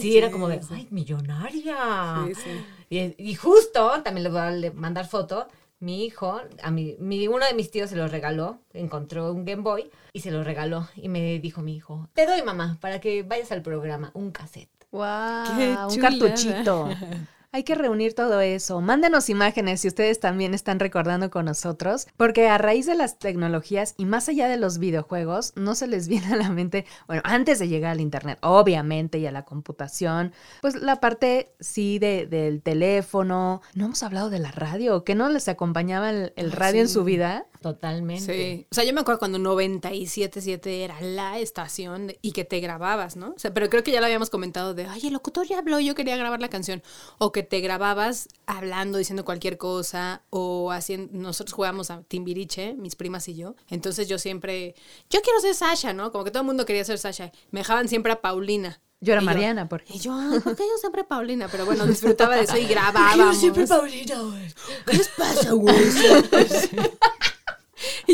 Sí, 0.00 0.18
era 0.18 0.30
como 0.32 0.48
de, 0.48 0.60
¡ay, 0.70 0.88
millonaria! 0.90 2.24
Sí, 2.26 2.34
sí. 2.34 2.50
Y, 2.90 3.30
y 3.30 3.34
justo, 3.36 4.02
también 4.02 4.24
le 4.24 4.30
voy 4.30 4.40
a 4.40 4.72
mandar 4.74 5.06
foto, 5.06 5.46
mi 5.78 6.04
hijo, 6.04 6.40
a 6.62 6.70
mi, 6.72 6.96
mi- 6.98 7.28
uno 7.28 7.46
de 7.46 7.54
mis 7.54 7.70
tíos 7.70 7.90
se 7.90 7.96
lo 7.96 8.08
regaló, 8.08 8.58
encontró 8.72 9.32
un 9.32 9.44
Game 9.44 9.62
Boy 9.62 9.88
y 10.12 10.20
se 10.20 10.30
lo 10.32 10.42
regaló. 10.44 10.88
Y 10.96 11.08
me 11.08 11.38
dijo 11.38 11.62
mi 11.62 11.76
hijo, 11.76 12.08
te 12.12 12.26
doy 12.26 12.42
mamá, 12.42 12.76
para 12.80 13.00
que 13.00 13.22
vayas 13.22 13.52
al 13.52 13.62
programa, 13.62 14.10
un 14.14 14.32
cassette. 14.32 14.68
Wow, 14.90 15.56
Qué 15.56 15.76
un 15.94 15.96
cartuchito. 16.00 16.88
Hay 17.54 17.64
que 17.64 17.74
reunir 17.74 18.14
todo 18.14 18.40
eso. 18.40 18.80
Mándenos 18.80 19.28
imágenes 19.28 19.82
si 19.82 19.88
ustedes 19.88 20.18
también 20.20 20.54
están 20.54 20.80
recordando 20.80 21.28
con 21.28 21.44
nosotros, 21.44 22.06
porque 22.16 22.48
a 22.48 22.56
raíz 22.56 22.86
de 22.86 22.94
las 22.94 23.18
tecnologías 23.18 23.92
y 23.98 24.06
más 24.06 24.30
allá 24.30 24.48
de 24.48 24.56
los 24.56 24.78
videojuegos, 24.78 25.52
no 25.54 25.74
se 25.74 25.86
les 25.86 26.08
viene 26.12 26.32
a 26.32 26.36
la 26.36 26.48
mente, 26.48 26.86
bueno, 27.06 27.20
antes 27.26 27.58
de 27.58 27.68
llegar 27.68 27.90
al 27.90 28.00
Internet, 28.00 28.38
obviamente, 28.40 29.18
y 29.18 29.26
a 29.26 29.32
la 29.32 29.44
computación, 29.44 30.32
pues 30.62 30.76
la 30.76 30.98
parte 30.98 31.52
sí 31.60 31.98
de, 31.98 32.26
del 32.26 32.62
teléfono. 32.62 33.60
No 33.74 33.84
hemos 33.84 34.02
hablado 34.02 34.30
de 34.30 34.38
la 34.38 34.50
radio, 34.50 35.04
que 35.04 35.14
no 35.14 35.28
les 35.28 35.46
acompañaba 35.48 36.08
el, 36.08 36.32
el 36.36 36.52
Ah, 36.52 36.56
radio 36.56 36.80
en 36.80 36.88
su 36.88 37.04
vida. 37.04 37.44
Totalmente. 37.62 38.34
Sí. 38.34 38.66
O 38.70 38.74
sea, 38.74 38.84
yo 38.84 38.92
me 38.92 39.00
acuerdo 39.00 39.18
cuando 39.20 39.38
97.7 39.38 40.66
era 40.84 41.00
la 41.00 41.38
estación 41.38 42.08
de- 42.08 42.18
y 42.22 42.32
que 42.32 42.44
te 42.44 42.60
grababas, 42.60 43.16
¿no? 43.16 43.28
O 43.34 43.38
sea, 43.38 43.54
pero 43.54 43.70
creo 43.70 43.82
que 43.82 43.92
ya 43.92 44.00
lo 44.00 44.06
habíamos 44.06 44.30
comentado 44.30 44.74
de, 44.74 44.86
ay, 44.86 45.06
el 45.06 45.12
locutor 45.12 45.46
ya 45.46 45.58
habló, 45.58 45.80
yo 45.80 45.94
quería 45.94 46.16
grabar 46.16 46.40
la 46.40 46.48
canción. 46.48 46.82
O 47.18 47.32
que 47.32 47.42
te 47.42 47.60
grababas 47.60 48.28
hablando, 48.46 48.98
diciendo 48.98 49.24
cualquier 49.24 49.56
cosa, 49.58 50.22
o 50.30 50.70
haciendo, 50.72 51.10
nosotros 51.16 51.54
jugábamos 51.54 51.90
a 51.90 52.02
Timbiriche, 52.02 52.74
mis 52.74 52.96
primas 52.96 53.28
y 53.28 53.34
yo. 53.36 53.54
Entonces 53.70 54.08
yo 54.08 54.18
siempre, 54.18 54.74
yo 55.08 55.20
quiero 55.22 55.40
ser 55.40 55.54
Sasha, 55.54 55.92
¿no? 55.92 56.12
Como 56.12 56.24
que 56.24 56.30
todo 56.30 56.40
el 56.42 56.46
mundo 56.46 56.66
quería 56.66 56.84
ser 56.84 56.98
Sasha. 56.98 57.32
Me 57.50 57.60
dejaban 57.60 57.88
siempre 57.88 58.12
a 58.12 58.20
Paulina. 58.20 58.80
Yo 59.04 59.12
era 59.14 59.22
Y 59.22 59.24
Mariana, 59.24 59.68
por 59.68 59.82
Y 59.88 59.98
yo, 59.98 60.12
¿por 60.44 60.54
qué 60.54 60.62
yo 60.62 60.78
siempre 60.78 61.02
Paulina? 61.02 61.48
Pero 61.50 61.66
bueno, 61.66 61.84
disfrutaba 61.88 62.36
de 62.36 62.42
eso 62.42 62.56
y 62.56 62.66
grabábamos. 62.68 63.36
Paulina, 63.68 64.20
güey. 64.20 64.54
¿Qué 64.86 64.96
les 64.96 65.08
pasa, 65.08 65.50
güey? 65.54 65.74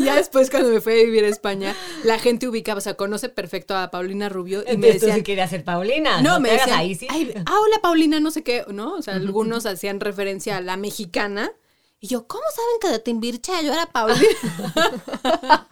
Ya 0.08 0.16
después 0.16 0.50
cuando 0.50 0.70
me 0.70 0.80
fui 0.80 0.92
a 0.92 0.96
vivir 0.96 1.24
a 1.24 1.28
España, 1.28 1.74
la 2.04 2.18
gente 2.18 2.48
ubicaba, 2.48 2.78
o 2.78 2.80
sea, 2.80 2.94
conoce 2.94 3.28
perfecto 3.28 3.76
a 3.76 3.90
Paulina 3.90 4.28
Rubio 4.28 4.62
y 4.70 4.76
me 4.76 4.88
tú 4.88 4.92
decían, 4.94 5.16
sí 5.18 5.22
querías 5.22 5.50
ser 5.50 5.64
Paulina. 5.64 6.20
no, 6.22 6.34
No, 6.34 6.40
me 6.40 6.50
decían, 6.50 6.78
ahí, 6.78 6.94
sí. 6.94 7.06
"Ay, 7.10 7.32
ah, 7.46 7.54
hola 7.60 7.78
Paulina, 7.82 8.20
no 8.20 8.30
sé 8.30 8.42
qué, 8.42 8.64
¿no? 8.68 8.94
O 8.94 9.02
sea, 9.02 9.14
algunos 9.14 9.66
hacían 9.66 10.00
referencia 10.00 10.56
a 10.56 10.60
la 10.60 10.76
mexicana. 10.76 11.52
Y 12.00 12.06
yo, 12.06 12.28
¿cómo 12.28 12.44
saben 12.54 12.78
que 12.80 12.88
de 12.90 12.98
Timbirche 13.00 13.52
yo 13.64 13.72
era 13.72 13.86
Paulina? 13.86 14.20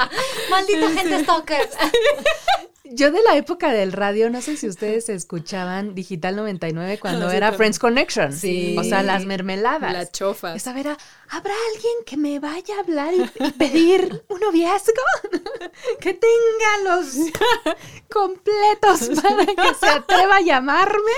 Maldita 0.51 0.91
gente 0.91 1.23
stalker. 1.23 1.69
Yo 2.83 3.13
de 3.13 3.23
la 3.23 3.37
época 3.37 3.73
del 3.73 3.93
radio, 3.93 4.29
no 4.29 4.43
sé 4.43 4.57
si 4.57 4.67
ustedes 4.67 5.09
escuchaban 5.09 5.95
Digital 5.95 6.35
99 6.35 6.99
cuando 6.99 7.31
era. 7.31 7.53
Friends 7.53 7.79
Connection. 7.79 8.33
Sí. 8.33 8.77
O 8.77 8.83
sea, 8.83 9.05
las 9.05 9.25
mermeladas. 9.25 9.93
Las 9.93 10.11
chofas. 10.11 10.57
Esa 10.57 10.77
era, 10.79 10.99
¿habrá 11.29 11.55
alguien 11.73 11.95
que 12.05 12.17
me 12.17 12.41
vaya 12.41 12.77
a 12.77 12.81
hablar 12.81 13.15
y, 13.15 13.23
y 13.45 13.51
pedir 13.53 14.25
un 14.29 14.41
noviazgo? 14.41 14.93
que 16.01 16.13
tenga 16.13 16.93
los 16.97 17.15
completos 18.11 19.11
para 19.23 19.47
que 19.47 19.75
se 19.79 19.89
atreva 19.89 20.37
a 20.37 20.41
llamarme. 20.41 21.13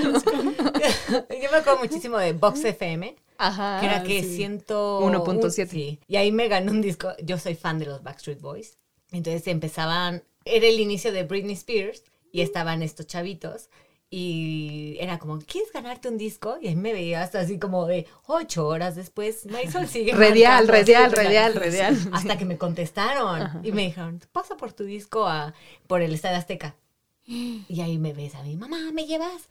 Yo 0.00 1.50
me 1.52 1.56
acuerdo 1.56 1.78
muchísimo 1.78 2.18
de 2.18 2.32
Box 2.32 2.64
FM. 2.64 3.16
Ajá. 3.40 3.80
Que 3.80 3.86
era 3.86 4.02
que 4.02 4.22
sí. 4.22 4.36
ciento... 4.36 5.00
1.7. 5.00 5.68
Sí. 5.68 5.98
Y 6.06 6.16
ahí 6.16 6.30
me 6.30 6.48
ganó 6.48 6.72
un 6.72 6.80
disco. 6.80 7.12
Yo 7.22 7.38
soy 7.38 7.54
fan 7.54 7.78
de 7.78 7.86
los 7.86 8.02
Backstreet 8.02 8.40
Boys. 8.40 8.78
Entonces 9.10 9.46
empezaban... 9.46 10.22
Era 10.44 10.66
el 10.66 10.78
inicio 10.78 11.10
de 11.12 11.24
Britney 11.24 11.54
Spears. 11.54 12.04
Y 12.32 12.42
estaban 12.42 12.82
estos 12.82 13.06
chavitos. 13.06 13.70
Y 14.12 14.96
era 14.98 15.20
como, 15.20 15.38
¿quieres 15.38 15.72
ganarte 15.72 16.08
un 16.08 16.18
disco? 16.18 16.58
Y 16.60 16.66
ahí 16.66 16.74
me 16.74 16.92
veía 16.92 17.22
hasta 17.22 17.38
así 17.38 17.60
como 17.60 17.86
de 17.86 18.06
ocho 18.26 18.66
horas 18.66 18.96
después. 18.96 19.46
Marisol 19.46 19.86
sigue 19.86 20.12
Redial, 20.12 20.66
redial, 20.66 21.12
redial, 21.12 21.54
redial. 21.54 21.96
Hasta 22.12 22.36
que 22.36 22.44
me 22.44 22.58
contestaron. 22.58 23.64
Y 23.64 23.70
me 23.70 23.82
dijeron, 23.82 24.20
pasa 24.32 24.56
por 24.56 24.72
tu 24.72 24.82
disco 24.82 25.26
a, 25.26 25.54
por 25.86 26.02
el 26.02 26.12
Estadio 26.12 26.38
Azteca. 26.38 26.74
Y 27.24 27.80
ahí 27.80 27.98
me 27.98 28.12
ves 28.12 28.34
a 28.34 28.42
mi 28.42 28.56
mamá, 28.56 28.78
¿me 28.92 29.06
llevas? 29.06 29.48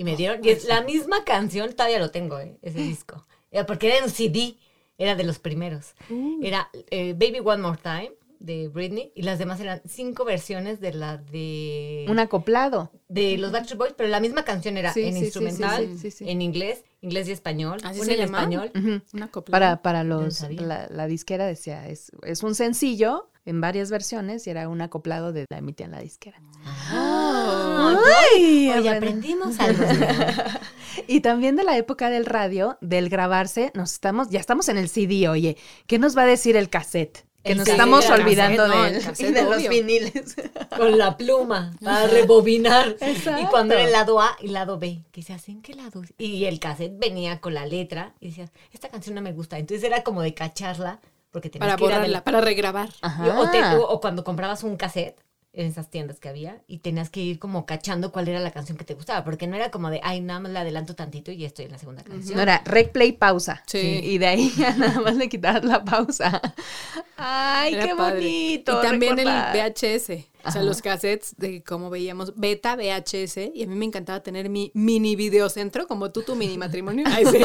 Y 0.00 0.04
me 0.04 0.16
dieron, 0.16 0.42
y 0.42 0.48
es 0.48 0.64
la 0.64 0.80
misma 0.80 1.24
canción, 1.24 1.74
todavía 1.74 1.98
lo 1.98 2.10
tengo, 2.10 2.38
eh, 2.40 2.56
ese 2.62 2.78
disco. 2.78 3.26
Era 3.50 3.66
porque 3.66 3.94
era 3.94 4.02
un 4.02 4.10
CD, 4.10 4.56
era 4.96 5.14
de 5.14 5.24
los 5.24 5.38
primeros. 5.38 5.94
Era 6.40 6.70
eh, 6.90 7.12
Baby 7.12 7.40
One 7.44 7.60
More 7.62 7.78
Time 7.82 8.12
de 8.38 8.68
Britney 8.68 9.12
y 9.14 9.20
las 9.20 9.38
demás 9.38 9.60
eran 9.60 9.82
cinco 9.86 10.24
versiones 10.24 10.80
de 10.80 10.94
la 10.94 11.18
de 11.18 12.06
Un 12.08 12.18
acoplado. 12.18 12.90
de 13.08 13.36
los 13.36 13.52
Backstreet 13.52 13.78
Boys, 13.78 13.92
pero 13.94 14.08
la 14.08 14.20
misma 14.20 14.42
canción 14.42 14.78
era 14.78 14.94
Sí, 14.94 15.02
en 15.02 15.12
sí, 15.12 15.18
instrumental, 15.24 15.86
sí, 15.86 15.92
sí, 15.98 16.10
sí, 16.10 16.24
sí. 16.24 16.30
en 16.30 16.40
inglés, 16.40 16.82
inglés 17.02 17.28
y 17.28 17.32
español, 17.32 17.80
¿Así 17.84 17.98
una 18.00 18.06
se 18.06 18.12
en 18.14 18.18
llama? 18.20 18.38
español. 18.38 18.72
Ujú. 18.74 19.02
Una 19.12 19.28
copla. 19.30 19.52
Para, 19.52 19.82
para 19.82 20.02
los, 20.02 20.40
la, 20.48 20.86
la 20.90 21.06
disquera 21.08 21.46
decía, 21.46 21.86
es, 21.88 22.10
es 22.22 22.42
un 22.42 22.54
sencillo 22.54 23.29
en 23.44 23.60
varias 23.60 23.90
versiones 23.90 24.46
y 24.46 24.50
era 24.50 24.68
un 24.68 24.80
acoplado 24.80 25.32
de 25.32 25.46
la 25.50 25.58
emitía 25.58 25.86
en 25.86 25.92
la 25.92 26.00
disquera. 26.00 26.40
Ah, 26.64 27.96
Ay, 28.34 28.70
Oye, 28.76 28.90
aprendimos 28.90 29.58
algo. 29.60 29.84
Y 31.06 31.20
también 31.20 31.56
de 31.56 31.64
la 31.64 31.76
época 31.76 32.10
del 32.10 32.26
radio, 32.26 32.76
del 32.80 33.08
grabarse, 33.08 33.70
nos 33.74 33.92
estamos, 33.92 34.28
ya 34.30 34.40
estamos 34.40 34.68
en 34.68 34.76
el 34.76 34.88
CD, 34.88 35.28
oye, 35.28 35.56
¿qué 35.86 35.98
nos 35.98 36.16
va 36.16 36.22
a 36.22 36.26
decir 36.26 36.56
el 36.56 36.68
cassette? 36.68 37.24
Que 37.42 37.52
El 37.52 37.58
nos 37.58 37.66
cassette, 37.66 37.80
estamos 37.80 38.10
olvidando 38.10 38.64
cassette, 38.64 38.82
de, 38.82 38.88
el 38.88 38.94
él 38.96 39.02
cassette, 39.04 39.30
y 39.30 39.32
de 39.32 39.42
los 39.44 39.68
viniles. 39.68 40.36
con 40.76 40.98
la 40.98 41.16
pluma 41.16 41.72
para 41.82 42.06
rebobinar. 42.08 42.96
Exacto. 43.00 43.42
Y 43.42 43.46
cuando 43.46 43.74
era 43.74 43.84
el 43.84 43.92
lado 43.92 44.20
A 44.20 44.36
y 44.40 44.46
el 44.46 44.52
lado 44.52 44.78
B, 44.78 45.04
que 45.10 45.22
se 45.22 45.32
hacen 45.32 45.62
qué 45.62 45.74
lado. 45.74 46.02
Y 46.18 46.44
el 46.44 46.58
cassette 46.58 46.98
venía 46.98 47.40
con 47.40 47.54
la 47.54 47.64
letra 47.66 48.14
y 48.20 48.28
decías, 48.28 48.50
esta 48.72 48.88
canción 48.88 49.14
no 49.14 49.22
me 49.22 49.32
gusta. 49.32 49.58
Entonces 49.58 49.84
era 49.84 50.02
como 50.02 50.22
de 50.22 50.34
cacharla 50.34 51.00
porque 51.30 51.50
tenías 51.50 51.66
Para 51.68 51.76
que 51.76 51.84
ir 51.84 51.90
a 51.92 51.94
borrarla, 51.96 52.18
del- 52.18 52.22
para 52.24 52.40
regrabar. 52.40 52.88
o, 53.02 53.50
te- 53.50 53.62
o- 53.76 53.88
o 53.88 54.00
cuando 54.00 54.24
comprabas 54.24 54.62
un 54.64 54.76
cassette 54.76 55.20
en 55.52 55.66
esas 55.66 55.90
tiendas 55.90 56.20
que 56.20 56.28
había 56.28 56.62
y 56.68 56.78
tenías 56.78 57.10
que 57.10 57.20
ir 57.20 57.40
como 57.40 57.66
cachando 57.66 58.12
cuál 58.12 58.28
era 58.28 58.38
la 58.38 58.52
canción 58.52 58.78
que 58.78 58.84
te 58.84 58.94
gustaba, 58.94 59.24
porque 59.24 59.48
no 59.48 59.56
era 59.56 59.72
como 59.72 59.90
de, 59.90 60.00
ay, 60.04 60.20
nada 60.20 60.38
más 60.38 60.52
le 60.52 60.60
adelanto 60.60 60.94
tantito 60.94 61.32
y 61.32 61.44
estoy 61.44 61.64
en 61.64 61.72
la 61.72 61.78
segunda 61.78 62.04
canción. 62.04 62.36
No 62.36 62.42
era 62.42 62.62
rec, 62.64 62.92
play, 62.92 63.10
pausa. 63.12 63.62
Sí. 63.66 64.00
Y 64.02 64.18
de 64.18 64.26
ahí 64.28 64.52
ya 64.56 64.72
nada 64.76 65.00
más 65.00 65.16
le 65.16 65.28
quitabas 65.28 65.64
la 65.64 65.82
pausa. 65.84 66.40
Ay, 67.16 67.74
Era 67.74 67.86
qué 67.86 67.94
padre. 67.96 68.14
bonito. 68.20 68.78
Y 68.78 68.86
también 68.86 69.16
recordar. 69.16 69.56
el 69.56 69.72
VHS. 69.72 70.29
O 70.44 70.50
sea, 70.50 70.62
los 70.62 70.80
cassettes 70.82 71.34
de 71.36 71.62
como 71.62 71.90
veíamos, 71.90 72.32
beta, 72.36 72.76
VHS. 72.76 73.50
Y 73.54 73.62
a 73.62 73.66
mí 73.66 73.74
me 73.74 73.84
encantaba 73.84 74.22
tener 74.22 74.48
mi 74.48 74.70
mini 74.74 75.16
videocentro, 75.16 75.86
como 75.86 76.10
tú, 76.10 76.22
tu 76.22 76.34
mini 76.36 76.56
matrimonio. 76.56 77.04
Ay, 77.08 77.26
sí. 77.26 77.38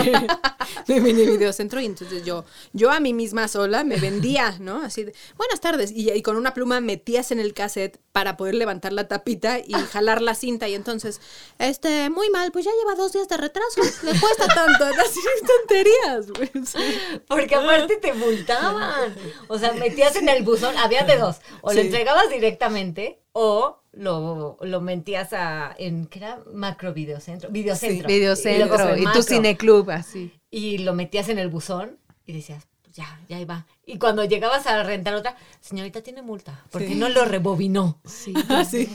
mi 0.88 1.00
mini 1.02 1.26
videocentro. 1.26 1.82
Y 1.82 1.86
entonces 1.86 2.24
yo, 2.24 2.46
yo 2.74 2.92
a 2.92 3.00
mí 3.00 3.14
misma 3.14 3.48
sola 3.48 3.84
me 3.84 3.98
vendía, 3.98 4.56
¿no? 4.60 4.82
Así 4.82 5.04
de, 5.04 5.14
buenas 5.38 5.60
tardes. 5.62 5.92
Y, 5.92 6.12
y 6.12 6.22
con 6.22 6.38
una 6.38 6.54
pluma 6.54 6.80
metías 6.82 7.32
en 7.32 7.40
el 7.40 7.54
cassette 7.54 8.00
para 8.12 8.38
poder 8.38 8.56
levantar 8.56 8.94
la 8.94 9.08
tapita 9.08 9.60
y 9.60 9.74
jalar 9.74 10.22
la 10.22 10.36
cinta. 10.36 10.68
Y 10.70 10.76
entonces, 10.76 11.20
este, 11.60 12.10
muy 12.10 12.30
mal, 12.30 12.52
pues 12.52 12.66
ya 12.66 12.72
lleva 12.80 12.96
dos 12.96 13.12
días 13.14 13.28
de 13.28 13.38
retraso. 13.38 13.82
Le 14.04 14.20
cuesta 14.20 14.48
tanto. 14.48 14.86
Así 15.06 15.20
tonterías. 15.46 16.26
Sí. 16.66 17.20
Porque 17.28 17.56
aparte 17.56 17.98
te 17.98 18.14
multaban. 18.14 19.14
O 19.48 19.60
sea, 19.60 19.74
metías 19.74 20.16
en 20.16 20.30
el 20.30 20.44
buzón, 20.44 20.78
había 20.78 21.04
de 21.04 21.18
dos. 21.18 21.38
O 21.62 21.72
Sí. 21.72 21.78
lo 21.78 21.82
entregabas 21.82 22.30
directamente 22.30 22.85
o 23.32 23.82
lo, 23.92 24.58
lo 24.62 24.82
metías 24.82 25.34
a, 25.34 25.76
en, 25.78 26.06
¿qué 26.08 26.20
era? 26.20 26.44
Macro 26.54 26.94
Videocentro. 26.94 27.50
Videocentro. 27.50 27.96
Y 27.96 28.02
luego 28.02 28.08
Videocentro 28.08 28.78
fue 28.78 29.00
y 29.00 29.06
tu 29.06 29.24
cineclub, 29.24 29.90
así. 29.90 30.32
Y 30.52 30.80
lo 30.80 30.94
metías 30.94 31.30
en 31.30 31.40
el 31.40 31.50
buzón 31.50 31.98
y 32.26 32.34
decías, 32.34 32.68
ya, 32.96 33.20
ya 33.30 33.38
ahí 33.38 33.46
va. 33.46 33.66
Y 33.86 34.00
cuando 34.00 34.24
llegabas 34.24 34.66
a 34.66 34.82
rentar 34.84 35.14
otra, 35.14 35.36
señorita 35.62 36.02
tiene 36.02 36.22
multa, 36.24 36.64
porque 36.72 36.88
Sí. 36.88 36.96
no 36.96 37.10
lo 37.10 37.24
rebobinó. 37.26 38.00
Sí. 38.06 38.34
Así. 38.50 38.90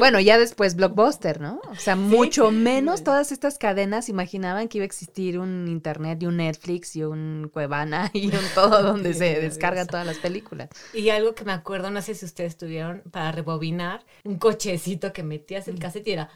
Bueno, 0.00 0.18
ya 0.20 0.38
después 0.38 0.74
Blockbuster, 0.74 1.40
¿no? 1.40 1.60
O 1.70 1.76
sea, 1.76 1.94
mucho 1.94 2.50
menos 2.50 3.04
todas 3.04 3.30
estas 3.30 3.58
cadenas 3.58 4.08
imaginaban 4.08 4.68
que 4.68 4.78
iba 4.78 4.82
a 4.84 4.86
existir 4.86 5.38
un 5.38 5.68
internet 5.68 6.22
y 6.22 6.26
un 6.26 6.38
Netflix 6.38 6.96
y 6.96 7.04
un 7.04 7.50
Cuevana 7.52 8.10
y 8.14 8.26
un 8.28 8.44
todo 8.54 8.82
donde 8.82 9.14
se 9.14 9.24
descargan 9.40 9.86
todas 9.86 10.06
las 10.06 10.18
películas. 10.18 10.70
Y 10.92 11.10
algo 11.10 11.34
que 11.34 11.44
me 11.44 11.52
acuerdo, 11.52 11.90
no 11.90 12.00
sé 12.02 12.14
si 12.14 12.24
ustedes 12.24 12.56
tuvieron 12.56 13.02
para 13.12 13.30
rebobinar, 13.32 14.04
un 14.24 14.38
cochecito 14.38 15.12
que 15.12 15.22
metías 15.22 15.68
el 15.68 15.78
cassette 15.78 16.08
y 16.08 16.12
era 16.12 16.30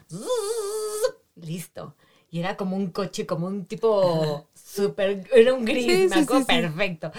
listo. 1.35 1.95
Y 2.31 2.39
era 2.39 2.55
como 2.57 2.75
un 2.75 2.91
coche, 2.91 3.25
como 3.25 3.47
un 3.47 3.65
tipo 3.65 4.48
súper, 4.69 5.23
era 5.33 5.53
un 5.53 5.65
gris, 5.65 5.85
Sí, 5.85 6.07
me 6.09 6.15
sí, 6.17 6.19
acuerdo 6.23 6.45
sí, 6.45 6.53
sí. 6.55 6.61
perfecto. 6.61 7.11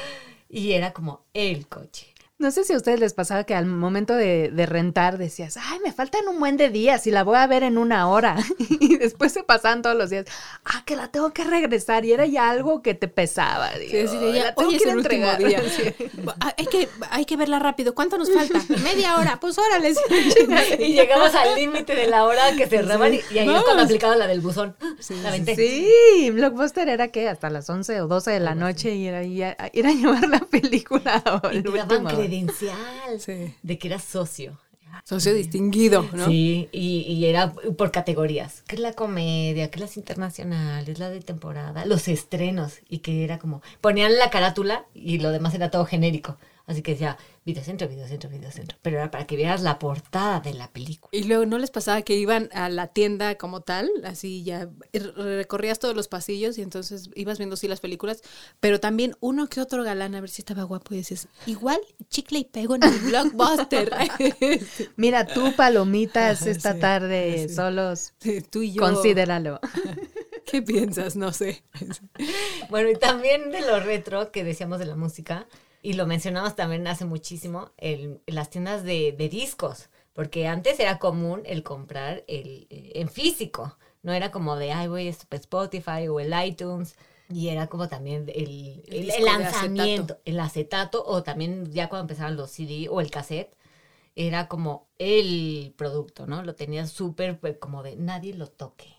Y 0.48 0.72
era 0.72 0.90
como 0.90 1.20
el 1.34 1.66
coche. 1.68 2.09
No 2.40 2.50
sé 2.50 2.64
si 2.64 2.72
a 2.72 2.76
ustedes 2.78 2.98
les 2.98 3.12
pasaba 3.12 3.44
que 3.44 3.54
al 3.54 3.66
momento 3.66 4.14
de, 4.14 4.48
de 4.50 4.64
rentar 4.66 5.18
decías, 5.18 5.58
ay, 5.58 5.78
me 5.84 5.92
faltan 5.92 6.26
un 6.26 6.40
buen 6.40 6.56
de 6.56 6.70
días 6.70 7.06
y 7.06 7.10
la 7.10 7.22
voy 7.22 7.36
a 7.36 7.46
ver 7.46 7.62
en 7.62 7.76
una 7.78 8.08
hora. 8.08 8.36
Y 8.80 8.96
después 8.96 9.32
se 9.32 9.42
pasaban 9.44 9.82
todos 9.82 9.94
los 9.96 10.08
días, 10.10 10.24
ah, 10.64 10.82
que 10.86 10.96
la 10.96 11.08
tengo 11.08 11.32
que 11.34 11.44
regresar. 11.44 12.04
Y 12.06 12.12
era 12.12 12.24
ya 12.24 12.48
algo 12.50 12.80
que 12.82 12.94
te 12.94 13.08
pesaba. 13.08 13.70
Sí, 13.74 13.88
digo, 13.88 14.32
ya, 14.32 14.44
"La 14.44 14.54
tengo 14.54 14.70
hoy 14.70 14.76
es 14.76 14.82
que 14.82 14.88
último 14.88 15.26
entregar". 15.30 15.38
día. 15.38 15.62
Sí. 15.70 15.94
Ah, 16.40 16.54
Hay 16.56 16.66
que, 16.66 16.88
hay 17.10 17.24
que 17.26 17.36
verla 17.36 17.58
rápido. 17.58 17.94
¿Cuánto 17.94 18.16
nos 18.16 18.32
falta? 18.32 18.58
Media 18.82 19.16
hora. 19.16 19.38
Pues 19.38 19.58
órale. 19.58 19.92
Y 20.78 20.94
llegabas 20.94 21.34
al 21.34 21.54
límite 21.56 21.94
de 21.94 22.06
la 22.06 22.24
hora 22.24 22.56
que 22.56 22.66
cerraban 22.66 23.14
y, 23.14 23.20
y 23.30 23.38
ahí 23.38 23.48
es 23.54 23.62
cuando 23.62 23.82
aplicaba 23.82 24.16
la 24.16 24.26
del 24.26 24.40
buzón. 24.40 24.74
la 25.22 25.30
venté. 25.30 25.54
Sí, 25.56 26.30
Blockbuster 26.30 26.88
era 26.88 27.08
que 27.08 27.28
hasta 27.28 27.50
las 27.50 27.68
11 27.68 28.00
o 28.00 28.08
12 28.08 28.30
de 28.30 28.40
la 28.40 28.54
noche 28.54 28.94
y 28.94 29.06
era 29.06 29.22
ir 29.24 29.44
a, 29.44 29.56
ir 29.72 29.86
a 29.86 29.92
llevar 29.92 30.26
la 30.28 30.40
película 30.40 31.22
o 31.44 31.52
Y 31.52 31.60
credencial 32.30 33.20
Sí. 33.20 33.54
de 33.62 33.78
que 33.78 33.88
eras 33.88 34.04
socio. 34.04 34.58
Socio 35.04 35.32
distinguido, 35.34 36.04
¿no? 36.12 36.26
Sí, 36.26 36.68
y, 36.72 37.02
y 37.02 37.24
era 37.26 37.52
por 37.52 37.90
categorías. 37.92 38.62
¿Qué 38.66 38.74
es 38.74 38.80
la 38.82 38.92
comedia? 38.92 39.70
¿Qué 39.70 39.76
es 39.76 39.80
las 39.80 39.96
internacionales? 39.96 40.98
La 40.98 41.10
de 41.10 41.20
temporada, 41.20 41.86
los 41.86 42.08
estrenos. 42.08 42.80
Y 42.88 42.98
que 42.98 43.22
era 43.24 43.38
como, 43.38 43.62
ponían 43.80 44.18
la 44.18 44.30
carátula 44.30 44.84
y 44.94 45.18
lo 45.18 45.30
demás 45.30 45.54
era 45.54 45.70
todo 45.70 45.84
genérico. 45.86 46.36
Así 46.70 46.82
que 46.82 46.92
decía, 46.92 47.18
videocentro, 47.44 47.88
videocentro, 47.88 48.30
videocentro. 48.30 48.78
Pero 48.80 48.98
era 48.98 49.10
para 49.10 49.26
que 49.26 49.34
vieras 49.34 49.60
la 49.60 49.80
portada 49.80 50.38
de 50.38 50.54
la 50.54 50.68
película. 50.68 51.08
Y 51.10 51.24
luego, 51.24 51.44
¿no 51.44 51.58
les 51.58 51.72
pasaba 51.72 52.02
que 52.02 52.14
iban 52.14 52.48
a 52.52 52.68
la 52.68 52.86
tienda 52.86 53.34
como 53.34 53.62
tal? 53.62 53.90
Así 54.04 54.44
ya 54.44 54.68
recorrías 54.92 55.80
todos 55.80 55.96
los 55.96 56.06
pasillos 56.06 56.58
y 56.58 56.62
entonces 56.62 57.10
ibas 57.16 57.38
viendo 57.38 57.56
sí 57.56 57.66
las 57.66 57.80
películas, 57.80 58.22
pero 58.60 58.78
también 58.78 59.16
uno 59.18 59.48
que 59.48 59.60
otro 59.60 59.82
galán 59.82 60.14
a 60.14 60.20
ver 60.20 60.30
si 60.30 60.42
estaba 60.42 60.62
guapo 60.62 60.94
y 60.94 60.98
dices, 60.98 61.26
igual 61.44 61.80
chicle 62.08 62.38
y 62.38 62.44
pego 62.44 62.76
en 62.76 62.84
el 62.84 62.98
blockbuster. 63.00 63.90
Mira, 64.96 65.26
tú 65.26 65.52
palomitas 65.56 66.42
Ajá, 66.42 66.50
esta 66.52 66.74
sí, 66.74 66.78
tarde 66.80 67.48
sí. 67.48 67.54
solos. 67.56 68.12
Tú 68.50 68.62
y 68.62 68.74
yo. 68.74 68.80
Considéralo. 68.80 69.58
¿Qué 70.46 70.62
piensas? 70.62 71.16
No 71.16 71.32
sé. 71.32 71.64
Bueno, 72.68 72.90
y 72.90 72.94
también 72.94 73.50
de 73.50 73.60
lo 73.60 73.80
retro 73.80 74.30
que 74.30 74.44
decíamos 74.44 74.78
de 74.78 74.86
la 74.86 74.94
música, 74.94 75.48
y 75.82 75.94
lo 75.94 76.06
mencionamos 76.06 76.56
también 76.56 76.86
hace 76.86 77.04
muchísimo, 77.04 77.70
el, 77.76 78.20
las 78.26 78.50
tiendas 78.50 78.84
de, 78.84 79.12
de 79.12 79.28
discos, 79.28 79.88
porque 80.12 80.46
antes 80.46 80.78
era 80.80 80.98
común 80.98 81.42
el 81.46 81.62
comprar 81.62 82.24
el, 82.26 82.66
eh, 82.70 82.92
en 82.96 83.08
físico, 83.08 83.76
no 84.02 84.12
era 84.12 84.30
como 84.30 84.56
de, 84.56 84.72
ay, 84.72 84.88
voy 84.88 85.08
a 85.08 85.10
Spotify 85.10 86.08
o 86.08 86.20
el 86.20 86.32
iTunes, 86.44 86.96
y 87.32 87.48
era 87.48 87.68
como 87.68 87.88
también 87.88 88.26
el, 88.34 88.82
lanzamiento, 89.24 90.14
acetato. 90.14 90.20
el 90.24 90.40
acetato, 90.40 91.04
o 91.06 91.22
también 91.22 91.72
ya 91.72 91.88
cuando 91.88 92.02
empezaron 92.02 92.36
los 92.36 92.50
CD 92.50 92.88
o 92.90 93.00
el 93.00 93.10
cassette, 93.10 93.54
era 94.16 94.48
como 94.48 94.88
el 94.98 95.72
producto, 95.76 96.26
¿no? 96.26 96.42
Lo 96.42 96.54
tenías 96.54 96.90
súper 96.90 97.38
pues, 97.38 97.56
como 97.58 97.82
de 97.82 97.96
nadie 97.96 98.34
lo 98.34 98.48
toque. 98.48 98.96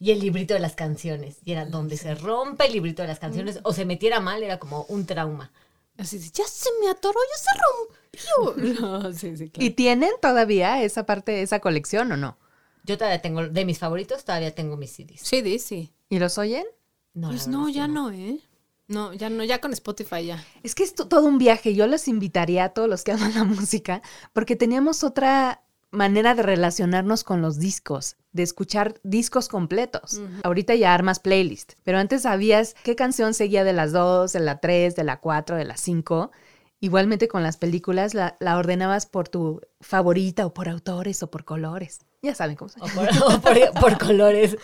Y 0.00 0.10
el 0.10 0.20
librito 0.20 0.54
de 0.54 0.60
las 0.60 0.74
canciones. 0.74 1.38
Y 1.44 1.52
era 1.52 1.66
donde 1.66 1.96
se 1.96 2.14
rompe 2.14 2.66
el 2.66 2.72
librito 2.72 3.02
de 3.02 3.08
las 3.08 3.18
canciones 3.18 3.60
o 3.62 3.72
se 3.72 3.84
metiera 3.84 4.20
mal, 4.20 4.42
era 4.42 4.58
como 4.58 4.84
un 4.88 5.06
trauma. 5.06 5.52
Así, 5.98 6.18
de, 6.18 6.28
ya 6.30 6.44
se 6.46 6.68
me 6.80 6.88
atoró, 6.90 7.18
ya 7.32 7.38
se 7.38 7.50
rompió. 7.60 8.80
No, 8.80 9.12
sí, 9.12 9.36
sí, 9.36 9.50
claro. 9.50 9.66
¿Y 9.66 9.70
tienen 9.70 10.10
todavía 10.22 10.82
esa 10.82 11.04
parte, 11.06 11.42
esa 11.42 11.60
colección 11.60 12.10
o 12.12 12.16
no? 12.16 12.38
Yo 12.84 12.96
todavía 12.98 13.20
tengo, 13.22 13.48
de 13.48 13.64
mis 13.64 13.78
favoritos, 13.78 14.24
todavía 14.24 14.54
tengo 14.54 14.76
mis 14.76 14.92
CDs. 14.92 15.20
Sí, 15.22 15.58
sí. 15.58 15.92
¿Y 16.08 16.18
los 16.18 16.36
oyen? 16.38 16.64
No, 17.14 17.28
Pues 17.28 17.48
no, 17.48 17.64
verdad 17.64 17.68
es 17.70 17.72
que 17.74 17.78
ya 17.78 17.88
no, 17.88 18.10
¿eh? 18.10 18.40
No, 18.86 19.12
ya 19.14 19.30
no, 19.30 19.42
ya 19.44 19.60
con 19.60 19.72
Spotify 19.72 20.26
ya. 20.26 20.44
Es 20.62 20.74
que 20.74 20.82
es 20.84 20.94
to- 20.94 21.08
todo 21.08 21.26
un 21.26 21.38
viaje. 21.38 21.74
Yo 21.74 21.86
los 21.86 22.06
invitaría 22.06 22.64
a 22.64 22.68
todos 22.70 22.88
los 22.88 23.02
que 23.02 23.12
aman 23.12 23.32
la 23.34 23.44
música, 23.44 24.02
porque 24.32 24.56
teníamos 24.56 25.02
otra 25.02 25.63
manera 25.94 26.34
de 26.34 26.42
relacionarnos 26.42 27.24
con 27.24 27.40
los 27.40 27.58
discos, 27.58 28.16
de 28.32 28.42
escuchar 28.42 29.00
discos 29.02 29.48
completos. 29.48 30.20
Ahorita 30.42 30.74
ya 30.74 30.92
armas 30.92 31.18
playlist, 31.20 31.72
pero 31.84 31.98
antes 31.98 32.22
sabías 32.22 32.74
qué 32.82 32.94
canción 32.96 33.32
seguía 33.34 33.64
de 33.64 33.72
las 33.72 33.92
dos, 33.92 34.32
de 34.32 34.40
la 34.40 34.58
tres, 34.60 34.96
de 34.96 35.04
la 35.04 35.20
cuatro, 35.20 35.56
de 35.56 35.64
la 35.64 35.76
cinco. 35.76 36.30
Igualmente 36.80 37.28
con 37.28 37.42
las 37.42 37.56
películas 37.56 38.12
la, 38.12 38.36
la 38.40 38.58
ordenabas 38.58 39.06
por 39.06 39.28
tu 39.28 39.62
favorita 39.80 40.44
o 40.44 40.52
por 40.52 40.68
autores 40.68 41.22
o 41.22 41.30
por 41.30 41.44
colores. 41.44 42.00
Ya 42.20 42.34
saben 42.34 42.56
cómo 42.56 42.68
se 42.68 42.80
O 42.80 42.86
por, 42.88 43.08
o 43.08 43.40
por- 43.40 43.72
por 43.80 43.98
colores. 43.98 44.56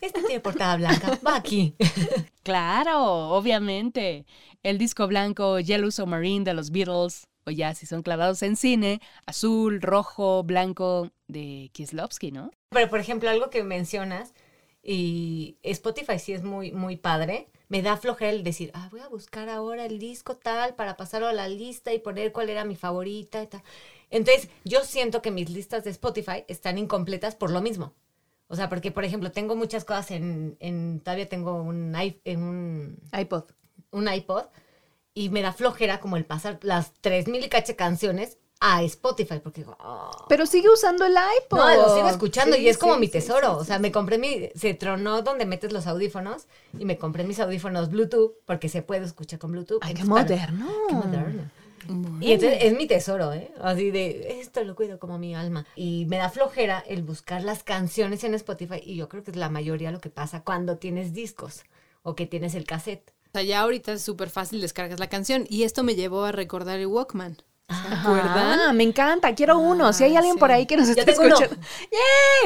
Este 0.00 0.20
tiene 0.22 0.40
portada 0.40 0.76
blanca, 0.76 1.18
va 1.26 1.36
aquí. 1.36 1.76
Claro, 2.42 3.30
obviamente. 3.30 4.26
El 4.62 4.76
disco 4.78 5.06
blanco 5.06 5.60
Yellow 5.60 5.90
Submarine 5.90 6.44
de 6.44 6.54
los 6.54 6.70
Beatles, 6.70 7.26
o 7.46 7.50
ya 7.50 7.74
si 7.74 7.86
son 7.86 8.02
clavados 8.02 8.42
en 8.42 8.56
cine, 8.56 9.00
azul, 9.26 9.80
rojo, 9.82 10.42
blanco 10.44 11.10
de 11.28 11.70
Kieslowski, 11.72 12.32
¿no? 12.32 12.50
Pero, 12.70 12.90
por 12.90 13.00
ejemplo, 13.00 13.30
algo 13.30 13.50
que 13.50 13.62
mencionas, 13.62 14.34
y 14.82 15.56
Spotify 15.62 16.18
sí 16.18 16.32
es 16.32 16.42
muy, 16.42 16.72
muy 16.72 16.96
padre, 16.96 17.48
me 17.68 17.82
da 17.82 17.96
flojera 17.96 18.30
el 18.30 18.44
decir, 18.44 18.70
ah, 18.74 18.88
voy 18.90 19.00
a 19.00 19.08
buscar 19.08 19.48
ahora 19.48 19.86
el 19.86 19.98
disco 19.98 20.36
tal 20.36 20.74
para 20.74 20.96
pasarlo 20.96 21.26
a 21.28 21.32
la 21.32 21.48
lista 21.48 21.92
y 21.94 21.98
poner 22.00 22.32
cuál 22.32 22.50
era 22.50 22.64
mi 22.64 22.76
favorita 22.76 23.42
y 23.42 23.46
tal. 23.46 23.62
Entonces, 24.10 24.48
yo 24.64 24.84
siento 24.84 25.22
que 25.22 25.30
mis 25.30 25.48
listas 25.50 25.84
de 25.84 25.90
Spotify 25.90 26.44
están 26.48 26.78
incompletas 26.78 27.34
por 27.34 27.50
lo 27.50 27.62
mismo. 27.62 27.94
O 28.48 28.56
sea, 28.56 28.68
porque, 28.68 28.90
por 28.92 29.04
ejemplo, 29.04 29.32
tengo 29.32 29.56
muchas 29.56 29.84
cosas 29.84 30.10
en, 30.10 30.56
en 30.60 31.00
todavía 31.00 31.28
tengo 31.28 31.54
un, 31.62 31.94
i- 32.00 32.20
en 32.24 32.42
un 32.42 32.98
iPod. 33.18 33.44
un 33.90 34.12
iPod 34.12 34.46
y 35.14 35.28
me 35.30 35.42
da 35.42 35.52
flojera 35.52 36.00
como 36.00 36.16
el 36.16 36.24
pasar 36.24 36.58
las 36.62 36.92
3000 37.00 37.44
y 37.44 37.48
cache 37.48 37.76
canciones 37.76 38.38
a 38.60 38.82
Spotify 38.82 39.40
porque 39.42 39.60
digo, 39.62 39.76
"Ah". 39.80 40.10
Pero 40.28 40.46
sigue 40.46 40.68
usando 40.70 41.04
el 41.04 41.12
iPod. 41.12 41.58
No, 41.58 41.74
lo 41.74 41.94
sigo 41.94 42.08
escuchando 42.08 42.56
Sí, 42.56 42.62
y 42.62 42.68
es 42.68 42.78
como 42.78 42.96
mi 42.96 43.08
tesoro. 43.08 43.54
sí, 43.54 43.60
o 43.60 43.64
sea, 43.64 43.78
me 43.78 43.92
compré 43.92 44.18
mi. 44.18 44.48
Se 44.54 44.74
tronó 44.74 45.22
donde 45.22 45.44
metes 45.44 45.72
los 45.72 45.86
audífonos 45.86 46.46
y 46.78 46.84
me 46.84 46.96
compré 46.98 47.24
mis 47.24 47.40
audífonos 47.40 47.90
Bluetooth 47.90 48.32
porque 48.46 48.68
se 48.68 48.82
puede 48.82 49.04
escuchar 49.04 49.38
con 49.38 49.52
Bluetooth. 49.52 49.80
Ay, 49.82 49.94
qué 49.94 50.04
moderno. 50.04 50.66
Qué 50.88 50.94
moderno. 50.94 51.50
Y 52.20 52.32
entonces 52.32 52.60
es 52.62 52.74
mi 52.74 52.86
tesoro, 52.86 53.32
¿eh? 53.34 53.52
Así 53.60 53.90
de, 53.90 54.40
esto 54.40 54.64
lo 54.64 54.74
cuido 54.74 54.98
como 54.98 55.18
mi 55.18 55.34
alma. 55.34 55.66
Y 55.76 56.06
me 56.08 56.16
da 56.16 56.30
flojera 56.30 56.82
el 56.88 57.02
buscar 57.02 57.42
las 57.44 57.62
canciones 57.62 58.24
en 58.24 58.32
Spotify 58.34 58.80
y 58.82 58.96
yo 58.96 59.08
creo 59.10 59.22
que 59.22 59.32
es 59.32 59.36
la 59.36 59.50
mayoría 59.50 59.90
lo 59.90 60.00
que 60.00 60.08
pasa 60.08 60.42
cuando 60.42 60.78
tienes 60.78 61.12
discos 61.12 61.64
o 62.02 62.14
que 62.14 62.24
tienes 62.26 62.54
el 62.54 62.64
cassette. 62.64 63.12
O 63.34 63.36
sea, 63.36 63.42
ya 63.42 63.62
ahorita 63.62 63.94
es 63.94 64.02
súper 64.02 64.30
fácil 64.30 64.60
descargas 64.60 65.00
la 65.00 65.08
canción 65.08 65.44
y 65.50 65.64
esto 65.64 65.82
me 65.82 65.96
llevó 65.96 66.22
a 66.22 66.30
recordar 66.30 66.78
el 66.78 66.86
Walkman. 66.86 67.36
¿Se 67.68 67.92
acuerdan? 67.92 68.60
Ah, 68.60 68.72
me 68.72 68.84
encanta, 68.84 69.34
quiero 69.34 69.58
uno. 69.58 69.92
Si 69.92 70.04
hay 70.04 70.14
alguien 70.14 70.36
por 70.36 70.52
ahí 70.52 70.66
que 70.66 70.76
nos 70.76 70.88
esté 70.88 71.02
uno. 71.18 71.34
escuchando. 71.34 71.56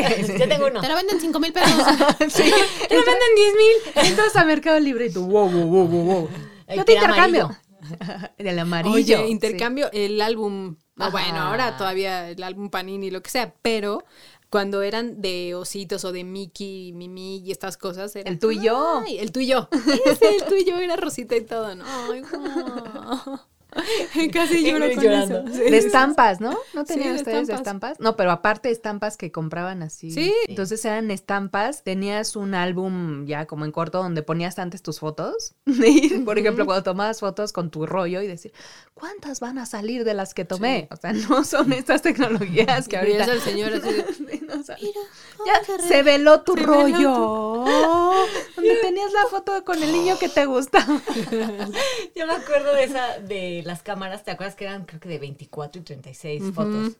¡Yay! 0.08 0.38
Yo 0.38 0.48
tengo 0.48 0.66
uno. 0.66 0.80
Te 0.80 0.88
lo 0.88 0.94
venden 0.94 1.20
5 1.20 1.40
mil 1.40 1.52
pesos. 1.52 1.70
sí. 2.30 2.50
¡Te 2.88 2.94
lo 2.94 3.04
venden 3.04 3.34
10 3.36 3.54
mil! 3.54 4.08
Entras 4.08 4.34
a 4.34 4.46
Mercado 4.46 4.80
Libre 4.80 5.08
y 5.08 5.12
tú, 5.12 5.26
wow, 5.26 5.50
wow, 5.50 5.66
wow, 5.66 5.86
wow, 5.86 6.28
Yo 6.74 6.84
te 6.86 6.94
intercambio. 6.94 7.54
El 8.38 8.58
amarillo. 8.58 8.94
Oye, 8.94 9.26
sí. 9.26 9.30
intercambio 9.30 9.90
el 9.92 10.22
álbum. 10.22 10.76
no, 10.96 11.04
Ajá. 11.04 11.10
bueno, 11.10 11.38
ahora 11.38 11.76
todavía 11.76 12.30
el 12.30 12.42
álbum 12.42 12.70
Panini, 12.70 13.10
lo 13.10 13.22
que 13.22 13.28
sea, 13.28 13.52
pero 13.60 14.04
cuando 14.50 14.82
eran 14.82 15.20
de 15.20 15.54
ositos 15.54 16.04
o 16.04 16.12
de 16.12 16.24
Mickey, 16.24 16.92
Mimi 16.92 17.38
y 17.38 17.52
estas 17.52 17.76
cosas. 17.76 18.14
Era, 18.16 18.30
El 18.30 18.38
tú 18.38 18.50
y 18.50 18.60
yo. 18.62 19.02
Ay, 19.04 19.18
el 19.18 19.32
tuyo. 19.32 19.68
Ese, 20.06 20.36
el 20.36 20.44
tuyo 20.44 20.78
era 20.78 20.96
rosita 20.96 21.36
y 21.36 21.42
todo, 21.42 21.74
¿no? 21.74 21.84
Ay, 21.86 22.22
guau. 22.22 23.40
Casi 24.32 24.64
lloro 24.64 24.86
con 24.94 25.04
llorando. 25.04 25.38
eso. 25.46 25.54
Sí, 25.54 25.70
De 25.70 25.78
estampas, 25.78 26.40
¿no? 26.40 26.56
¿No 26.74 26.84
tenían 26.84 27.14
de 27.14 27.18
ustedes 27.18 27.46
de 27.46 27.54
estampas. 27.54 27.60
estampas? 27.92 28.00
No, 28.00 28.16
pero 28.16 28.30
aparte 28.30 28.70
estampas 28.70 29.16
que 29.16 29.30
compraban 29.32 29.82
así. 29.82 30.10
Sí. 30.10 30.34
Entonces 30.48 30.84
eran 30.84 31.10
estampas. 31.10 31.82
Tenías 31.82 32.36
un 32.36 32.54
álbum 32.54 33.26
ya 33.26 33.46
como 33.46 33.64
en 33.64 33.72
corto 33.72 33.98
donde 34.02 34.22
ponías 34.22 34.58
antes 34.58 34.82
tus 34.82 34.98
fotos. 35.00 35.54
Y, 35.88 36.18
por 36.18 36.38
ejemplo, 36.38 36.66
cuando 36.66 36.82
tomabas 36.82 37.20
fotos 37.20 37.52
con 37.52 37.70
tu 37.70 37.86
rollo 37.86 38.20
y 38.20 38.26
decir, 38.26 38.52
¿cuántas 38.94 39.40
van 39.40 39.58
a 39.58 39.64
salir 39.66 40.04
de 40.04 40.12
las 40.14 40.34
que 40.34 40.44
tomé? 40.44 40.88
O 40.90 40.96
sea, 40.96 41.12
no 41.12 41.44
son 41.44 41.72
estas 41.72 42.02
tecnologías 42.02 42.88
que 42.88 42.96
Y 42.96 42.98
ahorita... 42.98 43.18
veías 43.26 43.28
al 43.28 43.40
señor 43.40 43.72
así 43.72 43.92
de, 43.92 44.04
Sí, 44.12 44.42
no, 44.46 44.60
o 44.60 44.62
sea, 44.62 44.76
Mira, 44.80 45.00
ya 45.46 45.62
se 45.64 46.02
veló 46.02 46.42
tu 46.42 46.54
se 46.54 46.60
veló 46.60 46.72
rollo. 46.72 47.64
Donde 48.56 48.76
tenías 48.82 49.12
la 49.12 49.26
foto 49.26 49.64
con 49.64 49.82
el 49.82 49.92
niño 49.92 50.18
que 50.18 50.28
te 50.28 50.46
gustaba. 50.46 50.86
Yo 52.16 52.26
me 52.26 52.32
acuerdo 52.32 52.72
de 52.74 52.84
esa, 52.84 53.18
de 53.18 53.62
las 53.64 53.82
cámaras, 53.82 54.24
¿te 54.24 54.30
acuerdas 54.30 54.56
que 54.56 54.64
eran 54.64 54.84
creo 54.84 55.00
que 55.00 55.08
de 55.08 55.18
24 55.18 55.80
y 55.80 55.84
36 55.84 56.42
fotos? 56.54 56.96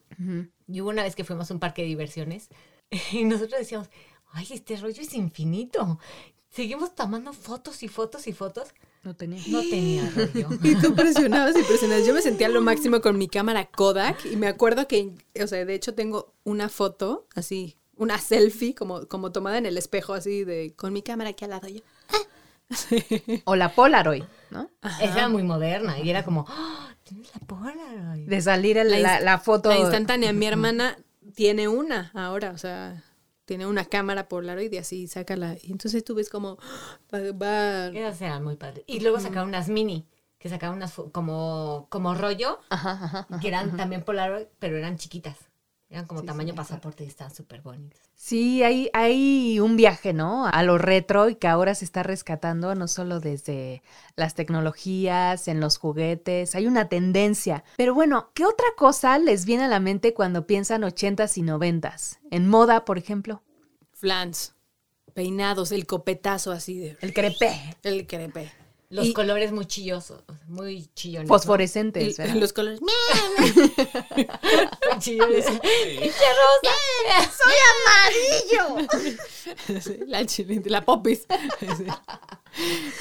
Y 0.67 0.81
hubo 0.81 0.91
una 0.91 1.03
vez 1.03 1.15
que 1.15 1.25
fuimos 1.25 1.51
a 1.51 1.55
un 1.55 1.61
parque 1.61 1.83
de 1.83 1.89
diversiones 1.89 2.49
y 3.13 3.25
nosotros 3.25 3.59
decíamos, 3.59 3.89
ay, 4.33 4.47
este 4.51 4.77
rollo 4.77 5.03
es 5.03 5.15
infinito. 5.15 5.99
Seguimos 6.51 6.95
tomando 6.95 7.33
fotos 7.33 7.83
y 7.83 7.89
fotos 7.89 8.27
y 8.27 8.33
fotos. 8.33 8.69
No 9.03 9.15
tenía. 9.15 9.41
No 9.49 9.61
tenía 9.61 10.11
rollo. 10.11 10.49
Y 10.63 10.75
tú 10.77 10.95
presionabas 10.95 11.57
y 11.57 11.63
presionabas. 11.63 12.07
Yo 12.07 12.15
me 12.15 12.23
sentía 12.23 12.49
lo 12.49 12.61
máximo 12.63 13.01
con 13.01 13.17
mi 13.17 13.29
cámara 13.29 13.67
Kodak 13.67 14.25
y 14.27 14.37
me 14.37 14.49
acuerdo 14.49 14.89
que, 14.89 15.13
o 15.43 15.47
sea, 15.47 15.65
de 15.65 15.75
hecho 15.75 15.95
tengo 15.95 16.35
una 16.45 16.69
foto 16.69 17.27
así, 17.35 17.77
una 17.99 18.19
selfie 18.19 18.75
como, 18.75 19.07
como 19.07 19.31
tomada 19.33 19.59
en 19.59 19.67
el 19.67 19.77
espejo 19.77 20.15
así 20.15 20.45
de 20.45 20.73
con 20.77 20.93
mi 20.93 21.03
cámara 21.03 21.31
aquí 21.31 21.45
al 21.45 21.51
lado 21.51 21.69
yo. 21.69 21.81
O 23.45 23.57
la 23.57 23.73
Polaroid, 23.75 24.25
¿no? 24.51 24.71
Esa 25.01 25.13
era 25.19 25.29
muy 25.29 25.43
moderna 25.43 25.99
y 25.99 26.11
era 26.11 26.25
como, 26.25 26.45
"Ah, 26.49 26.95
tienes 27.03 27.31
la 27.35 27.41
Polaroid. 27.47 28.29
De 28.29 28.41
salir 28.43 28.77
el- 28.79 28.91
La 29.03 29.21
la, 29.21 29.39
foto. 29.39 29.71
La 29.71 29.79
instantánea. 29.79 30.33
Mi 30.33 30.47
hermana 30.47 30.99
tiene 31.35 31.67
una 31.69 32.11
ahora, 32.15 32.51
o 32.51 32.59
sea, 32.59 33.03
tiene 33.47 33.67
una 33.67 33.87
cámara 33.87 34.29
Polaroid 34.29 34.71
y 34.73 34.77
así 34.79 35.07
sácala. 35.09 35.57
Y 35.63 35.73
entonces 35.73 36.05
tú 36.05 36.15
ves 36.15 36.29
como 36.29 36.59
va, 37.15 37.21
va- 37.33 37.87
Esas 37.89 38.21
eran 38.21 38.45
muy 38.45 38.57
padres. 38.57 38.85
Y 38.87 39.01
luego 39.01 39.19
sacaron 39.21 39.49
unas 39.49 39.69
mini, 39.71 40.05
que 40.39 40.51
sacaban 40.51 40.77
unas 40.77 40.93
como, 41.13 41.87
como 41.89 42.15
rollo, 42.15 42.61
Ajá, 42.69 42.91
ajá, 42.93 43.27
ajá, 43.31 43.41
que 43.41 43.49
eran 43.49 43.69
ajá. 43.69 43.77
también 43.79 44.03
Polaroid, 44.05 44.47
pero 44.59 44.77
eran 44.77 44.99
chiquitas. 44.99 45.39
Eran 45.91 46.05
como 46.05 46.23
tamaño 46.23 46.55
pasaporte 46.55 47.05
y 47.05 47.07
estaban 47.07 47.35
súper 47.35 47.63
bonitos. 47.63 47.99
Sí, 48.15 48.63
hay, 48.63 48.91
hay 48.93 49.59
un 49.59 49.77
viaje, 49.77 50.13
¿no? 50.13 50.47
A 50.47 50.63
lo 50.63 50.77
retro 50.77 51.31
y 51.31 51.37
que 51.37 51.49
ahora 51.49 51.75
se 51.75 51.87
está 51.87 52.03
rescatando 52.03 52.75
no 52.75 52.89
solo 52.89 53.21
desde 53.21 53.83
las 54.15 54.35
tecnologías, 54.35 55.49
en 55.49 55.61
los 55.61 55.79
juguetes, 55.79 56.55
hay 56.55 56.67
una 56.67 56.91
tendencia. 56.91 57.65
Pero 57.79 57.95
bueno, 57.95 58.31
¿qué 58.35 58.45
otra 58.45 58.67
cosa 58.77 59.19
les 59.19 59.47
viene 59.47 59.65
a 59.65 59.69
la 59.69 59.81
mente 59.81 60.13
cuando 60.13 60.47
piensan 60.47 60.85
ochentas 60.85 61.39
y 61.39 61.43
noventas? 61.43 62.19
En 62.31 62.49
moda, 62.49 62.85
por 62.85 62.99
ejemplo. 62.99 63.43
Flans, 63.93 64.55
peinados, 65.15 65.73
el 65.73 65.87
copetazo 65.87 66.53
así 66.53 66.79
de... 66.79 66.99
El 67.01 67.15
crepé. 67.15 67.77
El 67.83 68.07
crepé. 68.07 68.53
Los 68.91 69.05
Y- 69.07 69.13
colores 69.13 69.53
muy 69.53 69.67
chillosos, 69.67 70.23
muy 70.47 70.87
chillones. 70.95 71.29
Fosforescentes. 71.29 72.19
Y- 72.19 72.23
¿verdad? 72.23 72.37
los 72.37 72.53
colores... 72.55 72.81
¿no? 72.81 72.89
chillones. 74.99 75.47
Pinche 75.47 76.09
rosa. 76.09 76.75
¡Soy 77.39 77.55
amarillo! 78.57 78.89
La 80.07 80.25
chilindra, 80.27 80.71
la 80.73 80.85
popis. 80.85 81.27
No, 81.29 81.37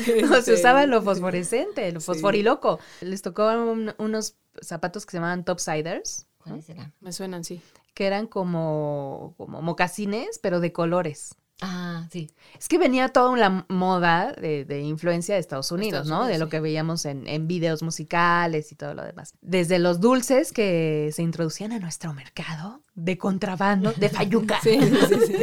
se 0.06 0.20
Este, 0.40 0.54
usaba 0.54 0.86
lo 0.86 1.02
fosforescente, 1.02 1.92
lo 1.92 2.02
fosforiloco. 2.02 2.80
Les 3.02 3.22
tocó 3.22 3.48
un- 3.48 3.94
unos 3.98 4.36
zapatos 4.62 5.06
que 5.06 5.12
se 5.12 5.18
llamaban 5.18 5.46
topsiders, 5.46 6.26
¿Cuáles 6.44 6.70
eran? 6.70 6.94
Me 7.00 7.12
suenan, 7.12 7.44
sí. 7.44 7.62
que 7.94 8.06
eran 8.08 8.28
como, 8.28 9.34
como 9.38 9.62
mocasines, 9.62 10.40
pero 10.40 10.60
de 10.60 10.72
colores. 10.74 11.36
Ah, 11.62 12.08
sí. 12.12 12.30
Es 12.60 12.68
que 12.68 12.78
venía 12.78 13.10
toda 13.10 13.32
una 13.32 13.66
moda 13.68 14.32
de, 14.32 14.64
de 14.64 14.82
influencia 14.82 15.34
de 15.34 15.42
Estados 15.42 15.72
Unidos, 15.72 16.04
Estados 16.04 16.10
¿no? 16.10 16.18
Unidos, 16.26 16.34
de 16.34 16.46
lo 16.46 16.50
que 16.50 16.60
veíamos 16.60 17.06
en, 17.06 17.28
en 17.28 17.48
videos 17.48 17.82
musicales 17.82 18.72
y 18.72 18.76
todo 18.76 18.94
lo 18.94 19.04
demás. 19.04 19.34
Desde 19.42 19.80
los 19.80 20.00
dulces 20.00 20.54
que 20.54 21.10
se 21.14 21.24
introducían 21.24 21.72
a 21.72 21.80
nuestro 21.80 22.14
mercado 22.14 22.82
de 22.94 23.18
contrabando, 23.18 23.92
de 23.94 24.10
fayuca. 24.10 24.60
Sí, 24.64 24.80
sí, 24.82 24.98
sí, 25.08 25.36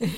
sí. 0.00 0.16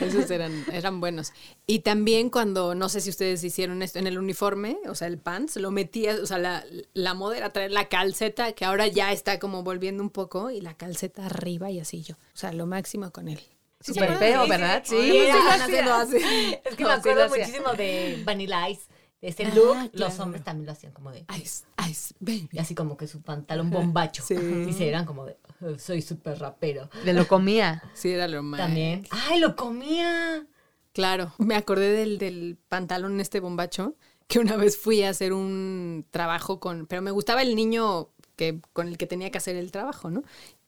Esos 0.00 0.30
eran, 0.30 0.52
eran 0.72 1.00
buenos. 1.00 1.32
Y 1.66 1.80
también 1.80 2.30
cuando, 2.30 2.74
no 2.74 2.88
sé 2.88 3.00
si 3.00 3.10
ustedes 3.10 3.42
hicieron 3.42 3.82
esto, 3.82 3.98
en 3.98 4.06
el 4.06 4.18
uniforme, 4.18 4.76
o 4.88 4.94
sea, 4.94 5.08
el 5.08 5.18
pants, 5.18 5.56
lo 5.56 5.70
metías, 5.70 6.18
o 6.18 6.26
sea, 6.26 6.38
la, 6.38 6.64
la 6.94 7.14
moda 7.14 7.36
era 7.36 7.52
traer 7.52 7.70
la 7.70 7.88
calceta, 7.88 8.52
que 8.52 8.64
ahora 8.64 8.86
ya 8.88 9.12
está 9.12 9.38
como 9.38 9.62
volviendo 9.62 10.02
un 10.02 10.10
poco, 10.10 10.50
y 10.50 10.60
la 10.60 10.74
calceta 10.74 11.26
arriba 11.26 11.70
y 11.70 11.80
así 11.80 12.02
yo. 12.02 12.14
O 12.14 12.36
sea, 12.36 12.52
lo 12.52 12.66
máximo 12.66 13.10
con 13.12 13.28
él. 13.28 13.40
Súper 13.84 14.12
Sí, 14.12 14.16
feo, 14.18 14.44
sí, 14.44 14.50
¿verdad? 14.50 14.82
sí. 14.84 14.96
Sí. 14.96 16.18
Sí. 16.18 16.56
Es 16.64 16.74
que 16.76 16.82
No, 16.82 16.88
me 16.88 16.94
acuerdo 16.94 17.28
muchísimo 17.28 17.72
de 17.74 18.22
Vanilla 18.24 18.68
Ice. 18.68 18.82
De 19.20 19.28
ese 19.28 19.44
Ah, 19.46 19.52
look, 19.54 19.76
los 19.76 19.90
claro. 19.92 20.22
hombres 20.22 20.44
también 20.44 20.66
lo 20.66 20.72
hacían 20.72 20.92
como 20.92 21.10
de. 21.10 21.24
Ice, 21.40 21.64
ice, 21.90 22.14
baby. 22.20 22.48
Y 22.52 22.58
así 22.58 22.74
como 22.74 22.96
que 22.96 23.06
su 23.06 23.22
pantalón 23.22 23.70
bombacho. 23.70 24.22
Sí. 24.22 24.34
Y 24.68 24.72
se 24.74 24.86
eran 24.88 25.06
como 25.06 25.24
de. 25.24 25.38
"Oh, 25.62 25.78
Soy 25.78 26.02
súper 26.02 26.38
rapero. 26.38 26.90
De 27.04 27.12
lo 27.14 27.26
comía. 27.26 27.82
Sí, 27.94 28.10
era 28.10 28.28
lo 28.28 28.42
más. 28.42 28.60
También. 28.60 29.06
¡Ay, 29.10 29.40
lo 29.40 29.56
comía! 29.56 30.46
Claro, 30.92 31.32
me 31.38 31.56
acordé 31.56 31.90
del, 31.90 32.18
del 32.18 32.56
pantalón 32.68 33.18
este 33.20 33.40
bombacho, 33.40 33.96
que 34.28 34.38
una 34.38 34.56
vez 34.56 34.76
fui 34.78 35.02
a 35.02 35.10
hacer 35.10 35.32
un 35.32 36.06
trabajo 36.10 36.60
con, 36.60 36.86
pero 36.86 37.02
me 37.02 37.10
gustaba 37.10 37.42
el 37.42 37.56
niño 37.56 38.10
que, 38.36 38.60
con 38.72 38.88
el 38.88 38.98
que 38.98 39.06
tenía 39.06 39.30
que 39.30 39.38
hacer 39.38 39.56
el 39.56 39.72
trabajo, 39.72 40.10
¿no? 40.10 40.22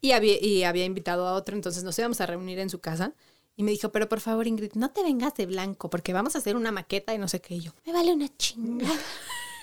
Y 0.06 0.12
había, 0.12 0.40
y 0.40 0.62
había 0.62 0.84
invitado 0.84 1.26
a 1.26 1.32
otro, 1.32 1.56
entonces 1.56 1.82
nos 1.82 1.98
íbamos 1.98 2.20
a 2.20 2.26
reunir 2.26 2.60
en 2.60 2.70
su 2.70 2.78
casa. 2.78 3.12
Y 3.56 3.64
me 3.64 3.72
dijo, 3.72 3.90
pero 3.90 4.08
por 4.08 4.20
favor, 4.20 4.46
Ingrid, 4.46 4.74
no 4.74 4.92
te 4.92 5.02
vengas 5.02 5.34
de 5.34 5.46
blanco, 5.46 5.90
porque 5.90 6.12
vamos 6.12 6.36
a 6.36 6.38
hacer 6.38 6.54
una 6.54 6.70
maqueta 6.70 7.12
y 7.12 7.18
no 7.18 7.26
sé 7.26 7.40
qué. 7.40 7.56
Y 7.56 7.62
yo, 7.62 7.72
me 7.84 7.92
vale 7.92 8.12
una 8.12 8.28
chingada. 8.36 8.94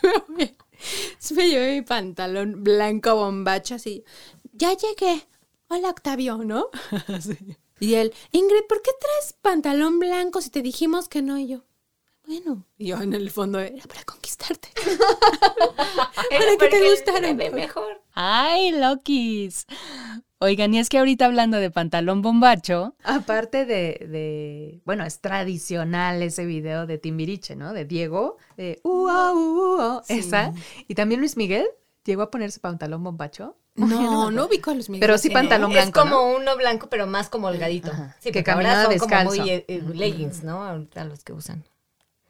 me 0.27 1.49
llevé 1.49 1.75
mi 1.75 1.81
pantalón 1.81 2.61
blanco 2.61 3.15
bombacho 3.15 3.75
así. 3.75 4.03
Ya 4.51 4.75
llegué. 4.75 5.25
Hola, 5.69 5.91
Octavio, 5.91 6.39
¿no? 6.39 6.67
Y 7.79 7.95
él, 7.95 8.13
Ingrid, 8.31 8.63
¿por 8.67 8.81
qué 8.81 8.91
traes 8.99 9.33
pantalón 9.41 9.99
blanco 9.99 10.41
si 10.41 10.49
te 10.49 10.61
dijimos 10.61 11.07
que 11.07 11.21
no? 11.21 11.37
Y 11.37 11.47
yo, 11.47 11.63
bueno. 12.25 12.65
Y 12.77 12.87
yo 12.87 13.01
en 13.01 13.13
el 13.13 13.29
fondo, 13.29 13.59
era 13.59 13.85
para 13.85 14.03
conquistarte. 14.03 14.69
para 16.29 16.57
que 16.57 16.67
te 16.69 16.89
gustara. 16.89 17.33
mejor. 17.33 18.01
¡Ay, 18.13 18.71
Lokis! 18.71 19.65
Oigan, 20.43 20.73
y 20.73 20.79
es 20.79 20.89
que 20.89 20.97
ahorita 20.99 21.25
hablando 21.25 21.57
de 21.57 21.71
pantalón 21.71 22.21
bombacho, 22.21 22.95
Aparte 23.03 23.65
de, 23.65 24.05
de- 24.09 24.81
bueno, 24.85 25.05
es 25.05 25.19
tradicional 25.21 26.21
ese 26.21 26.45
video 26.45 26.85
de 26.85 26.97
Timbiriche, 26.97 27.55
¿no? 27.55 27.71
De 27.71 27.85
Diego, 27.85 28.35
de 28.57 28.81
uh, 28.83 29.07
ah, 29.09 29.31
uh, 29.33 29.97
uh, 29.99 30.01
Sí. 30.03 30.19
esa. 30.19 30.51
Y 30.89 30.95
también 30.95 31.21
Luis 31.21 31.37
Miguel 31.37 31.65
llegó 32.03 32.23
a 32.23 32.29
ponerse 32.29 32.59
pantalón 32.59 33.03
bombacho. 33.03 33.55
No, 33.75 34.29
no 34.31 34.45
ubico 34.47 34.69
a 34.71 34.75
los 34.75 34.89
Miguel. 34.89 34.99
Pero 35.07 35.17
sí 35.17 35.29
pantalón 35.29 35.71
Es 35.71 35.77
blanco, 35.77 36.01
como 36.01 36.11
¿no? 36.15 36.35
uno 36.35 36.55
blanco, 36.57 36.89
pero 36.89 37.07
más 37.07 37.29
como 37.29 37.47
holgadito. 37.47 37.89
Ajá. 37.91 38.15
Sí, 38.19 38.31
Que 38.31 38.39
porque 38.43 38.51
ahora 38.51 38.63
caminaba 38.73 38.83
son 38.83 38.99
como 38.99 39.09
descalzo. 39.15 39.41
muy 39.41 39.49
eh, 39.49 39.65
eh, 39.67 39.81
leggings, 39.93 40.43
¿no? 40.43 40.63
Ahorita 40.63 41.05
los 41.05 41.23
que 41.23 41.33
usan. 41.33 41.63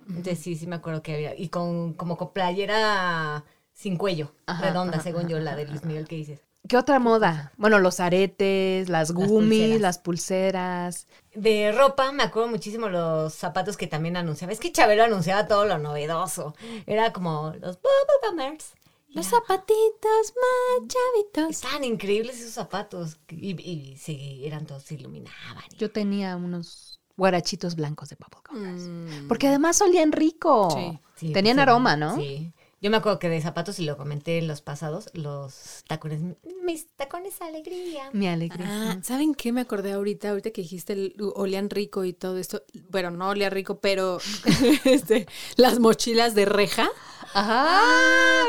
Entonces 0.07 0.39
sí, 0.39 0.55
sí 0.55 0.68
me 0.68 0.76
acuerdo 0.76 1.01
que 1.01 1.16
había. 1.16 1.36
Y 1.36 1.49
con 1.49 1.93
como 1.93 2.16
con 2.16 2.32
playera 2.32 3.43
sin 3.74 3.97
cuello, 3.97 4.32
Ajá, 4.45 4.68
redonda, 4.70 4.93
ajá, 4.97 5.03
según 5.03 5.28
yo, 5.28 5.39
la 5.39 5.55
de 5.55 5.66
Luis 5.66 5.84
Miguel 5.84 6.07
que 6.07 6.16
dices. 6.16 6.39
¿Qué 6.68 6.78
otra 6.78 6.99
moda? 6.99 7.51
Bueno, 7.57 7.80
los 7.80 7.99
aretes, 7.99 8.88
las 8.88 9.11
gummies, 9.11 9.30
pulseras. 9.30 9.82
las 9.82 9.97
pulseras. 9.99 11.07
De 11.36 11.72
ropa, 11.74 12.11
me 12.14 12.24
acuerdo 12.24 12.49
muchísimo 12.49 12.88
los 12.88 13.34
zapatos 13.34 13.76
que 13.76 13.88
también 13.88 14.16
anunciaba. 14.16 14.53
Es 14.53 14.59
que 14.59 14.72
Chabelo 14.72 15.03
anunciaba 15.03 15.45
todo 15.47 15.66
lo 15.66 15.78
novedoso. 15.78 16.55
Era 16.86 17.11
como 17.11 17.53
los 17.59 17.80
Bubblegumers. 17.82 18.74
Los 19.09 19.28
zapatitos 19.28 20.34
más 20.36 20.88
chavitos. 20.88 21.51
Estaban 21.51 21.84
increíbles 21.84 22.39
esos 22.39 22.53
zapatos. 22.53 23.20
Y, 23.30 23.51
y 23.61 23.95
sí, 23.97 24.41
eran 24.43 24.66
todos, 24.66 24.84
se 24.84 24.95
iluminaban. 24.95 25.64
Yo 25.78 25.91
tenía 25.91 26.36
unos 26.36 26.99
guarachitos 27.16 27.76
blancos 27.76 28.09
de 28.09 28.16
bubblegum. 28.16 29.26
Mm. 29.26 29.28
Porque 29.28 29.47
además 29.49 29.82
olían 29.82 30.11
rico. 30.11 30.72
Sí. 30.72 30.99
Sí, 31.16 31.32
Tenían 31.32 31.57
pues, 31.57 31.68
aroma, 31.68 31.95
¿no? 31.95 32.16
Sí. 32.16 32.51
Yo 32.84 32.89
me 32.89 32.97
acuerdo 32.97 33.17
que 33.17 33.29
de 33.29 33.41
zapatos, 33.41 33.79
y 33.79 33.86
lo 33.86 33.95
comenté 33.95 34.39
en 34.39 34.47
los 34.49 34.59
pasados, 34.59 35.09
los 35.13 35.86
tacones, 35.88 36.19
mis 36.65 36.89
tacones 36.97 37.41
alegría. 37.41 38.09
Mi 38.11 38.27
alegría. 38.27 38.67
Ah, 38.67 38.97
¿saben 39.03 39.36
qué 39.36 39.53
me 39.53 39.61
acordé 39.61 39.93
ahorita? 39.93 40.31
Ahorita 40.31 40.51
que 40.51 40.63
dijiste 40.63 40.91
el 40.91 41.15
olían 41.34 41.69
rico 41.69 42.03
y 42.03 42.11
todo 42.11 42.38
esto. 42.38 42.61
Bueno, 42.89 43.09
no 43.09 43.29
olía 43.29 43.49
rico, 43.49 43.79
pero 43.79 44.17
este, 44.84 45.27
las 45.55 45.79
mochilas 45.79 46.36
de 46.36 46.43
reja. 46.43 46.89
Ajá. 47.34 47.79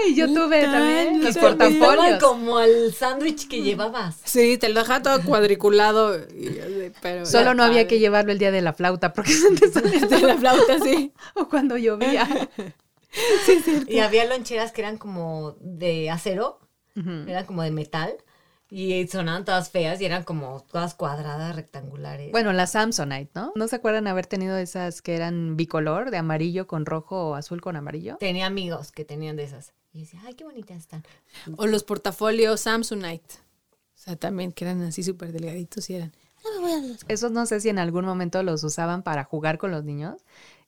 y 0.09 0.17
yo 0.17 0.27
tuve 0.27 0.65
también 0.65 1.23
los 1.23 1.39
portafolios. 1.39 2.21
como 2.21 2.59
al 2.59 2.93
sándwich 2.93 3.47
que 3.47 3.63
llevabas. 3.63 4.17
Sí, 4.25 4.59
te 4.59 4.69
lo 4.69 4.81
dejaba 4.81 5.01
todo 5.01 5.23
cuadriculado. 5.23 6.19
y 6.19 6.93
pero 7.01 7.25
Solo 7.25 7.55
no 7.55 7.63
había 7.63 7.87
que 7.87 8.01
llevarlo 8.01 8.33
el 8.33 8.39
día 8.41 8.51
de 8.51 8.63
la 8.63 8.73
flauta 8.73 9.13
porque 9.13 9.33
se 9.33 9.55
te 9.55 9.69
De 10.09 10.19
la 10.23 10.37
flauta, 10.37 10.81
sí. 10.81 11.13
o 11.35 11.49
cuando 11.49 11.77
llovía. 11.77 12.51
Y 13.89 13.99
había 14.01 14.25
loncheras 14.25 14.73
que 14.73 14.83
eran 14.83 14.99
como 14.99 15.57
de 15.61 16.11
acero, 16.11 16.61
eran 16.95 17.47
como 17.47 17.63
de 17.63 17.71
metal. 17.71 18.15
Y 18.71 19.07
sonaban 19.07 19.45
todas 19.45 19.71
feas 19.71 20.01
y 20.01 20.05
eran 20.05 20.25
como 20.25 20.65
todas 20.73 20.95
cuadradas, 20.95 21.55
rectangulares. 21.55 22.33
Bueno, 22.33 22.53
la 22.53 22.67
Samsonite, 22.67 23.31
¿no? 23.35 23.53
¿No 23.55 23.69
se 23.69 23.77
acuerdan 23.77 24.09
haber 24.09 24.27
tenido 24.27 24.57
esas 24.57 25.01
que 25.01 25.15
eran 25.15 25.57
bicolor, 25.57 26.11
de 26.11 26.17
amarillo 26.17 26.67
con 26.67 26.85
rojo 26.85 27.29
o 27.29 27.35
azul 27.35 27.61
con 27.61 27.77
amarillo? 27.77 28.17
Tenía 28.19 28.47
amigos 28.47 28.91
que 28.91 29.05
tenían 29.05 29.37
de 29.37 29.45
esas. 29.45 29.75
Y 29.93 30.01
decía, 30.01 30.21
ay, 30.27 30.35
qué 30.35 30.43
bonitas 30.43 30.79
están. 30.79 31.05
O 31.57 31.69
los 31.69 31.85
portafolios 31.85 32.63
Samsonite. 32.63 33.37
O 33.95 33.97
sea, 33.97 34.17
también 34.17 34.51
que 34.51 34.65
eran 34.65 34.83
así 34.83 35.05
súper 35.05 35.31
delgaditos 35.31 35.89
y 35.91 35.95
eran. 35.95 36.13
Esos 37.09 37.31
no 37.31 37.47
sé 37.47 37.61
si 37.61 37.69
en 37.69 37.79
algún 37.79 38.05
momento 38.05 38.43
los 38.43 38.65
usaban 38.65 39.03
para 39.03 39.25
jugar 39.25 39.57
con 39.57 39.71
los 39.71 39.85
niños 39.85 40.25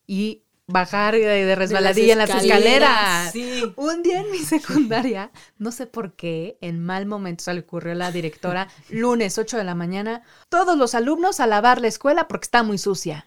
y 0.07 0.42
bajar 0.66 1.14
de, 1.14 1.20
de 1.20 1.54
resbaladilla 1.54 2.12
en 2.14 2.18
las 2.18 2.30
escaleras. 2.30 3.32
Sí. 3.32 3.72
Un 3.76 4.02
día 4.02 4.20
en 4.20 4.30
mi 4.30 4.38
secundaria, 4.38 5.30
no 5.58 5.70
sé 5.70 5.86
por 5.86 6.14
qué, 6.14 6.58
en 6.60 6.84
mal 6.84 7.06
momento 7.06 7.44
se 7.44 7.54
le 7.54 7.60
ocurrió 7.60 7.92
a 7.92 7.96
la 7.96 8.12
directora, 8.12 8.68
lunes 8.90 9.38
8 9.38 9.56
de 9.56 9.64
la 9.64 9.74
mañana, 9.74 10.22
todos 10.48 10.76
los 10.76 10.94
alumnos 10.94 11.40
a 11.40 11.46
lavar 11.46 11.80
la 11.80 11.88
escuela 11.88 12.28
porque 12.28 12.46
está 12.46 12.62
muy 12.62 12.78
sucia. 12.78 13.26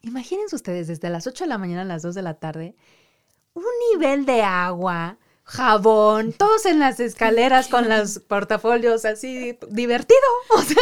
Imagínense 0.00 0.56
ustedes, 0.56 0.88
desde 0.88 1.10
las 1.10 1.26
8 1.26 1.44
de 1.44 1.48
la 1.48 1.58
mañana 1.58 1.82
a 1.82 1.86
las 1.86 2.02
2 2.02 2.14
de 2.14 2.22
la 2.22 2.34
tarde, 2.34 2.74
un 3.54 3.64
nivel 3.92 4.24
de 4.24 4.42
agua, 4.42 5.18
jabón, 5.44 6.32
todos 6.32 6.66
en 6.66 6.78
las 6.78 7.00
escaleras 7.00 7.68
con 7.68 7.88
los 7.88 8.20
portafolios 8.20 9.04
así, 9.04 9.58
divertido. 9.68 10.20
O 10.50 10.62
sea, 10.62 10.76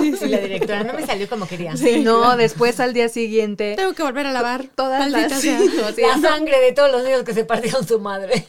Y 0.02 0.28
la 0.28 0.38
directora 0.38 0.84
no 0.84 0.94
me 0.94 1.06
salió 1.06 1.28
como 1.28 1.46
quería. 1.46 1.76
Sí, 1.76 2.00
no, 2.00 2.36
después 2.36 2.80
al 2.80 2.92
día 2.92 3.08
siguiente, 3.08 3.74
Tengo 3.76 3.92
que 3.94 4.02
volver 4.02 4.26
a 4.26 4.32
lavar. 4.32 4.64
todas 4.74 5.10
las... 5.10 5.32
sí, 5.40 5.50
o 5.50 5.92
sea, 5.92 6.16
La 6.16 6.28
sangre 6.28 6.58
de 6.60 6.72
todos 6.72 6.90
los 6.90 7.04
niños 7.04 7.22
que 7.22 7.34
se 7.34 7.44
partieron 7.44 7.86
su 7.86 8.00
madre. 8.00 8.44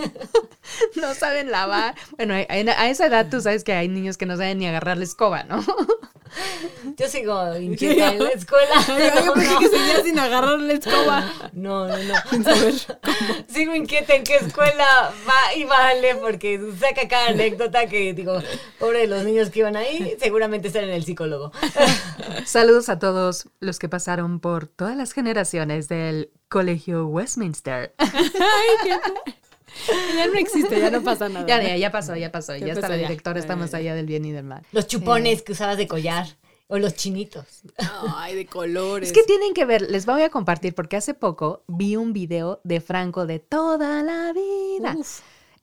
no 0.95 1.13
saben 1.13 1.51
lavar. 1.51 1.95
Bueno, 2.17 2.33
a, 2.33 2.37
a 2.51 2.89
esa 2.89 3.05
edad 3.05 3.27
tú 3.29 3.41
sabes 3.41 3.63
que 3.63 3.73
hay 3.73 3.87
niños 3.87 4.17
que 4.17 4.25
no 4.25 4.37
saben 4.37 4.59
ni 4.59 4.67
agarrar 4.67 4.97
la 4.97 5.03
escoba, 5.03 5.43
¿no? 5.43 5.63
Yo 6.97 7.07
sigo 7.07 7.55
inquieta 7.57 8.13
en 8.13 8.23
la 8.23 8.29
escuela. 8.29 8.73
Yo, 8.87 9.25
yo 9.25 9.33
pensé 9.33 9.55
que 9.59 9.69
seguía 9.69 10.03
sin 10.03 10.19
agarrar 10.19 10.59
la 10.59 10.73
escoba. 10.73 11.31
No, 11.53 11.87
no, 11.87 11.97
no. 11.97 12.13
Sin 12.29 12.43
saber 12.43 12.73
Sigo 13.47 13.75
inquieta 13.75 14.15
en 14.15 14.23
qué 14.23 14.35
escuela 14.37 15.13
va 15.27 15.55
y 15.55 15.65
vale, 15.65 16.15
porque 16.15 16.59
saca 16.79 17.07
cada 17.07 17.27
anécdota 17.29 17.87
que 17.87 18.13
digo, 18.13 18.41
pobre 18.79 18.99
de 18.99 19.07
los 19.07 19.23
niños 19.23 19.49
que 19.49 19.59
iban 19.59 19.75
ahí, 19.75 20.15
seguramente 20.19 20.67
están 20.67 20.85
en 20.85 20.91
el 20.91 21.03
psicólogo. 21.03 21.51
Saludos 22.45 22.89
a 22.89 22.99
todos 22.99 23.49
los 23.59 23.79
que 23.79 23.89
pasaron 23.89 24.39
por 24.39 24.67
todas 24.67 24.95
las 24.95 25.13
generaciones 25.13 25.87
del 25.87 26.31
Colegio 26.49 27.07
Westminster. 27.07 27.93
Ya 30.15 30.27
no 30.27 30.33
existe, 30.37 30.79
ya 30.79 30.91
no 30.91 31.01
pasa 31.01 31.29
nada. 31.29 31.45
Ya, 31.47 31.61
ya, 31.61 31.77
ya 31.77 31.91
pasó, 31.91 32.15
ya 32.15 32.31
pasó. 32.31 32.55
Ya, 32.55 32.67
Ya 32.67 32.73
está 32.73 32.81
pasó, 32.81 32.93
la 32.93 32.97
ya. 33.01 33.07
directora, 33.07 33.39
estamos 33.39 33.73
allá 33.73 33.95
del 33.95 34.05
bien 34.05 34.25
y 34.25 34.31
del 34.31 34.43
mal. 34.43 34.63
Los 34.71 34.87
chupones 34.87 35.41
que 35.41 35.53
usabas 35.53 35.77
de 35.77 35.87
collar. 35.87 36.27
O 36.67 36.77
los 36.77 36.95
chinitos. 36.95 37.45
Ay, 38.15 38.33
de 38.35 38.45
colores. 38.45 39.09
Es 39.09 39.13
que 39.13 39.23
tienen 39.23 39.53
que 39.53 39.65
ver, 39.65 39.81
les 39.91 40.05
voy 40.05 40.21
a 40.21 40.29
compartir 40.29 40.73
porque 40.73 40.95
hace 40.95 41.13
poco 41.13 41.63
vi 41.67 41.97
un 41.97 42.13
video 42.13 42.61
de 42.63 42.79
Franco 42.79 43.25
de 43.25 43.39
toda 43.39 44.03
la 44.03 44.31
vida 44.31 44.95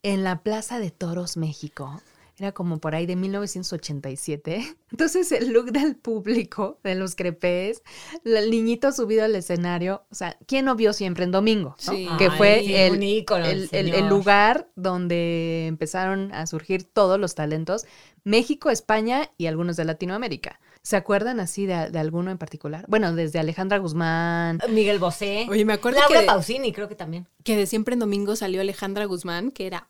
en 0.03 0.23
la 0.23 0.43
Plaza 0.43 0.79
de 0.79 0.91
Toros, 0.91 1.39
México. 1.39 2.03
Era 2.39 2.53
como 2.53 2.79
por 2.79 2.95
ahí 2.95 3.05
de 3.07 3.17
1987. 3.17 4.77
Entonces 4.91 5.33
el 5.33 5.53
look 5.53 5.73
del 5.73 5.97
público, 5.97 6.79
de 6.85 6.95
los 6.95 7.15
crepés, 7.15 7.83
el 8.25 8.51
niñito 8.51 8.93
subido 8.93 9.25
al 9.25 9.35
escenario, 9.35 10.05
o 10.11 10.15
sea, 10.15 10.37
¿quién 10.47 10.65
no 10.65 10.75
vio 10.77 10.93
siempre 10.93 11.25
en 11.25 11.31
domingo? 11.33 11.71
no? 11.87 11.93
Sí. 11.93 12.09
Que 12.19 12.31
fue 12.31 12.87
el, 12.87 12.93
un 12.93 13.03
ícono, 13.03 13.45
el 13.45 13.51
el- 13.51 13.69
el- 13.73 13.87
el 13.89 13.95
señor. 13.95 14.11
lugar 14.11 14.69
donde 14.77 15.67
empezaron 15.67 16.33
a 16.33 16.47
surgir 16.47 16.85
todos 16.85 17.19
los 17.19 17.35
talentos, 17.35 17.87
México, 18.25 18.71
España 18.71 19.31
y 19.37 19.47
algunos 19.47 19.77
de 19.77 19.85
Latinoamérica. 19.85 20.61
¿Se 20.83 20.97
acuerdan 20.97 21.41
así 21.41 21.67
de, 21.67 21.91
de 21.91 21.99
alguno 21.99 22.31
en 22.31 22.39
particular? 22.39 22.85
Bueno, 22.89 23.13
desde 23.15 23.39
Alejandra 23.39 23.79
Guzmán. 23.79 24.61
Miguel 24.71 24.99
Bosé. 24.99 25.47
Oye, 25.51 25.65
me 25.65 25.75
acuerdo 25.75 25.99
Laura 26.01 26.21
que- 26.21 26.27
Pausini, 26.27 26.73
creo 26.73 26.89
que 26.89 26.95
también. 26.95 27.27
Que 27.45 27.57
de 27.57 27.67
siempre 27.67 27.95
en 27.95 28.01
domingo 28.01 28.37
salió 28.37 28.61
Alejandra 28.61 29.05
Guzmán, 29.05 29.51
que 29.51 29.67
era. 29.67 29.89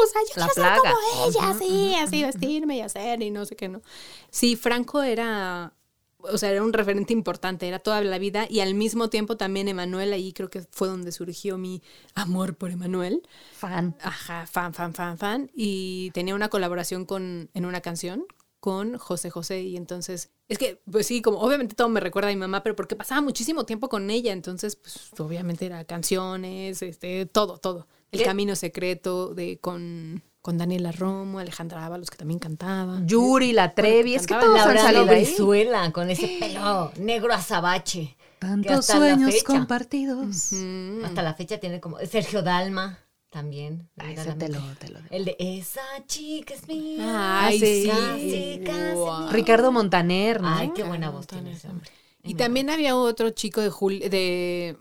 "Uh, 0.00 0.04
o 0.04 0.06
sea, 0.06 0.20
yo 0.22 0.40
La 0.40 0.48
quiero 0.48 0.54
ser 0.54 0.62
plaga. 0.82 0.94
como 0.94 1.26
ella, 1.26 1.58
sí, 1.58 1.94
así 1.94 2.22
vestirme 2.22 2.76
y 2.78 2.80
hacer 2.80 3.22
y 3.22 3.30
no 3.30 3.44
sé 3.44 3.56
qué, 3.56 3.68
¿no? 3.68 3.82
Sí, 4.30 4.56
Franco 4.56 5.02
era. 5.02 5.74
O 6.22 6.36
sea, 6.36 6.50
era 6.50 6.62
un 6.62 6.74
referente 6.74 7.14
importante, 7.14 7.66
era 7.66 7.78
toda 7.78 8.02
la 8.02 8.18
vida. 8.18 8.46
Y 8.50 8.60
al 8.60 8.74
mismo 8.74 9.08
tiempo 9.08 9.38
también 9.38 9.68
Emanuel, 9.68 10.12
ahí 10.12 10.34
creo 10.34 10.50
que 10.50 10.60
fue 10.70 10.86
donde 10.88 11.12
surgió 11.12 11.56
mi 11.56 11.82
amor 12.14 12.56
por 12.56 12.70
Emanuel. 12.70 13.22
Fan. 13.56 13.96
Ajá, 14.02 14.46
fan, 14.46 14.74
fan, 14.74 14.92
fan, 14.92 15.16
fan. 15.16 15.50
Y 15.54 16.10
tenía 16.12 16.34
una 16.34 16.50
colaboración 16.50 17.06
con, 17.06 17.48
en 17.54 17.64
una 17.64 17.80
canción 17.80 18.26
con 18.60 18.98
José 18.98 19.30
José. 19.30 19.62
Y 19.62 19.78
entonces, 19.78 20.28
es 20.46 20.58
que, 20.58 20.82
pues 20.90 21.06
sí, 21.06 21.22
como 21.22 21.38
obviamente 21.40 21.74
todo 21.74 21.88
me 21.88 22.00
recuerda 22.00 22.28
a 22.28 22.32
mi 22.32 22.38
mamá, 22.38 22.62
pero 22.62 22.76
porque 22.76 22.96
pasaba 22.96 23.22
muchísimo 23.22 23.64
tiempo 23.64 23.88
con 23.88 24.10
ella. 24.10 24.34
Entonces, 24.34 24.76
pues 24.76 25.08
obviamente 25.18 25.64
era 25.64 25.86
canciones, 25.86 26.82
este, 26.82 27.24
todo, 27.24 27.56
todo. 27.56 27.88
El 28.12 28.20
¿Qué? 28.20 28.24
Camino 28.24 28.56
Secreto 28.56 29.34
de 29.34 29.58
con, 29.58 30.22
con 30.42 30.58
Daniela 30.58 30.90
Romo, 30.92 31.38
Alejandra 31.38 31.84
Ábalos, 31.86 32.10
que 32.10 32.16
también 32.16 32.38
cantaba. 32.40 33.00
Yuri, 33.04 33.52
La 33.52 33.74
Trevi, 33.74 34.14
es 34.14 34.26
que 34.26 34.34
todos 34.34 34.46
han 34.60 34.74
Laurano 34.74 34.80
salido 34.82 35.10
ahí. 35.10 35.24
Brizuela, 35.24 35.92
con 35.92 36.10
ese 36.10 36.36
pelo 36.40 36.92
negro 36.98 37.32
azabache. 37.32 38.16
Tantos 38.40 38.72
hasta 38.90 38.98
la 38.98 39.14
sueños 39.14 39.32
fecha- 39.34 39.46
compartidos. 39.46 40.52
Hasta 41.04 41.22
la 41.22 41.34
fecha 41.34 41.58
tiene 41.58 41.78
como. 41.80 41.98
Sergio 41.98 42.42
Dalma 42.42 42.98
también. 43.28 43.88
Ah, 43.98 44.04
Mira 44.08 44.22
ese 44.22 44.32
te 44.32 44.48
lo- 44.48 44.60
te 44.80 44.88
lo- 44.88 44.98
El 45.10 45.24
de 45.26 45.36
esa 45.38 45.82
chica 46.06 46.54
es 46.54 46.66
mía. 46.66 47.44
Ay, 47.46 47.60
sí. 47.60 47.88
Casi, 47.88 48.60
casi 48.64 48.94
Guau. 48.94 49.20
mía. 49.24 49.30
Ricardo 49.32 49.70
Montaner, 49.72 50.40
¿no? 50.40 50.48
Ay, 50.48 50.72
qué 50.74 50.82
buena 50.82 51.10
voz 51.10 51.26
tiene 51.28 51.52
ese 51.52 51.68
hombre. 51.68 51.88
Y 52.24 52.34
también 52.34 52.70
había 52.70 52.96
otro 52.96 53.30
chico 53.30 53.60
de 53.60 53.70
Jul- 53.70 54.08
de 54.08 54.76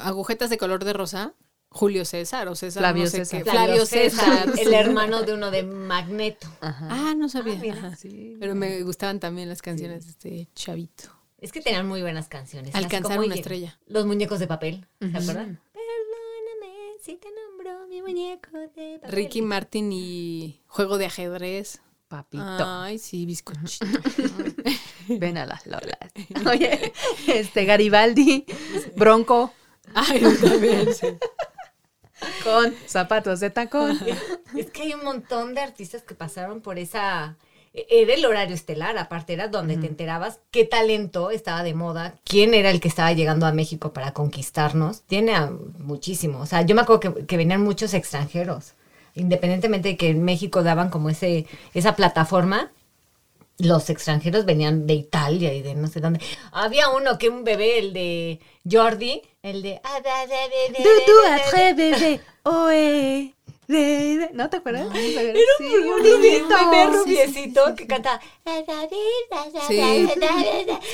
agujetas 0.00 0.48
de 0.50 0.58
color 0.58 0.84
de 0.84 0.92
rosa, 0.92 1.34
Julio 1.70 2.04
César 2.04 2.48
o 2.48 2.54
César. 2.54 2.80
Flavio 2.82 3.04
no 3.04 3.10
sé 3.10 3.24
César. 3.24 3.44
qué. 3.44 3.50
Flavio 3.50 3.86
César. 3.86 4.52
El 4.58 4.72
hermano 4.72 5.22
de 5.22 5.34
uno 5.34 5.50
de 5.50 5.62
Magneto. 5.62 6.48
Ah, 6.60 7.14
no 7.16 7.28
sabía. 7.28 7.54
Ah, 7.54 7.58
mira. 7.60 7.78
Ajá. 7.78 7.96
Pero 8.40 8.54
me 8.54 8.82
gustaban 8.82 9.20
también 9.20 9.48
las 9.48 9.62
canciones 9.62 10.04
de 10.04 10.10
este 10.10 10.48
chavito. 10.54 11.04
Es 11.38 11.52
que 11.52 11.60
tenían 11.60 11.86
muy 11.86 12.02
buenas 12.02 12.28
canciones. 12.28 12.74
Alcanzar 12.74 13.20
una 13.20 13.34
estrella. 13.34 13.78
Los 13.86 14.06
muñecos 14.06 14.40
de 14.40 14.46
papel, 14.46 14.86
¿se 14.98 15.06
acuerdan? 15.06 15.60
Perdóname 15.72 16.96
si 17.00 17.16
te 17.16 17.28
nombro 17.30 17.86
mi 17.86 18.02
muñeco 18.02 18.58
de 18.74 18.98
papel. 19.00 19.12
Ricky 19.12 19.42
Martin 19.42 19.92
y 19.92 20.60
Juego 20.66 20.98
de 20.98 21.06
Ajedrez. 21.06 21.80
Papito. 22.08 22.42
Ay, 22.42 22.98
sí, 22.98 23.26
bizcochito. 23.26 23.86
Ven 25.08 25.36
a 25.36 25.44
las 25.44 25.66
lolas. 25.66 25.98
Oye, 26.50 26.92
este 27.26 27.66
Garibaldi, 27.66 28.46
Bronco, 28.96 29.52
Ay, 29.94 30.20
también, 30.40 30.94
sí. 30.94 31.06
Con 32.44 32.74
zapatos 32.86 33.40
de 33.40 33.50
tacón. 33.50 33.98
Es 34.56 34.70
que 34.70 34.82
hay 34.82 34.94
un 34.94 35.04
montón 35.04 35.54
de 35.54 35.60
artistas 35.60 36.02
que 36.02 36.14
pasaron 36.14 36.60
por 36.60 36.78
esa... 36.78 37.36
Era 37.74 38.14
el 38.14 38.24
horario 38.24 38.54
estelar, 38.54 38.96
aparte 38.96 39.34
era 39.34 39.48
donde 39.48 39.76
te 39.76 39.86
enterabas 39.86 40.40
qué 40.50 40.64
talento 40.64 41.30
estaba 41.30 41.62
de 41.62 41.74
moda, 41.74 42.14
quién 42.24 42.54
era 42.54 42.70
el 42.70 42.80
que 42.80 42.88
estaba 42.88 43.12
llegando 43.12 43.46
a 43.46 43.52
México 43.52 43.92
para 43.92 44.12
conquistarnos. 44.12 45.02
Tiene 45.02 45.34
a 45.34 45.52
muchísimo. 45.78 46.40
O 46.40 46.46
sea, 46.46 46.62
yo 46.62 46.74
me 46.74 46.80
acuerdo 46.80 47.00
que, 47.00 47.26
que 47.26 47.36
venían 47.36 47.62
muchos 47.62 47.94
extranjeros. 47.94 48.72
Independientemente 49.14 49.90
de 49.90 49.96
que 49.96 50.08
en 50.08 50.24
México 50.24 50.62
daban 50.62 50.88
como 50.88 51.10
ese, 51.10 51.46
esa 51.74 51.94
plataforma, 51.94 52.72
los 53.58 53.90
extranjeros 53.90 54.44
venían 54.44 54.86
de 54.86 54.94
Italia 54.94 55.52
y 55.52 55.62
de 55.62 55.74
no 55.74 55.88
sé 55.88 56.00
dónde. 56.00 56.20
Había 56.52 56.88
uno 56.90 57.18
que 57.18 57.28
un 57.28 57.44
bebé, 57.44 57.78
el 57.78 57.92
de 57.92 58.40
Jordi, 58.70 59.22
el 59.42 59.62
de... 59.62 59.80
Du, 60.78 61.12
du, 61.12 61.32
atre, 61.32 61.74
bebé, 61.74 62.20
de. 63.68 64.30
¿No 64.32 64.50
te 64.50 64.56
acuerdas? 64.56 64.88
Era 64.94 65.32
un, 65.60 65.88
un 65.88 66.02
bebé, 66.02 66.42
un 66.42 66.48
bebé 66.48 66.86
rubiecito 66.86 67.74
que. 67.76 67.86
Sí. 69.66 70.08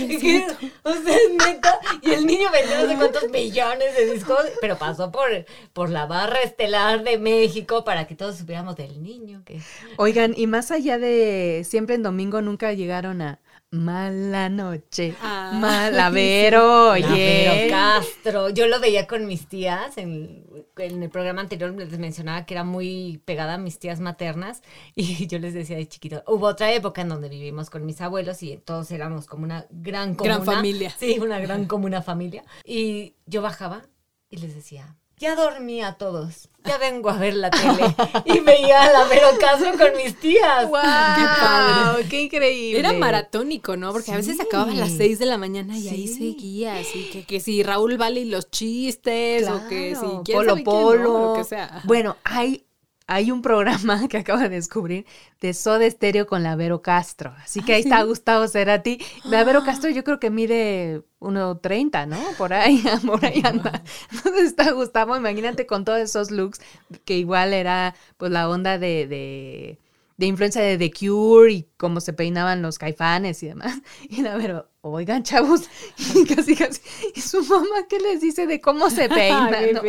Y 0.01 0.19
que, 0.19 0.47
o 0.83 0.93
sea, 0.93 1.17
neta. 1.47 1.81
Y 2.03 2.11
el 2.11 2.27
niño 2.27 2.51
vendió 2.53 2.83
no 2.83 2.89
sé 2.89 2.97
cuántos 2.97 3.31
millones 3.31 3.97
de 3.97 4.13
discos, 4.13 4.45
pero 4.61 4.77
pasó 4.77 5.11
por, 5.11 5.47
por 5.73 5.91
la 5.91 6.07
barra 6.07 6.43
estelar 6.43 7.05
de 7.05 7.19
México 7.19 7.85
para 7.85 8.07
que 8.07 8.15
todos 8.15 8.37
supiéramos 8.37 8.77
del 8.77 9.03
niño. 9.03 9.43
Que... 9.45 9.61
Oigan, 9.97 10.35
y 10.37 10.47
más 10.47 10.71
allá 10.71 10.99
de 10.99 11.65
siempre 11.65 11.95
en 11.95 12.03
domingo 12.03 12.43
nunca 12.43 12.73
llegaron 12.73 13.23
a 13.23 13.41
Mala 13.71 14.49
Noche, 14.49 15.17
Ah, 15.21 15.51
Malavero, 15.61 16.91
oye. 16.93 17.03
Lavero 17.47 17.71
Castro. 17.71 18.49
Yo 18.51 18.69
lo 18.69 18.79
veía 18.79 19.07
con 19.09 19.27
mis 19.27 19.49
tías. 19.49 19.99
En, 19.99 20.47
en 20.77 21.03
el 21.03 21.11
programa 21.11 21.41
anterior 21.41 21.75
les 21.75 21.99
mencionaba 21.99 22.47
que 22.47 22.55
era 22.55 22.63
muy 22.63 23.21
pegada 23.25 23.55
a 23.55 23.59
mis 23.59 23.79
tías 23.81 23.99
maternas. 23.99 24.63
Y 24.95 25.27
yo 25.27 25.39
les 25.41 25.55
decía 25.55 25.77
de 25.77 25.89
chiquito. 25.89 26.23
Hubo 26.29 26.47
otra 26.47 26.73
época 26.73 27.01
en 27.03 27.09
donde 27.09 27.29
vivimos 27.29 27.69
con 27.69 27.85
mis 27.85 28.01
abuelos 28.01 28.43
y 28.45 28.57
todos 28.59 28.91
éramos 28.93 29.27
como 29.27 29.43
una 29.45 29.67
gran 29.71 30.15
comuna. 30.15 30.37
Gran 30.37 30.47
familia. 30.47 30.91
Sí, 30.97 31.19
una 31.21 31.41
gran 31.41 31.67
comuna 31.67 32.01
familia. 32.01 32.45
Y 32.65 33.15
yo 33.27 33.43
bajaba 33.43 33.83
y 34.31 34.37
les 34.37 34.55
decía. 34.55 34.97
Ya 35.25 35.37
dormía 35.37 35.95
todos, 35.95 36.51
ya 36.67 36.77
vengo 36.77 37.09
a 37.09 37.17
ver 37.17 37.33
la 37.33 37.51
tele. 37.51 37.95
Y 38.27 38.41
veía 38.41 38.83
a 38.83 38.93
Lavero 38.93 39.29
Castro 39.41 39.71
con 39.79 39.97
mis 39.97 40.21
tías. 40.21 40.69
¡Wow! 40.69 40.83
Qué 40.83 41.25
padre. 41.41 42.09
¡Qué 42.11 42.21
increíble! 42.25 42.79
Era 42.79 42.93
maratónico, 42.93 43.75
¿no? 43.79 43.91
Porque 43.91 44.13
a 44.13 44.17
veces 44.17 44.39
acababa 44.39 44.73
a 44.73 44.75
las 44.75 44.93
6 44.93 45.19
de 45.19 45.25
la 45.25 45.39
mañana 45.39 45.79
y 45.79 45.89
ahí 45.89 46.09
seguía, 46.09 46.77
así 46.77 47.09
que, 47.11 47.25
que 47.25 47.41
si 47.41 47.63
Raúl 47.63 47.97
Vale 47.97 48.21
y 48.21 48.25
los 48.27 48.51
chistes, 48.51 49.49
o 49.49 49.67
que 49.67 49.97
si 49.97 50.05
Polo 50.05 50.57
quién, 50.57 50.57
¿no? 50.57 50.63
Polo. 50.63 51.29
lo 51.31 51.35
que 51.39 51.45
sea. 51.45 51.81
Bueno, 51.85 52.19
hay, 52.23 52.67
hay 53.07 53.31
un 53.31 53.43
programa 53.43 54.09
que 54.09 54.19
acabo 54.19 54.41
de 54.41 54.49
descubrir 54.49 55.07
de 55.41 55.55
Soda 55.55 55.85
Estéreo 55.87 56.27
con 56.27 56.43
la 56.43 56.57
Vero 56.57 56.83
Castro. 56.83 57.35
Así 57.43 57.63
que 57.63 57.75
Ah, 57.75 57.77
ahí 57.77 57.83
¿sí? 57.83 57.83
está 57.83 58.03
Gustavo 58.03 58.49
Cerati. 58.49 58.99
La 59.25 59.45
Vero 59.45 59.63
Castro 59.63 59.91
yo 59.91 60.05
creo 60.05 60.21
que 60.21 60.31
mide 60.31 61.03
1.30, 61.21 62.07
¿no? 62.07 62.35
Por 62.39 62.53
ahí, 62.53 62.83
por 63.07 63.25
ahí 63.25 63.41
anda. 63.45 63.83
Entonces 64.13 64.45
está 64.47 64.71
Gustavo, 64.73 65.17
imagínate 65.17 65.67
con 65.67 65.85
todos 65.85 66.01
esos 66.01 66.31
looks, 66.31 66.61
que 67.05 67.19
igual 67.19 67.53
era 67.53 67.95
pues 68.17 68.31
la 68.33 68.49
onda 68.49 68.79
de... 68.79 69.07
de 69.07 69.79
de 70.17 70.27
influencia 70.27 70.63
de 70.63 70.79
The 70.79 70.93
Cure 70.93 71.53
y 71.53 71.69
cómo 71.77 72.01
se 72.01 72.13
peinaban 72.13 72.63
los 72.63 72.79
caifanes 72.79 73.43
y 73.43 73.49
demás. 73.49 73.81
Y 74.09 74.23
la 74.23 74.37
Vero, 74.37 74.69
oigan, 74.81 75.23
chavos, 75.23 75.63
y 76.15 76.25
casi, 76.25 76.55
casi, 76.55 76.81
¿y 77.15 77.21
su 77.21 77.43
mamá 77.43 77.87
qué 77.89 77.99
les 77.99 78.21
dice 78.21 78.47
de 78.47 78.61
cómo 78.61 78.91
se 78.91 79.09
peina? 79.09 79.61
No? 79.73 79.83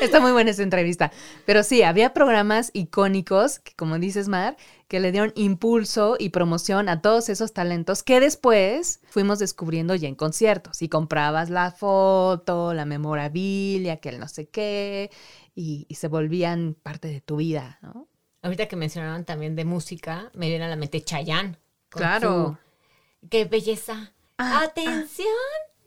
Está 0.00 0.20
muy 0.20 0.32
buena 0.32 0.50
esa 0.50 0.62
entrevista. 0.62 1.12
Pero 1.46 1.62
sí, 1.62 1.82
había 1.82 2.12
programas 2.12 2.70
icónicos, 2.74 3.58
que, 3.60 3.74
como 3.74 3.98
dices, 3.98 4.28
Mar, 4.28 4.56
que 4.88 5.00
le 5.00 5.12
dieron 5.12 5.32
impulso 5.34 6.16
y 6.18 6.28
promoción 6.28 6.88
a 6.88 7.00
todos 7.00 7.28
esos 7.28 7.52
talentos 7.52 8.02
que 8.02 8.20
después 8.20 9.00
fuimos 9.08 9.38
descubriendo 9.38 9.94
ya 9.94 10.08
en 10.08 10.14
conciertos. 10.14 10.82
Y 10.82 10.88
comprabas 10.88 11.48
la 11.48 11.70
foto, 11.70 12.74
la 12.74 12.84
memorabilia, 12.84 13.96
que 13.96 14.10
el 14.10 14.20
no 14.20 14.28
sé 14.28 14.48
qué, 14.48 15.10
y, 15.54 15.86
y 15.88 15.94
se 15.94 16.08
volvían 16.08 16.76
parte 16.82 17.08
de 17.08 17.20
tu 17.20 17.36
vida, 17.36 17.78
¿no? 17.82 18.08
Ahorita 18.44 18.68
que 18.68 18.76
mencionaban 18.76 19.24
también 19.24 19.56
de 19.56 19.64
música, 19.64 20.30
me 20.34 20.48
viene 20.48 20.66
a 20.66 20.68
la 20.68 20.76
mente 20.76 21.02
Chayanne. 21.02 21.56
Claro. 21.88 22.58
su- 23.22 23.28
¡Qué 23.30 23.44
belleza! 23.46 24.12
Ah, 24.38 24.62
¡Atención! 24.64 25.26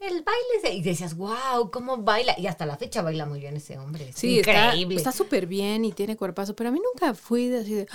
El 0.00 0.22
baile. 0.22 0.60
se- 0.62 0.74
Y 0.74 0.82
decías, 0.82 1.16
wow, 1.16 1.70
¿cómo 1.72 1.98
baila? 1.98 2.34
Y 2.38 2.46
hasta 2.46 2.66
la 2.66 2.76
fecha 2.76 3.02
baila 3.02 3.26
muy 3.26 3.40
bien 3.40 3.56
ese 3.56 3.78
hombre. 3.78 4.08
Es 4.08 4.16
Sí, 4.16 4.38
increíble. 4.38 4.96
está 4.96 5.12
súper 5.12 5.46
bien 5.46 5.84
y 5.84 5.92
tiene 5.92 6.16
cuerpazo, 6.16 6.54
pero 6.56 6.70
a 6.70 6.72
mí 6.72 6.80
nunca 6.92 7.14
fui 7.14 7.48
de 7.48 7.60
así 7.60 7.74
de, 7.74 7.86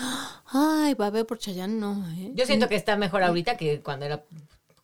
ay, 0.48 0.94
va 0.96 1.08
a 1.08 1.12
ver 1.12 1.26
por 1.26 1.40
Chayanne, 1.40 1.76
no. 1.80 2.06
¿eh? 2.18 2.32
Yo 2.36 2.46
siento 2.46 2.68
que 2.70 2.76
está 2.76 2.96
mejor 2.98 3.24
ahorita 3.24 3.58
que 3.58 3.82
cuando 3.82 4.06
era 4.06 4.24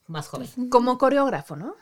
más 0.08 0.28
joven. 0.28 0.70
Como 0.70 0.98
coreógrafo, 0.98 1.56
¿no? 1.56 1.76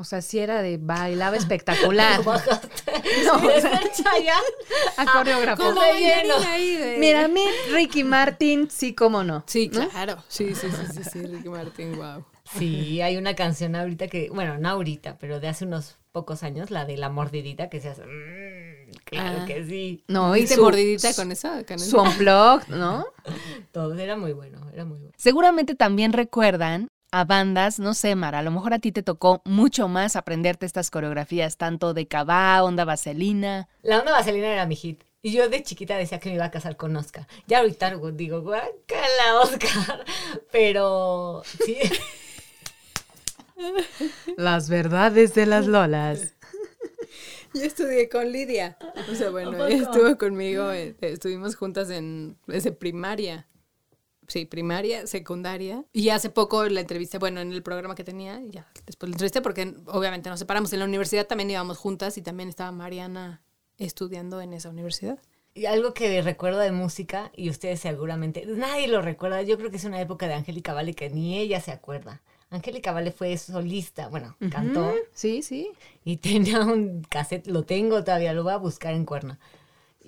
O 0.00 0.04
sea, 0.04 0.22
si 0.22 0.38
era 0.38 0.62
de 0.62 0.78
bailaba 0.78 1.36
espectacular. 1.36 2.24
no, 2.24 2.38
Sí, 2.38 3.46
o 3.46 3.50
es 3.50 3.62
sea, 3.62 3.80
a 4.96 5.12
coreógrafo. 5.12 5.62
como 5.62 5.80
relleno. 5.82 6.34
Mira, 6.98 7.26
a 7.26 7.28
mí 7.28 7.44
Ricky 7.70 8.02
Martin, 8.02 8.70
sí, 8.70 8.94
cómo 8.94 9.22
no. 9.24 9.44
Sí, 9.46 9.70
¿no? 9.72 9.86
claro. 9.90 10.16
Sí, 10.28 10.54
sí, 10.54 10.68
sí, 10.70 10.92
sí, 10.94 11.04
sí, 11.04 11.22
Ricky 11.26 11.50
Martin, 11.50 11.96
wow. 11.96 12.24
Sí, 12.56 13.02
hay 13.02 13.18
una 13.18 13.34
canción 13.36 13.76
ahorita 13.76 14.08
que, 14.08 14.30
bueno, 14.30 14.56
no 14.58 14.70
ahorita, 14.70 15.18
pero 15.18 15.38
de 15.38 15.48
hace 15.48 15.66
unos 15.66 15.98
pocos 16.12 16.42
años, 16.42 16.70
la 16.70 16.86
de 16.86 16.96
la 16.96 17.10
mordidita 17.10 17.68
que 17.68 17.80
se 17.80 17.90
hace. 17.90 18.02
mm, 18.06 18.90
claro 19.04 19.38
Ah. 19.42 19.44
que 19.46 19.64
sí. 19.66 20.02
No, 20.08 20.34
y 20.34 20.40
¿Viste 20.40 20.56
su, 20.56 20.62
mordidita 20.62 21.14
con 21.14 21.30
esa? 21.30 21.62
Con 21.64 21.78
su 21.78 21.96
¿no? 22.68 23.04
Todo 23.70 23.94
era 23.96 24.16
muy 24.16 24.32
bueno, 24.32 24.66
era 24.72 24.86
muy 24.86 24.98
bueno. 24.98 25.12
Seguramente 25.18 25.74
también 25.74 26.14
recuerdan 26.14 26.88
a 27.12 27.24
bandas, 27.24 27.78
no 27.78 27.94
sé, 27.94 28.14
Mara, 28.14 28.40
a 28.40 28.42
lo 28.42 28.50
mejor 28.50 28.74
a 28.74 28.78
ti 28.78 28.92
te 28.92 29.02
tocó 29.02 29.42
mucho 29.44 29.88
más 29.88 30.16
aprenderte 30.16 30.66
estas 30.66 30.90
coreografías, 30.90 31.56
tanto 31.56 31.94
de 31.94 32.06
Cabá, 32.06 32.62
Onda 32.62 32.84
Vaselina. 32.84 33.68
La 33.82 33.98
onda 33.98 34.12
vaselina 34.12 34.48
era 34.48 34.66
mi 34.66 34.76
hit. 34.76 35.02
Y 35.22 35.32
yo 35.32 35.48
de 35.48 35.62
chiquita 35.62 35.96
decía 35.96 36.18
que 36.18 36.30
me 36.30 36.36
iba 36.36 36.46
a 36.46 36.50
casar 36.50 36.76
con 36.76 36.96
Oscar. 36.96 37.26
Ya 37.46 37.58
ahorita 37.58 37.94
digo, 38.14 38.40
guácala, 38.40 39.40
Oscar. 39.42 40.04
Pero 40.52 41.42
sí. 41.44 41.78
Las 44.36 44.70
verdades 44.70 45.34
de 45.34 45.46
las 45.46 45.66
lolas. 45.66 46.34
Yo 47.54 47.62
estudié 47.62 48.08
con 48.08 48.30
Lidia. 48.30 48.78
O 49.10 49.14
sea, 49.14 49.30
bueno, 49.30 49.66
ella 49.66 49.82
estuvo 49.82 50.16
conmigo, 50.16 50.70
eh, 50.70 50.94
estuvimos 51.00 51.56
juntas 51.56 51.90
en 51.90 52.38
desde 52.46 52.70
primaria. 52.72 53.46
Sí, 54.30 54.44
primaria, 54.44 55.08
secundaria. 55.08 55.84
Y 55.92 56.10
hace 56.10 56.30
poco 56.30 56.64
la 56.66 56.80
entrevisté, 56.80 57.18
bueno, 57.18 57.40
en 57.40 57.52
el 57.52 57.64
programa 57.64 57.96
que 57.96 58.04
tenía, 58.04 58.40
y 58.40 58.50
ya 58.50 58.70
después 58.86 59.10
la 59.10 59.14
entrevisté 59.14 59.40
porque 59.40 59.74
obviamente 59.86 60.30
nos 60.30 60.38
separamos. 60.38 60.72
En 60.72 60.78
la 60.78 60.84
universidad 60.84 61.26
también 61.26 61.50
íbamos 61.50 61.78
juntas 61.78 62.16
y 62.16 62.22
también 62.22 62.48
estaba 62.48 62.70
Mariana 62.70 63.42
estudiando 63.76 64.40
en 64.40 64.52
esa 64.52 64.70
universidad. 64.70 65.18
Y 65.52 65.66
algo 65.66 65.94
que 65.94 66.22
recuerdo 66.22 66.60
de 66.60 66.70
música, 66.70 67.32
y 67.34 67.50
ustedes 67.50 67.80
seguramente, 67.80 68.46
nadie 68.46 68.86
lo 68.86 69.02
recuerda, 69.02 69.42
yo 69.42 69.58
creo 69.58 69.72
que 69.72 69.78
es 69.78 69.84
una 69.84 70.00
época 70.00 70.28
de 70.28 70.34
Angélica 70.34 70.74
Vale 70.74 70.94
que 70.94 71.10
ni 71.10 71.36
ella 71.38 71.60
se 71.60 71.72
acuerda. 71.72 72.22
Angélica 72.50 72.92
Vale 72.92 73.10
fue 73.10 73.36
solista, 73.36 74.06
bueno, 74.08 74.36
cantó 74.52 74.94
Sí, 75.12 75.42
sí. 75.42 75.72
y 76.04 76.16
tenía 76.18 76.60
un 76.60 77.02
cassette, 77.02 77.48
lo 77.48 77.64
tengo 77.64 78.04
todavía, 78.04 78.32
lo 78.32 78.44
voy 78.44 78.52
a 78.52 78.58
buscar 78.58 78.94
en 78.94 79.04
cuerna. 79.04 79.40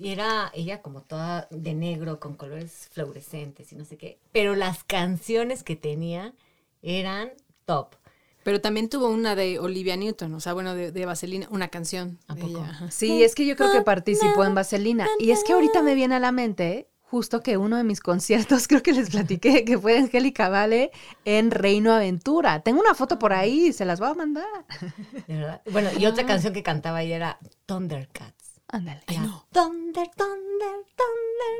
Y 0.03 0.11
era 0.11 0.51
ella 0.53 0.81
como 0.81 1.01
toda 1.01 1.47
de 1.49 1.73
negro, 1.73 2.19
con 2.19 2.35
colores 2.35 2.89
fluorescentes 2.91 3.71
y 3.71 3.75
no 3.75 3.85
sé 3.85 3.97
qué. 3.97 4.19
Pero 4.33 4.53
las 4.53 4.83
canciones 4.83 5.63
que 5.63 5.77
tenía 5.77 6.33
eran 6.81 7.31
top. 7.63 7.95
Pero 8.43 8.59
también 8.59 8.89
tuvo 8.89 9.07
una 9.07 9.33
de 9.35 9.59
Olivia 9.59 9.95
Newton, 9.95 10.33
o 10.33 10.41
sea, 10.41 10.51
bueno, 10.51 10.75
de, 10.75 10.91
de 10.91 11.05
Vaselina, 11.05 11.47
una 11.49 11.69
canción. 11.69 12.19
¿A 12.27 12.35
poco? 12.35 12.47
ella. 12.47 12.91
Sí, 12.91 13.23
es 13.23 13.33
que 13.33 13.45
yo 13.45 13.55
creo 13.55 13.71
que 13.71 13.81
participó 13.81 14.43
en 14.43 14.53
Vaselina. 14.53 15.07
Y 15.19 15.31
es 15.31 15.45
que 15.45 15.53
ahorita 15.53 15.81
me 15.81 15.95
viene 15.95 16.15
a 16.15 16.19
la 16.19 16.33
mente 16.33 16.89
justo 17.13 17.41
que 17.41 17.55
uno 17.57 17.77
de 17.77 17.83
mis 17.85 18.01
conciertos, 18.01 18.67
creo 18.67 18.83
que 18.83 18.91
les 18.91 19.11
platiqué, 19.11 19.63
que 19.63 19.77
fue 19.77 19.93
de 19.93 19.99
Angélica 19.99 20.49
Vale 20.49 20.91
en 21.23 21.51
Reino 21.51 21.93
Aventura. 21.93 22.61
Tengo 22.61 22.81
una 22.81 22.93
foto 22.93 23.19
por 23.19 23.31
ahí, 23.31 23.71
se 23.71 23.85
las 23.85 23.99
voy 24.01 24.09
a 24.09 24.15
mandar. 24.15 24.65
de 25.27 25.35
verdad. 25.35 25.61
Bueno, 25.71 25.91
y 25.97 26.07
otra 26.07 26.25
canción 26.25 26.53
que 26.53 26.63
cantaba 26.63 27.03
ella 27.03 27.15
era 27.15 27.39
Thundercats. 27.67 28.42
Ándale. 28.73 29.03
Ay, 29.05 29.19
no. 29.19 29.45
Thunder, 29.51 30.07
thunder, 30.17 30.75
thunder. 30.97 31.55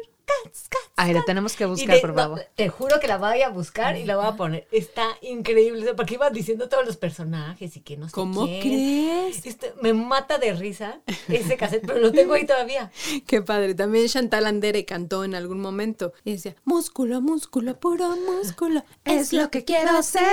Ay, 0.95 1.13
la 1.13 1.23
tenemos 1.25 1.55
que 1.55 1.65
buscar, 1.65 1.95
de- 1.95 2.01
por 2.01 2.11
no, 2.11 2.15
favor. 2.15 2.45
te 2.55 2.69
juro 2.69 2.99
que 2.99 3.07
la 3.07 3.17
voy 3.17 3.41
a 3.41 3.49
buscar 3.49 3.97
y 3.97 4.05
la 4.05 4.15
voy 4.15 4.25
a 4.27 4.35
poner. 4.35 4.67
Está 4.71 5.07
increíble, 5.21 5.93
porque 5.95 6.13
iban 6.15 6.31
diciendo 6.33 6.69
todos 6.69 6.85
los 6.85 6.97
personajes 6.97 7.75
y 7.75 7.81
que 7.81 7.97
no 7.97 8.07
sé 8.07 8.13
¿Cómo 8.13 8.45
quién. 8.45 8.61
crees? 8.61 9.45
Este, 9.45 9.73
me 9.81 9.93
mata 9.93 10.37
de 10.37 10.53
risa 10.53 10.99
ese 11.27 11.57
cassette, 11.57 11.85
pero 11.85 11.99
lo 11.99 12.11
tengo 12.11 12.33
ahí 12.35 12.45
todavía. 12.45 12.91
Qué 13.27 13.41
padre. 13.41 13.73
También 13.75 14.07
Chantal 14.07 14.45
Andere 14.45 14.85
cantó 14.85 15.23
en 15.23 15.35
algún 15.35 15.59
momento 15.59 16.13
y 16.23 16.33
decía, 16.33 16.55
músculo, 16.63 17.21
músculo, 17.21 17.79
puro 17.79 18.15
músculo. 18.15 18.83
Es 19.05 19.33
lo 19.33 19.49
que 19.49 19.63
quiero 19.65 20.01
ser. 20.03 20.23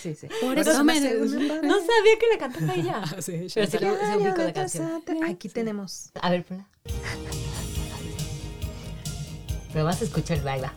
Sí, 0.00 0.14
sí. 0.14 0.26
Por 0.40 0.58
eso 0.58 0.72
eso 0.72 0.84
me... 0.84 1.00
No 1.00 1.00
sabía 1.78 2.18
que 2.18 2.26
la 2.32 2.38
cantaba 2.38 2.74
ella. 2.74 3.04
sí, 3.20 3.46
Pero 3.54 3.66
sí, 3.66 3.78
Chantal. 3.78 4.22
lo- 4.24 4.46
sí 4.46 4.52
canción. 4.52 5.02
Aquí 5.28 5.48
tenemos. 5.48 6.10
A 6.20 6.30
ver, 6.30 6.44
ponla. 6.44 6.66
Pero 9.72 9.84
vas 9.84 10.00
a 10.02 10.04
escuchar 10.04 10.38
el 10.38 10.44
baila. 10.44 10.72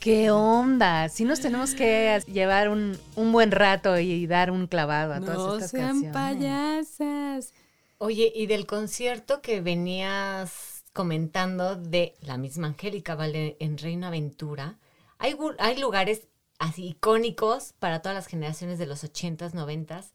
¿Qué 0.00 0.30
onda? 0.30 1.08
Sí 1.08 1.24
nos 1.24 1.40
tenemos 1.40 1.74
que 1.74 2.22
llevar 2.28 2.68
un, 2.68 2.96
un 3.16 3.32
buen 3.32 3.50
rato 3.50 3.98
y 3.98 4.26
dar 4.28 4.52
un 4.52 4.68
clavado 4.68 5.14
a 5.14 5.20
todas 5.20 5.36
No 5.36 5.54
estas 5.54 5.70
sean 5.72 6.02
canciones. 6.02 6.12
payasas. 6.12 7.54
Oye, 7.98 8.32
y 8.34 8.46
del 8.46 8.66
concierto 8.66 9.40
que 9.42 9.60
venías 9.60 10.84
comentando 10.92 11.74
de 11.74 12.14
la 12.20 12.36
misma 12.36 12.68
Angélica 12.68 13.16
Vale 13.16 13.56
en 13.58 13.78
Reino 13.78 14.06
Aventura, 14.06 14.78
hay, 15.18 15.36
hay 15.58 15.78
lugares 15.80 16.28
así 16.60 16.86
icónicos 16.88 17.72
para 17.80 18.00
todas 18.00 18.14
las 18.14 18.28
generaciones 18.28 18.78
de 18.78 18.86
los 18.86 19.02
80s, 19.02 19.52
90s 19.54 20.12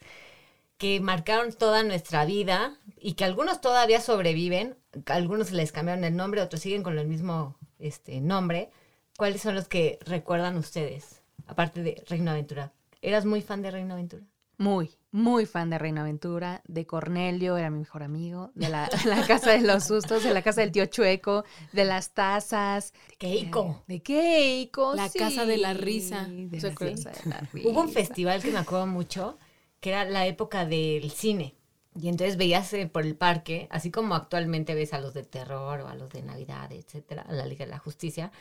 que 0.81 0.99
marcaron 0.99 1.53
toda 1.53 1.83
nuestra 1.83 2.25
vida 2.25 2.75
y 2.99 3.13
que 3.13 3.23
algunos 3.23 3.61
todavía 3.61 4.01
sobreviven, 4.01 4.75
algunos 5.05 5.51
les 5.51 5.71
cambiaron 5.71 6.03
el 6.05 6.15
nombre, 6.15 6.41
otros 6.41 6.59
siguen 6.59 6.81
con 6.81 6.97
el 6.97 7.05
mismo 7.07 7.55
este, 7.77 8.19
nombre. 8.19 8.71
¿Cuáles 9.15 9.43
son 9.43 9.53
los 9.53 9.67
que 9.67 9.99
recuerdan 10.03 10.57
ustedes? 10.57 11.21
Aparte 11.45 11.83
de 11.83 12.03
Reino 12.09 12.31
Aventura. 12.31 12.73
¿Eras 12.99 13.25
muy 13.25 13.43
fan 13.43 13.61
de 13.61 13.69
Reino 13.69 13.93
Aventura? 13.93 14.23
Muy, 14.57 14.89
muy 15.11 15.45
fan 15.45 15.69
de 15.69 15.77
Reina 15.77 16.01
Aventura, 16.01 16.63
de 16.67 16.87
Cornelio, 16.87 17.57
era 17.57 17.69
mi 17.69 17.77
mejor 17.77 18.01
amigo, 18.01 18.49
de 18.55 18.69
la, 18.69 18.89
la 19.05 19.27
Casa 19.27 19.51
de 19.51 19.61
los 19.61 19.83
Sustos, 19.83 20.23
de 20.23 20.33
la 20.33 20.41
Casa 20.41 20.61
del 20.61 20.71
Tío 20.71 20.87
Chueco, 20.87 21.43
de 21.73 21.85
las 21.85 22.15
tazas. 22.15 22.95
Keiko. 23.19 23.83
De 23.87 24.01
Keiko, 24.01 24.95
La 24.95 25.09
sí, 25.09 25.19
Casa 25.19 25.45
de 25.45 25.57
la 25.57 25.75
Risa. 25.75 26.25
de 26.27 26.59
¿Se 26.59 26.65
la 26.67 26.73
acuerdan? 26.73 27.03
Casa 27.03 27.21
de 27.23 27.29
la 27.29 27.69
Hubo 27.69 27.81
un 27.81 27.87
Risa. 27.87 27.99
festival 27.99 28.41
que 28.41 28.49
me 28.49 28.57
acuerdo 28.57 28.87
mucho, 28.87 29.37
que 29.81 29.89
era 29.91 30.05
la 30.05 30.25
época 30.27 30.65
del 30.65 31.11
cine. 31.11 31.55
Y 31.99 32.07
entonces 32.07 32.37
veías 32.37 32.71
eh, 32.73 32.87
por 32.87 33.03
el 33.05 33.15
parque, 33.17 33.67
así 33.69 33.91
como 33.91 34.15
actualmente 34.15 34.75
ves 34.75 34.93
a 34.93 34.99
los 35.01 35.13
de 35.13 35.23
terror 35.23 35.81
o 35.81 35.87
a 35.89 35.95
los 35.95 36.09
de 36.11 36.21
Navidad, 36.23 36.71
etcétera, 36.71 37.23
a 37.23 37.33
la 37.33 37.45
Liga 37.45 37.65
de 37.65 37.71
la 37.71 37.79
Justicia. 37.79 38.31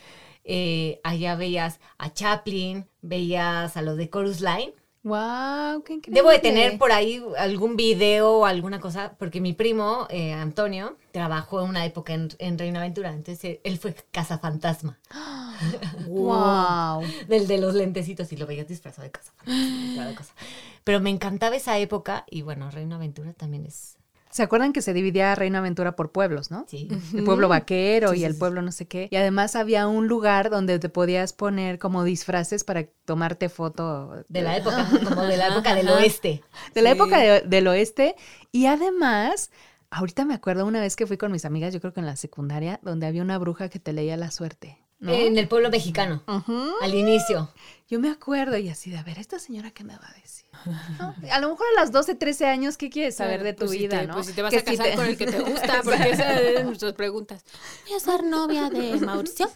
eh, 0.44 1.00
allá 1.04 1.36
veías 1.36 1.80
a 1.98 2.12
Chaplin, 2.12 2.86
veías 3.02 3.76
a 3.76 3.82
los 3.82 3.96
de 3.96 4.08
Chorus 4.10 4.40
Line. 4.40 4.74
Wow, 5.02 5.82
qué 5.82 5.94
increíble. 5.94 6.20
Debo 6.20 6.30
de 6.30 6.40
tener 6.40 6.76
por 6.76 6.92
ahí 6.92 7.22
algún 7.38 7.74
video 7.76 8.40
o 8.40 8.44
alguna 8.44 8.80
cosa, 8.80 9.14
porque 9.18 9.40
mi 9.40 9.54
primo, 9.54 10.06
eh, 10.10 10.34
Antonio, 10.34 10.98
trabajó 11.10 11.62
en 11.62 11.70
una 11.70 11.86
época 11.86 12.12
en, 12.12 12.28
en 12.38 12.58
Reino 12.58 12.78
Aventura. 12.78 13.10
Entonces 13.10 13.42
eh, 13.44 13.60
él 13.64 13.78
fue 13.78 13.94
cazafantasma. 14.10 14.98
Wow. 16.06 17.02
Del 17.28 17.46
de 17.46 17.58
los 17.58 17.74
lentecitos 17.74 18.32
y 18.32 18.36
lo 18.36 18.46
veías 18.46 18.66
disfrazado 18.66 19.02
de 19.02 19.10
casa. 19.10 19.32
cada 19.94 20.14
cosa. 20.14 20.32
Pero 20.84 21.00
me 21.00 21.10
encantaba 21.10 21.54
esa 21.54 21.78
época 21.78 22.24
y 22.30 22.40
bueno, 22.40 22.70
Reino 22.70 22.96
Aventura 22.96 23.34
también 23.34 23.66
es... 23.66 23.99
¿Se 24.30 24.42
acuerdan 24.44 24.72
que 24.72 24.80
se 24.80 24.92
dividía 24.94 25.34
Reino 25.34 25.58
Aventura 25.58 25.96
por 25.96 26.12
pueblos, 26.12 26.50
no? 26.50 26.64
Sí. 26.68 26.88
El 27.14 27.24
pueblo 27.24 27.48
vaquero 27.48 28.12
Sí, 28.12 28.20
y 28.20 28.24
el 28.24 28.34
sí. 28.34 28.38
pueblo 28.38 28.62
no 28.62 28.70
sé 28.72 28.86
qué. 28.86 29.08
Y 29.10 29.16
además 29.16 29.56
había 29.56 29.88
un 29.88 30.06
lugar 30.06 30.50
donde 30.50 30.78
te 30.78 30.88
podías 30.88 31.32
poner 31.32 31.78
como 31.80 32.04
disfraces 32.04 32.62
para 32.64 32.86
tomarte 33.04 33.48
foto. 33.48 34.24
De 34.28 34.42
la 34.42 34.56
época, 34.56 34.86
como 35.08 35.22
de 35.24 35.36
la 35.36 35.48
época 35.48 35.74
del 35.74 35.88
oeste. 35.88 36.42
de 36.74 36.82
la 36.82 36.90
Sí. 36.90 36.96
época 36.96 37.18
de- 37.18 37.40
del 37.40 37.66
oeste. 37.66 38.14
Y 38.52 38.66
además, 38.66 39.50
ahorita 39.90 40.24
me 40.24 40.34
acuerdo 40.34 40.64
una 40.64 40.80
vez 40.80 40.94
que 40.96 41.06
fui 41.06 41.16
con 41.16 41.32
mis 41.32 41.44
amigas, 41.44 41.74
yo 41.74 41.80
creo 41.80 41.92
que 41.92 42.00
en 42.00 42.06
la 42.06 42.16
secundaria, 42.16 42.78
donde 42.82 43.06
había 43.06 43.22
una 43.22 43.36
bruja 43.38 43.68
que 43.68 43.80
te 43.80 43.92
leía 43.92 44.16
la 44.16 44.30
suerte. 44.30 44.78
¿no? 45.00 45.12
En 45.12 45.38
el 45.38 45.48
pueblo 45.48 45.70
mexicano, 45.70 46.22
al 46.82 46.94
inicio. 46.94 47.50
Yo 47.90 47.98
me 47.98 48.08
acuerdo 48.08 48.56
y 48.56 48.68
así 48.68 48.88
de, 48.90 48.98
a 48.98 49.02
ver, 49.02 49.18
¿esta 49.18 49.40
señora 49.40 49.72
qué 49.72 49.82
me 49.82 49.96
va 49.96 50.06
a 50.08 50.14
decir? 50.20 50.46
¿No? 51.00 51.14
A 51.32 51.40
lo 51.40 51.50
mejor 51.50 51.66
a 51.76 51.80
las 51.80 51.90
12, 51.90 52.14
13 52.14 52.46
años, 52.46 52.76
¿qué 52.76 52.88
quieres 52.88 53.16
saber 53.16 53.42
de 53.42 53.52
tu 53.52 53.60
Pues 53.66 53.72
si 53.72 53.78
vida, 53.78 54.00
te- 54.00 54.06
no? 54.06 54.14
Pues 54.14 54.26
si 54.26 54.32
te 54.32 54.42
vas 54.42 54.52
Que 54.52 54.58
a 54.60 54.64
casar 54.64 54.86
te- 54.86 54.94
con 54.94 55.06
el 55.06 55.16
que 55.16 55.26
te 55.26 55.40
gusta, 55.50 55.80
porque 55.82 56.10
esa 56.10 56.40
es 56.40 56.54
de 56.58 56.64
nuestras 56.64 56.92
preguntas. 56.92 57.44
Voy 57.88 57.96
a 57.96 58.00
ser 58.00 58.22
novia 58.22 58.70
de 58.70 58.96
Mauricio. 59.00 59.50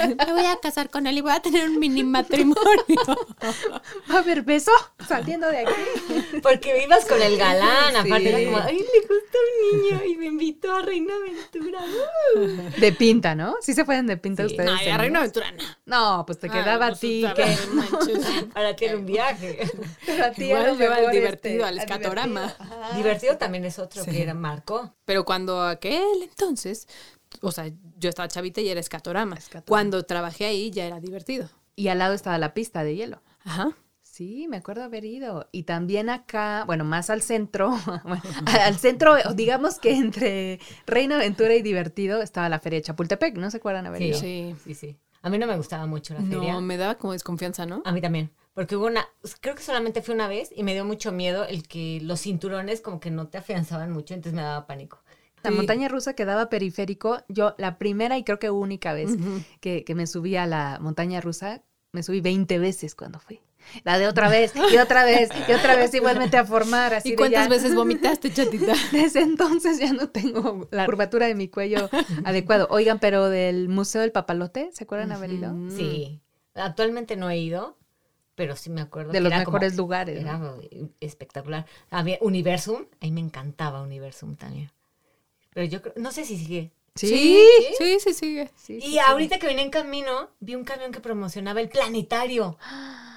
Me 0.00 0.32
voy 0.32 0.46
a 0.46 0.56
casar 0.60 0.90
con 0.90 1.06
él 1.06 1.18
y 1.18 1.20
voy 1.20 1.30
a 1.32 1.40
tener 1.40 1.68
un 1.68 1.78
mini 1.78 2.02
matrimonio. 2.02 2.56
¿Va 4.10 4.14
a 4.14 4.18
haber 4.18 4.42
beso 4.42 4.72
saliendo 5.06 5.48
de 5.48 5.58
aquí? 5.58 6.40
Porque 6.42 6.82
ibas 6.84 7.04
con 7.04 7.22
el 7.22 7.36
galán, 7.36 7.92
Sí. 7.92 7.96
aparte 8.08 8.28
era 8.28 8.50
como, 8.50 8.66
ay, 8.66 8.78
le 8.78 9.00
gusta 9.00 9.38
un 9.38 9.80
niño 9.80 10.04
y 10.06 10.16
me 10.16 10.26
invitó 10.26 10.74
a 10.74 10.82
Reina 10.82 11.14
Aventura. 11.14 11.80
Uh. 12.36 12.80
De 12.80 12.92
pinta, 12.92 13.34
¿no? 13.34 13.54
Sí 13.60 13.74
se 13.74 13.84
fueron 13.84 14.06
de 14.08 14.16
pinta 14.16 14.42
Sí. 14.44 14.52
ustedes. 14.56 14.70
No, 14.86 14.92
a 14.94 14.98
Reina 14.98 15.20
Aventura 15.20 15.52
no. 15.52 15.62
No, 15.86 16.26
pues 16.26 16.38
te 16.40 16.46
Ay, 16.48 16.52
quedaba 16.52 16.86
a 16.86 16.88
pues, 16.90 17.00
ti. 17.00 17.24
a 17.24 17.34
que- 17.34 17.42
ver, 17.44 17.58
manches. 17.76 18.26
Para 18.52 18.74
ti 18.74 18.84
era 18.86 18.96
un 18.96 19.06
viaje. 19.06 19.58
Pero 20.06 20.24
a 20.24 20.30
ti 20.32 20.44
a 20.52 20.60
Igual 20.60 20.78
lleva 20.78 20.98
el 21.00 21.10
divertido 21.10 21.54
este, 21.54 21.68
al 21.68 21.78
escatorama. 21.78 22.54
Divertido 22.96 23.36
también 23.36 23.64
es 23.64 23.78
otro 23.78 24.04
que 24.04 24.22
era 24.22 24.34
marcó. 24.34 24.94
Pero 25.04 25.24
cuando 25.24 25.62
aquel 25.62 26.22
entonces, 26.22 26.88
o 27.40 27.52
sea, 27.52 27.70
yo 27.98 28.08
estaba 28.08 28.28
chavita 28.28 28.60
y 28.60 28.68
era 28.68 28.80
escatorama. 28.80 29.38
Cuando 29.66 30.02
trabajé 30.04 30.46
ahí 30.46 30.70
ya 30.70 30.86
era 30.86 31.00
divertido. 31.00 31.48
Y 31.74 31.88
al 31.88 31.98
lado 31.98 32.14
estaba 32.14 32.38
la 32.38 32.54
pista 32.54 32.84
de 32.84 32.96
hielo. 32.96 33.22
Ajá. 33.44 33.76
Sí, 34.16 34.46
me 34.48 34.56
acuerdo 34.56 34.82
haber 34.82 35.04
ido. 35.04 35.46
Y 35.52 35.64
también 35.64 36.08
acá, 36.08 36.64
bueno, 36.66 36.84
más 36.84 37.10
al 37.10 37.20
centro, 37.20 37.68
bueno, 38.04 38.22
al 38.46 38.78
centro, 38.78 39.14
digamos 39.34 39.78
que 39.78 39.92
entre 39.94 40.58
Reina 40.86 41.16
Aventura 41.16 41.54
y 41.54 41.60
Divertido 41.60 42.22
estaba 42.22 42.48
la 42.48 42.58
feria 42.58 42.78
de 42.78 42.84
Chapultepec, 42.84 43.36
¿no 43.36 43.50
se 43.50 43.58
acuerdan 43.58 43.84
haber 43.84 44.00
Sí, 44.00 44.08
ido? 44.08 44.18
Sí. 44.18 44.54
sí, 44.64 44.74
sí. 44.74 44.96
A 45.26 45.28
mí 45.28 45.38
no 45.38 45.48
me 45.48 45.56
gustaba 45.56 45.86
mucho 45.86 46.14
la 46.14 46.20
feria. 46.20 46.52
No, 46.52 46.60
me 46.60 46.76
daba 46.76 46.94
como 46.98 47.12
desconfianza, 47.12 47.66
¿no? 47.66 47.82
A 47.84 47.90
mí 47.90 48.00
también. 48.00 48.30
Porque 48.54 48.76
hubo 48.76 48.86
una, 48.86 49.08
creo 49.40 49.56
que 49.56 49.62
solamente 49.64 50.00
fui 50.00 50.14
una 50.14 50.28
vez 50.28 50.50
y 50.54 50.62
me 50.62 50.72
dio 50.72 50.84
mucho 50.84 51.10
miedo 51.10 51.44
el 51.44 51.66
que 51.66 51.98
los 52.00 52.20
cinturones 52.20 52.80
como 52.80 53.00
que 53.00 53.10
no 53.10 53.26
te 53.26 53.38
afianzaban 53.38 53.90
mucho, 53.90 54.14
entonces 54.14 54.34
me 54.36 54.42
daba 54.42 54.68
pánico. 54.68 55.02
La 55.42 55.50
Sí. 55.50 55.56
montaña 55.56 55.88
rusa 55.88 56.14
quedaba 56.14 56.48
periférico. 56.48 57.24
Yo, 57.28 57.56
la 57.58 57.76
primera 57.76 58.16
y 58.16 58.22
creo 58.22 58.38
que 58.38 58.50
única 58.50 58.92
vez 58.92 59.16
que, 59.60 59.82
que 59.82 59.94
me 59.96 60.06
subí 60.06 60.36
a 60.36 60.46
la 60.46 60.78
montaña 60.80 61.20
rusa, 61.20 61.64
me 61.90 62.04
subí 62.04 62.20
20 62.20 62.60
veces 62.60 62.94
cuando 62.94 63.18
fui. 63.18 63.40
La 63.84 63.98
de 63.98 64.06
otra 64.06 64.28
vez, 64.28 64.52
y 64.72 64.76
otra 64.78 65.04
vez, 65.04 65.30
y 65.48 65.52
otra 65.52 65.76
vez 65.76 65.92
igualmente 65.94 66.36
a 66.36 66.44
formar. 66.44 66.94
Así 66.94 67.12
¿Y 67.12 67.16
cuántas 67.16 67.44
ya- 67.44 67.48
veces 67.48 67.74
vomitaste, 67.74 68.32
chatita? 68.32 68.74
Desde 68.92 69.20
entonces 69.20 69.78
ya 69.78 69.92
no 69.92 70.08
tengo 70.08 70.68
la 70.70 70.86
curvatura 70.86 71.26
de 71.26 71.34
mi 71.34 71.48
cuello 71.48 71.88
adecuado. 72.24 72.66
Oigan, 72.70 72.98
pero 72.98 73.28
del 73.28 73.68
Museo 73.68 74.00
del 74.02 74.12
Papalote, 74.12 74.70
¿se 74.72 74.84
acuerdan 74.84 75.12
haber 75.12 75.32
ido? 75.32 75.54
Sí. 75.76 76.20
Actualmente 76.54 77.16
no 77.16 77.28
he 77.28 77.38
ido, 77.38 77.76
pero 78.34 78.56
sí 78.56 78.70
me 78.70 78.80
acuerdo. 78.80 79.12
De 79.12 79.18
que 79.18 79.22
los 79.22 79.32
era 79.32 79.44
como- 79.44 79.56
mejores 79.56 79.76
lugares, 79.76 80.20
Era 80.20 80.38
¿no? 80.38 80.56
espectacular. 81.00 81.66
Había 81.90 82.18
Universum, 82.20 82.86
ahí 83.00 83.10
me 83.10 83.20
encantaba 83.20 83.82
Universum 83.82 84.36
también. 84.36 84.70
Pero 85.52 85.66
yo 85.66 85.82
creo, 85.82 85.94
no 85.96 86.12
sé 86.12 86.24
si 86.24 86.36
sigue. 86.38 86.72
Sí, 86.94 87.42
sí, 87.76 87.98
sí, 88.00 88.14
sigue. 88.14 88.50
Sí, 88.56 88.78
y 88.78 88.80
sí, 88.92 88.98
ahorita 88.98 89.38
que 89.38 89.48
vine 89.48 89.60
en 89.60 89.68
camino, 89.70 90.30
vi 90.40 90.54
un 90.54 90.64
camión 90.64 90.92
que 90.92 91.00
promocionaba 91.00 91.60
el 91.60 91.68
planetario. 91.68 92.56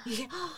Y 0.10 0.12
dije, 0.12 0.28
¡Ah! 0.32 0.50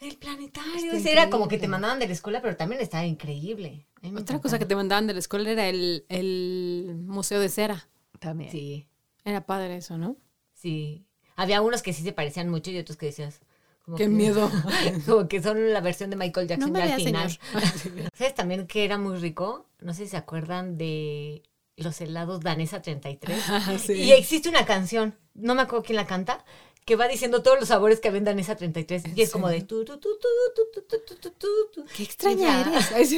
el 0.00 0.16
planetario. 0.16 0.92
Ese 0.92 1.12
era 1.12 1.30
como 1.30 1.46
que 1.46 1.58
te 1.58 1.68
mandaban 1.68 1.98
de 1.98 2.06
la 2.08 2.12
escuela, 2.12 2.40
pero 2.42 2.56
también 2.56 2.80
estaba 2.80 3.04
increíble. 3.06 3.86
Otra 4.18 4.40
cosa 4.40 4.58
que 4.58 4.64
te 4.66 4.74
mandaban 4.74 5.06
de 5.06 5.12
la 5.12 5.20
escuela 5.20 5.50
era 5.50 5.68
el, 5.68 6.04
el 6.08 6.96
museo 7.06 7.38
de 7.38 7.48
cera. 7.48 7.88
También. 8.18 8.50
Sí, 8.50 8.88
Era 9.24 9.46
padre 9.46 9.76
eso, 9.76 9.98
¿no? 9.98 10.16
sí. 10.54 11.06
Había 11.34 11.62
unos 11.62 11.82
que 11.82 11.92
sí 11.94 12.02
se 12.02 12.12
parecían 12.12 12.50
mucho 12.50 12.70
y 12.70 12.78
otros 12.78 12.96
que 12.98 13.06
decías. 13.06 13.40
como 13.84 13.96
Qué 13.96 14.04
que- 14.04 14.10
miedo. 14.10 14.50
como 15.06 15.28
que 15.28 15.42
son 15.42 15.72
la 15.72 15.80
versión 15.80 16.10
de 16.10 16.16
Michael 16.16 16.46
Jackson 16.48 16.72
No 16.72 16.78
ya 16.78 16.94
al 16.94 17.02
final. 17.02 17.38
¿Sabes 18.14 18.34
también 18.34 18.66
que 18.66 18.84
era 18.84 18.98
muy 18.98 19.16
rico? 19.16 19.66
No 19.80 19.94
sé 19.94 20.04
si 20.04 20.10
se 20.10 20.16
acuerdan 20.18 20.76
de 20.76 21.42
los 21.76 22.00
helados 22.00 22.40
Danesa 22.40 22.82
33. 22.82 23.38
Ah, 23.48 23.76
sí. 23.78 23.94
Y 23.94 24.12
existe 24.12 24.48
una 24.50 24.66
canción, 24.66 25.16
no 25.34 25.54
me 25.54 25.62
acuerdo 25.62 25.84
quién 25.84 25.96
la 25.96 26.06
canta, 26.06 26.44
que 26.84 26.96
va 26.96 27.06
diciendo 27.06 27.42
todos 27.42 27.58
los 27.60 27.68
sabores 27.68 28.00
que 28.00 28.08
había 28.08 28.18
en 28.18 28.24
Danesa 28.24 28.56
33. 28.56 29.04
Y 29.14 29.22
es 29.22 29.30
como 29.30 29.48
de 29.48 29.62
tu, 29.62 29.84
tu, 29.84 29.98
tu, 29.98 30.08
tu, 30.18 30.28
tu, 30.54 30.70
tu, 30.72 30.82
tu, 30.82 31.04
tu, 31.04 31.16
tu, 31.16 31.30
tu, 31.30 31.48
tu. 31.72 31.84
Qué 31.96 32.02
extraña 32.02 32.60
eres. 32.60 33.12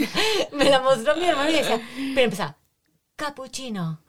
Me 0.52 0.64
la 0.68 0.80
mostró 0.80 1.16
mi 1.16 1.24
hermano 1.24 1.50
y 1.50 1.54
decía, 1.54 1.80
pero 2.14 2.24
empezaba, 2.24 2.58
cappuccino, 3.16 4.02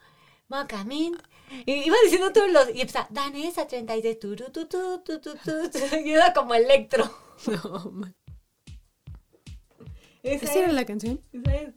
mocamín. 0.47 1.17
Y 1.65 1.73
iba 1.85 1.95
diciendo 2.03 2.33
todos 2.33 2.51
los, 2.51 2.75
y 2.75 2.81
empezaba, 2.81 3.07
Danesa 3.11 3.67
33, 3.67 4.19
tu, 4.19 4.35
tu, 4.35 4.45
tu, 4.51 4.67
tu, 4.67 4.99
tu, 5.03 5.19
tu, 5.19 5.35
tu, 5.35 5.69
tu. 5.69 5.95
Y 6.03 6.11
era 6.11 6.33
como 6.33 6.53
electro. 6.53 7.09
No, 7.47 7.91
man. 7.91 8.15
Esa 10.23 10.45
¿Esa 10.45 10.59
era 10.59 10.71
la 10.71 10.85
canción? 10.85 11.21
esa 11.33 11.53
es. 11.53 11.73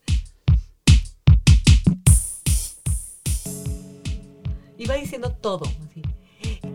Iba 4.79 4.95
diciendo 4.95 5.33
todo, 5.33 5.65
así. 5.91 6.03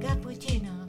Cappuccino. 0.02 0.83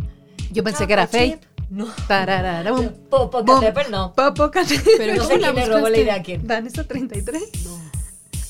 Yo 0.55 0.62
pensé 0.62 0.86
que 0.86 0.92
era 0.92 1.09
chip. 1.09 1.42
No. 1.68 1.86
Tarararum. 2.07 2.88
Popocatépetl 3.11 3.90
no. 3.90 4.14
Popocatépetl. 4.14 4.90
Pero 4.96 5.14
no 5.14 5.22
¿cómo 5.22 5.34
sé 5.34 5.40
quién 5.40 5.55
le 5.57 5.66
robó 5.66 5.88
la 5.88 5.98
idea 5.98 6.14
a 6.14 6.22
quién. 6.22 6.46
¿Danesa 6.46 6.84
33? 6.84 7.42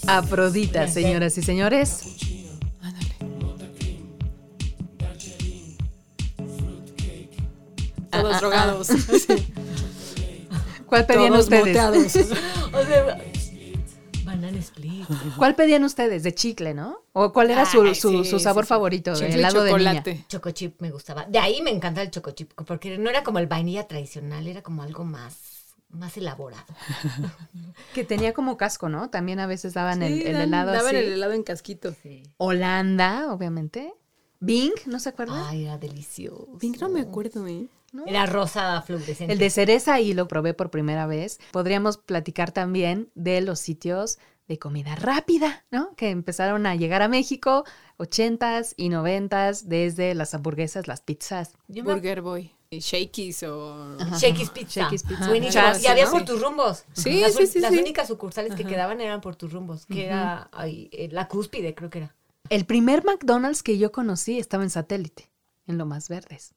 Afrodita, 0.07 0.87
Sí. 0.87 1.03
señoras 1.03 1.39
y 1.39 1.43
señores. 1.43 2.03
Ándale. 2.83 3.15
Ah, 8.11 8.21
Todos 8.21 8.35
ah, 8.35 8.39
drogados. 8.41 8.89
¿Cuál 10.87 11.07
pedían 11.07 11.33
Todos 11.33 11.45
ustedes? 11.45 12.17
O 12.75 12.85
sea, 12.85 13.19
banana 14.45 14.59
split. 14.63 15.07
¿Cuál 15.39 15.55
pedían 15.55 15.85
ustedes? 15.85 16.23
De 16.23 16.35
chicle, 16.35 16.75
¿no? 16.75 16.99
¿O 17.13 17.33
cuál 17.33 17.51
era 17.51 17.65
su, 17.67 17.83
Ay, 17.83 17.95
su, 17.95 18.11
sí, 18.25 18.31
su 18.31 18.39
sí, 18.39 18.45
sabor 18.45 18.65
sí. 18.65 18.69
favorito? 18.69 19.13
de 19.13 19.17
Chicle 19.19 19.35
helado 19.35 19.63
de 19.63 19.73
niña. 19.73 19.91
chocolate. 20.03 20.25
Choco 20.29 20.51
chip 20.51 20.81
me 20.81 20.91
gustaba. 20.91 21.25
De 21.27 21.39
ahí 21.39 21.63
me 21.63 21.71
encanta 21.71 22.03
el 22.03 22.11
choco 22.11 22.31
chip, 22.33 22.53
porque 22.67 22.99
no 22.99 23.11
era 23.11 23.23
como 23.23 23.39
el 23.39 23.47
vainilla 23.47 23.87
tradicional, 23.89 24.47
era 24.47 24.63
como 24.63 24.83
algo 24.83 25.05
más, 25.05 25.75
más 25.91 26.17
elaborado. 26.17 26.65
Que 27.95 28.05
tenía 28.05 28.33
como 28.35 28.57
casco, 28.57 28.89
¿no? 28.89 29.11
También 29.11 29.39
a 29.41 29.47
veces 29.47 29.75
daban 29.75 30.03
el, 30.03 30.15
Sí, 30.21 30.27
el 30.27 30.33
dan- 30.35 30.43
helado 30.43 30.73
daban 30.73 30.87
así. 30.97 30.97
el 31.05 31.13
helado 31.15 31.33
en 31.33 31.43
casquito. 31.43 31.95
Holanda, 32.37 33.33
obviamente. 33.33 33.95
Bing, 34.41 34.73
¿no 34.87 34.99
se 35.01 35.09
acuerdan? 35.09 35.43
Ay, 35.47 35.65
era 35.65 35.79
delicioso. 35.79 36.49
Pink 36.59 36.79
no 36.81 36.89
me 36.89 37.01
acuerdo, 37.01 37.47
¿eh? 37.47 37.67
Era 38.07 38.27
rosa 38.27 38.83
fluorescente. 38.83 39.33
El 39.33 39.39
de 39.39 39.49
cereza 39.51 40.01
y 40.01 40.13
lo 40.15 40.27
probé 40.27 40.53
por 40.53 40.71
primera 40.71 41.07
vez. 41.07 41.39
Podríamos 41.53 41.97
platicar 41.97 42.51
también 42.51 43.09
de 43.15 43.41
los 43.41 43.61
sitios 43.61 44.19
de 44.49 44.59
comida 44.59 44.95
rápida, 44.95 45.65
¿no? 45.71 45.95
Que 45.97 46.11
empezaron 46.11 46.67
a 46.67 46.75
llegar 46.75 47.03
a 47.03 47.09
México, 47.09 47.65
80s 47.99 48.75
y 48.77 48.91
90s, 48.91 49.63
desde 49.63 50.15
las 50.15 50.35
hamburguesas, 50.35 50.87
las 50.87 51.01
pizzas. 51.01 51.55
Burger 51.69 52.21
Boy. 52.21 52.53
Shakey's 52.71 53.43
o... 53.45 53.97
Shakey's 54.19 54.51
Pizza. 54.51 54.83
Shakey's 54.83 55.03
Pizza. 55.05 55.37
Y 55.81 55.87
había 55.87 56.07
¿no? 56.07 56.11
por 56.11 56.25
tus 56.25 56.41
rumbos. 56.41 56.85
Sí, 56.93 57.21
las, 57.21 57.35
sí, 57.35 57.47
sí, 57.47 57.61
Las 57.61 57.73
sí. 57.73 57.79
únicas 57.79 58.09
sucursales 58.09 58.55
que 58.55 58.65
quedaban 58.65 59.01
eran 59.01 59.21
por 59.21 59.37
tus 59.37 59.53
rumbos, 59.53 59.87
que 59.87 60.07
era 60.07 60.49
ay, 60.53 60.89
eh, 60.93 61.09
la 61.11 61.29
cúspide, 61.29 61.75
creo 61.75 61.91
que 61.91 61.99
era. 61.99 62.15
El 62.51 62.67
primer 62.67 63.05
McDonald's 63.05 63.63
que 63.63 63.79
yo 63.79 63.93
conocí 63.93 64.39
estaba 64.39 64.65
en 64.65 64.71
satélite, 64.71 65.31
en 65.67 65.79
lo 65.79 65.87
más 65.87 66.09
verdes. 66.09 66.55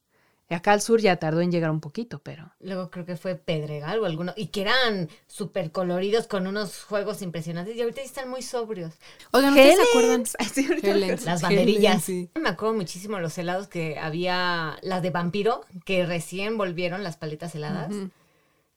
Y 0.50 0.54
acá 0.54 0.72
al 0.72 0.80
sur 0.80 1.00
ya 1.00 1.16
tardó 1.16 1.42
en 1.42 1.52
llegar 1.52 1.70
un 1.70 1.80
poquito, 1.80 2.20
pero... 2.20 2.50
Luego 2.60 2.90
creo 2.90 3.04
que 3.04 3.16
fue 3.16 3.34
Pedregal 3.34 4.00
o 4.00 4.06
alguno. 4.06 4.32
Y 4.34 4.46
que 4.46 4.62
eran 4.62 5.10
súper 5.26 5.72
coloridos 5.72 6.26
con 6.26 6.46
unos 6.46 6.84
juegos 6.84 7.20
impresionantes. 7.20 7.76
Y 7.76 7.82
ahorita 7.82 8.00
están 8.00 8.30
muy 8.30 8.40
sobrios. 8.40 8.94
Oigan, 9.32 9.50
¿ustedes 9.50 9.76
se 9.76 9.82
acuerdan? 9.82 11.20
Las 11.26 11.42
banderillas. 11.42 12.02
sí. 12.02 12.30
Me 12.40 12.48
acuerdo 12.48 12.74
muchísimo 12.74 13.18
los 13.18 13.36
helados 13.36 13.68
que 13.68 13.98
había, 13.98 14.78
las 14.80 15.02
de 15.02 15.10
vampiro, 15.10 15.66
que 15.84 16.06
recién 16.06 16.56
volvieron 16.56 17.04
las 17.04 17.18
paletas 17.18 17.54
heladas. 17.54 17.94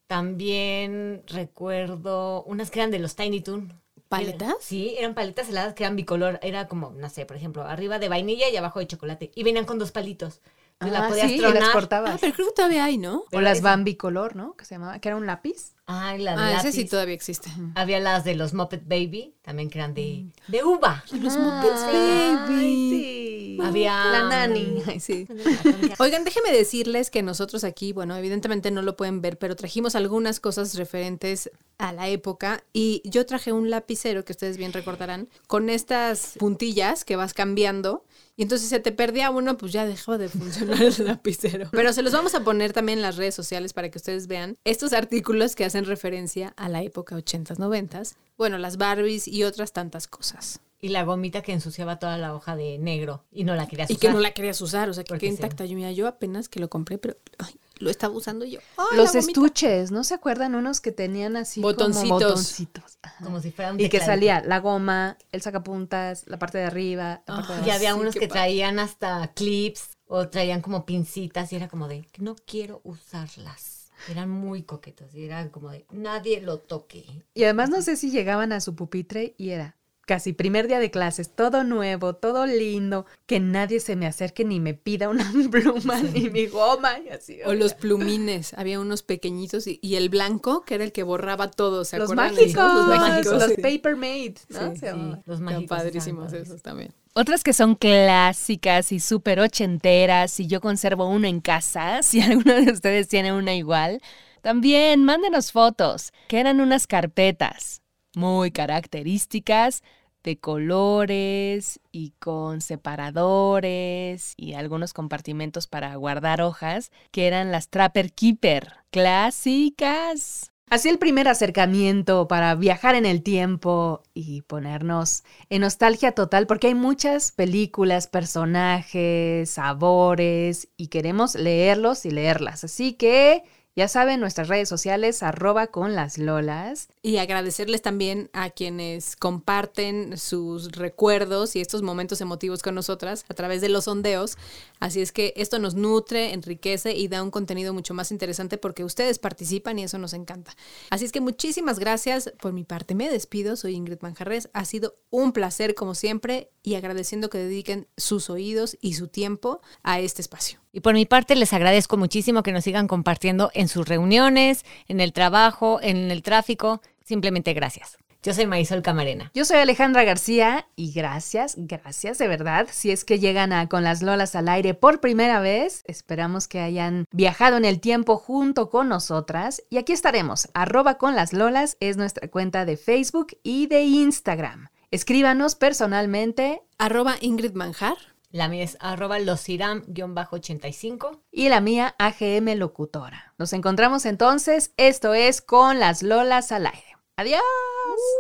También 0.08 1.24
recuerdo 1.28 2.44
unas 2.44 2.70
que 2.70 2.80
eran 2.80 2.92
de 2.92 3.00
los 3.00 3.16
Tiny 3.16 3.40
Toon. 3.40 3.80
¿Paletas? 4.10 4.56
Sí, 4.60 4.96
eran 4.98 5.14
paletas 5.14 5.48
heladas 5.48 5.74
que 5.74 5.86
eran 5.86 5.96
bicolor. 5.96 6.38
Era 6.42 6.68
como, 6.68 6.92
no 6.92 7.10
sé, 7.10 7.26
por 7.26 7.38
ejemplo, 7.38 7.64
arriba 7.64 7.98
de 7.98 8.10
vainilla 8.10 8.50
y 8.50 8.58
abajo 8.58 8.80
de 8.80 8.88
chocolate. 8.88 9.32
Y 9.36 9.44
venían 9.44 9.64
con 9.64 9.80
dos 9.80 9.94
palitos. 9.94 10.42
Entonces 10.82 11.00
la 11.00 11.06
Ah, 11.06 11.10
podías 11.10 11.28
sí, 11.28 11.36
y 11.36 11.38
las 11.40 11.52
tronar. 11.52 11.72
cortabas. 11.74 12.12
Ah, 12.16 12.18
pero 12.20 12.34
creo 12.34 12.48
que 12.48 12.54
todavía 12.54 12.84
hay, 12.86 12.98
¿no? 12.98 13.24
o 13.32 13.42
las 13.42 13.62
Bambi 13.62 13.96
color, 13.96 14.36
¿no? 14.36 14.54
Que 14.56 14.66
se 14.66 14.76
llamaba, 14.76 15.00
que 15.00 15.08
era 15.10 15.16
un 15.16 15.26
lápiz. 15.26 15.74
Ay, 15.86 16.20
la 16.22 16.36
de 16.36 16.42
Ah, 16.42 16.60
ese 16.60 16.72
sí 16.72 16.80
lápiz. 16.80 16.90
todavía 16.92 17.14
existe. 17.16 17.50
Había 17.76 18.00
las 18.00 18.24
de 18.24 18.36
los 18.36 18.54
Muppet 18.54 18.88
Baby, 18.88 19.36
también 19.42 19.70
que 19.70 19.78
eran 19.80 19.94
de, 19.94 20.26
de 20.48 20.64
uva. 20.64 21.04
Los 21.12 21.38
Muppets 21.38 21.82
Baby. 21.86 22.90
sí. 22.90 23.58
Había 23.62 24.06
La 24.06 24.24
nani. 24.30 24.82
Ay, 24.88 25.00
sí. 25.00 25.28
Oigan, 26.00 26.24
déjenme 26.24 26.52
decirles 26.52 27.12
que 27.12 27.22
nosotros 27.22 27.64
aquí, 27.64 27.94
bueno, 27.94 28.16
evidentemente 28.16 28.72
no 28.72 28.82
lo 28.82 28.96
pueden 28.96 29.22
ver, 29.22 29.38
pero 29.38 29.56
trajimos 29.56 29.96
algunas 29.96 30.40
cosas 30.40 30.74
referentes 30.76 31.52
a 31.78 31.92
la 31.94 32.08
época 32.08 32.64
y 32.74 33.02
yo 33.06 33.26
traje 33.26 33.52
un 33.52 33.70
lapicero 33.70 34.24
que 34.26 34.32
ustedes 34.32 34.58
bien 34.58 34.74
recordarán 34.74 35.28
con 35.48 35.70
estas 35.70 36.34
puntillas 36.40 37.06
que 37.06 37.16
vas 37.16 37.34
cambiando 37.34 38.04
y 38.38 38.44
entonces 38.44 38.70
se 38.70 38.80
te 38.80 38.92
perdía 38.92 39.30
uno, 39.30 39.58
pues 39.58 39.72
ya 39.72 39.86
dejó 39.86 40.18
de 40.18 40.30
funcionar 40.30 40.82
el 40.82 40.94
lapicero. 41.06 41.70
Pero 41.72 41.94
se 41.94 42.02
los 42.02 42.14
vamos 42.14 42.34
a 42.36 42.44
poner 42.44 42.74
también 42.74 43.00
en 43.00 43.04
las 43.04 43.18
redes 43.18 43.36
sociales 43.36 43.74
para 43.74 43.90
que 43.90 43.98
ustedes 43.98 44.28
vean 44.28 44.58
estos 44.64 44.94
artículos 44.94 45.56
que 45.56 45.66
hacen 45.66 45.86
referencia 45.86 46.54
a 46.58 46.70
la 46.70 46.82
época 46.84 47.16
80s, 47.16 47.58
90s. 47.58 48.16
Bueno, 48.38 48.58
las 48.58 48.78
Barbies 48.78 49.28
y 49.28 49.44
otras 49.44 49.74
tantas 49.74 50.08
cosas. 50.08 50.60
Y 50.84 50.90
la 50.90 51.04
gomita 51.04 51.44
que 51.44 51.54
ensuciaba 51.54 52.00
toda 52.00 52.18
la 52.18 52.34
hoja 52.34 52.56
de 52.56 52.80
negro 52.80 53.24
y 53.32 53.44
no 53.44 53.54
la 53.56 53.68
querías 53.68 53.90
Y 53.92 53.94
usar. 53.94 54.02
que 54.02 54.14
no 54.14 54.20
la 54.20 54.32
querías 54.32 54.60
usar, 54.62 54.90
o 54.90 54.94
sea, 54.94 55.04
que 55.04 55.28
intacta. 55.28 55.66
Yo, 55.66 55.76
mira, 55.76 55.92
yo 55.92 56.08
apenas 56.08 56.50
que 56.50 56.60
lo 56.60 56.70
compré, 56.70 56.98
pero 56.98 57.18
ay, 57.38 57.54
lo 57.82 57.90
estaba 57.90 58.14
usando 58.16 58.46
yo. 58.46 58.60
Los 58.96 59.16
estuches, 59.16 59.92
¿no 59.92 60.04
se 60.04 60.14
acuerdan 60.14 60.56
unos 60.56 60.82
que 60.82 60.92
tenían 60.92 61.36
así 61.36 61.62
Botoncitos. 61.62 62.10
como 62.10 62.20
botoncitos? 62.20 62.98
Ajá. 63.02 63.24
Como 63.26 63.42
si 63.42 63.52
fuera 63.52 63.72
un 63.72 63.80
Y 63.80 63.90
que 63.90 64.00
salía 64.00 64.42
la 64.42 64.60
goma, 64.60 65.18
el 65.32 65.42
sacapuntas, 65.42 66.24
la 66.28 66.40
parte 66.40 66.58
de 66.60 66.66
arriba, 66.66 67.24
la 67.28 67.36
parte 67.36 67.54
de 67.62 67.68
Y 67.68 67.72
había 67.72 67.96
unos 67.96 68.14
que 68.14 68.28
padre. 68.28 68.32
traían 68.32 68.80
hasta 68.80 69.32
clips 69.34 69.98
o 70.08 70.28
traían 70.30 70.62
como 70.62 70.86
pincitas 70.86 71.52
y 71.54 71.56
era 71.56 71.68
como 71.68 71.88
de, 71.88 72.08
no 72.18 72.36
quiero 72.46 72.82
usarlas. 72.84 73.92
Eran 74.10 74.30
muy 74.30 74.64
coquetos 74.64 75.14
y 75.14 75.26
era 75.26 75.50
como 75.52 75.70
de, 75.70 75.86
nadie 75.92 76.42
lo 76.42 76.58
toque. 76.58 77.06
Y 77.34 77.44
además 77.44 77.70
no 77.70 77.82
sé 77.82 77.96
si 77.98 78.10
llegaban 78.10 78.52
a 78.52 78.60
su 78.62 78.76
pupitre 78.76 79.36
y 79.38 79.52
era 79.52 79.78
casi 80.12 80.34
primer 80.34 80.68
día 80.68 80.80
de 80.80 80.92
clases, 80.92 81.34
todo 81.34 81.64
nuevo, 81.64 82.16
todo 82.16 82.46
lindo, 82.46 83.06
que 83.28 83.40
nadie 83.40 83.80
se 83.80 83.96
me 83.96 84.06
acerque 84.08 84.44
ni 84.44 84.60
me 84.60 84.74
pida 84.74 85.08
una 85.08 85.24
pluma 85.52 86.02
ni 86.02 86.30
mi 86.30 86.48
goma 86.48 87.00
y 87.00 87.08
así. 87.08 87.40
O 87.46 87.54
los 87.54 87.76
plumines, 87.76 88.54
había 88.56 88.82
unos 88.82 89.04
pequeñitos 89.04 89.68
y, 89.68 89.80
y 89.82 89.96
el 89.96 90.10
blanco, 90.10 90.66
que 90.66 90.76
era 90.76 90.84
el 90.84 90.92
que 90.92 91.04
borraba 91.04 91.50
todo, 91.50 91.86
¿se 91.86 91.98
los 91.98 92.12
acuerdan? 92.12 92.36
mágicos, 92.36 92.62
Los 92.62 92.88
los, 92.88 92.98
mágicos, 92.98 93.44
sí. 93.56 93.62
paper 93.62 93.96
made, 93.96 94.36
¿no? 94.50 94.76
Sí. 94.76 95.22
Los 95.26 95.40
mágicos. 95.40 95.78
padrísimos 95.78 96.34
esos 96.34 96.62
también. 96.62 96.94
Otras 97.14 97.42
que 97.42 97.54
son 97.54 97.76
clásicas 97.76 98.92
y 98.92 99.00
súper 99.00 99.40
ochenteras, 99.40 100.42
y 100.42 100.48
yo 100.48 100.60
conservo 100.60 101.08
uno 101.08 101.26
en 101.26 101.40
casa, 101.40 102.04
si 102.04 102.20
alguno 102.20 102.54
de 102.56 102.70
ustedes 102.70 103.08
tiene 103.08 103.32
una 103.32 103.56
igual, 103.56 104.02
también 104.42 105.06
mándenos 105.06 105.54
fotos, 105.54 106.12
que 106.28 106.42
eran 106.42 106.60
unas 106.60 106.86
carpetas 106.86 107.82
muy 108.14 108.52
características 108.52 109.84
de 110.24 110.40
colores 110.40 111.80
y 111.92 112.12
con 112.20 112.62
separadores 112.62 114.34
y 114.38 114.54
algunos 114.54 114.94
compartimentos 114.94 115.68
para 115.68 115.96
guardar 115.96 116.42
hojas, 116.42 116.92
que 117.12 117.28
eran 117.28 117.52
las 117.52 117.70
Trapper 117.70 118.14
Keeper, 118.14 118.76
clásicas. 118.92 120.52
Así 120.72 120.88
el 120.88 121.00
primer 121.00 121.28
acercamiento 121.28 122.30
para 122.30 122.56
viajar 122.56 122.96
en 122.96 123.06
el 123.06 123.24
tiempo 123.24 124.04
y 124.14 124.44
ponernos 124.44 125.26
en 125.50 125.64
nostalgia 125.64 126.14
total, 126.14 126.48
porque 126.48 126.68
hay 126.68 126.76
muchas 126.76 127.34
películas, 127.34 128.08
personajes, 128.08 129.50
sabores 129.50 130.70
y 130.78 130.88
queremos 130.88 131.36
leerlos 131.36 132.06
y 132.06 132.12
leerlas. 132.12 132.64
Así 132.64 132.94
que 132.94 133.44
ya 133.74 133.88
saben, 133.88 134.20
nuestras 134.20 134.50
redes 134.50 134.68
sociales, 134.68 135.24
arroba 135.24 135.68
con 135.68 135.96
las 135.96 136.18
lolas. 136.18 136.90
Y 137.02 137.18
agradecerles 137.18 137.82
también 137.82 138.30
a 138.34 138.50
quienes 138.50 139.16
comparten 139.16 140.18
sus 140.18 140.74
recuerdos 140.74 141.56
y 141.56 141.62
estos 141.62 141.82
momentos 141.82 142.20
emotivos 142.20 142.62
con 142.64 142.76
nosotras 142.76 143.26
a 143.30 143.34
través 143.34 143.62
de 143.62 143.70
los 143.70 143.86
sondeos. 143.86 144.38
Así 144.80 145.02
es 145.02 145.14
que 145.14 145.34
esto 145.38 145.58
nos 145.58 145.76
nutre, 145.76 146.34
enriquece 146.34 146.94
y 146.94 147.08
da 147.08 147.24
un 147.24 147.32
contenido 147.32 147.74
mucho 147.74 147.94
más 147.94 148.12
interesante 148.12 148.58
porque 148.58 148.84
ustedes 148.84 149.20
participan 149.20 149.80
y 149.80 149.84
eso 149.84 149.98
nos 149.98 150.14
encanta. 150.14 150.56
Así 150.90 151.06
es 151.06 151.14
que 151.14 151.22
muchísimas 151.22 151.80
gracias. 151.80 152.34
Por 152.42 152.52
mi 152.52 152.66
parte 152.66 152.94
me 152.94 153.10
despido. 153.10 153.56
Soy 153.56 153.76
Ingrid 153.76 154.02
Manjarres. 154.02 154.50
Ha 154.54 154.66
sido 154.66 154.98
un 155.10 155.32
placer 155.32 155.76
como 155.76 155.96
siempre 155.96 156.52
y 156.62 156.76
agradeciendo 156.76 157.30
que 157.30 157.38
dediquen 157.38 157.88
sus 157.96 158.30
oídos 158.30 158.78
y 158.82 158.96
su 158.96 159.08
tiempo 159.08 159.62
a 159.82 160.02
este 160.02 160.22
espacio. 160.22 160.61
Y 160.74 160.82
por 160.82 160.94
mi 160.94 161.06
parte 161.06 161.36
les 161.36 161.54
agradezco 161.54 161.98
muchísimo 161.98 162.44
que 162.44 162.52
nos 162.52 162.64
sigan 162.64 162.88
compartiendo 162.88 163.52
en 163.54 163.68
sus 163.68 163.88
reuniones, 163.88 164.66
en 164.88 165.02
el 165.02 165.14
trabajo, 165.14 165.80
en 165.82 166.12
el 166.12 166.24
tráfico. 166.24 166.82
Simplemente 167.04 167.54
gracias. 167.54 167.98
Yo 168.24 168.36
soy 168.36 168.46
Marisol 168.46 168.84
Camarena. 168.84 169.32
Yo 169.34 169.46
soy 169.46 169.58
Alejandra 169.58 170.04
García 170.04 170.68
y 170.76 170.94
gracias, 170.94 171.56
gracias 171.58 172.20
de 172.20 172.28
verdad. 172.28 172.68
Si 172.70 172.92
es 172.92 173.04
que 173.04 173.18
llegan 173.18 173.52
a 173.52 173.68
Con 173.68 173.84
las 173.84 174.04
Lolas 174.04 174.36
al 174.36 174.48
aire 174.48 174.76
por 174.76 175.00
primera 175.00 175.40
vez, 175.40 175.84
esperamos 175.88 176.48
que 176.48 176.60
hayan 176.60 177.06
viajado 177.12 177.58
en 177.58 177.66
el 177.66 177.80
tiempo 177.80 178.18
junto 178.18 178.70
con 178.70 178.90
nosotras. 178.90 179.64
Y 179.72 179.78
aquí 179.78 179.92
estaremos. 179.92 180.50
Arroba 180.54 181.00
con 181.00 181.16
las 181.16 181.34
Lolas 181.34 181.78
es 181.80 181.98
nuestra 181.98 182.28
cuenta 182.28 182.64
de 182.64 182.78
Facebook 182.78 183.36
y 183.42 183.66
de 183.66 183.82
Instagram. 183.86 184.68
Escríbanos 184.92 185.56
personalmente 185.56 186.62
Arroba 186.78 187.16
Ingrid 187.22 187.54
Manjar. 187.54 188.11
La 188.32 188.48
mía 188.48 188.64
es 188.64 188.78
arroba 188.80 189.20
losiram-85. 189.20 191.20
y 191.32 191.50
la 191.50 191.60
mía 191.60 191.96
AGM 192.00 192.56
Locutora. 192.56 193.34
Nos 193.38 193.52
encontramos 193.52 194.06
entonces. 194.06 194.72
Esto 194.78 195.14
es 195.14 195.42
Con 195.42 195.80
las 195.80 196.02
Lolas 196.02 196.54
al 196.54 196.68
aire. 196.68 196.96
Adiós. 197.18 197.42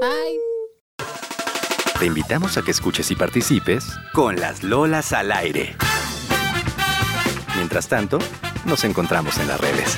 Bye. 0.01 0.37
Te 1.97 2.07
invitamos 2.07 2.57
a 2.57 2.61
que 2.61 2.71
escuches 2.71 3.09
y 3.11 3.15
participes 3.15 3.85
con 4.13 4.37
las 4.37 4.63
Lolas 4.63 5.13
al 5.13 5.31
aire. 5.31 5.77
Mientras 7.55 7.87
tanto, 7.87 8.19
nos 8.65 8.83
encontramos 8.83 9.37
en 9.37 9.47
las 9.47 9.61
redes. 9.61 9.95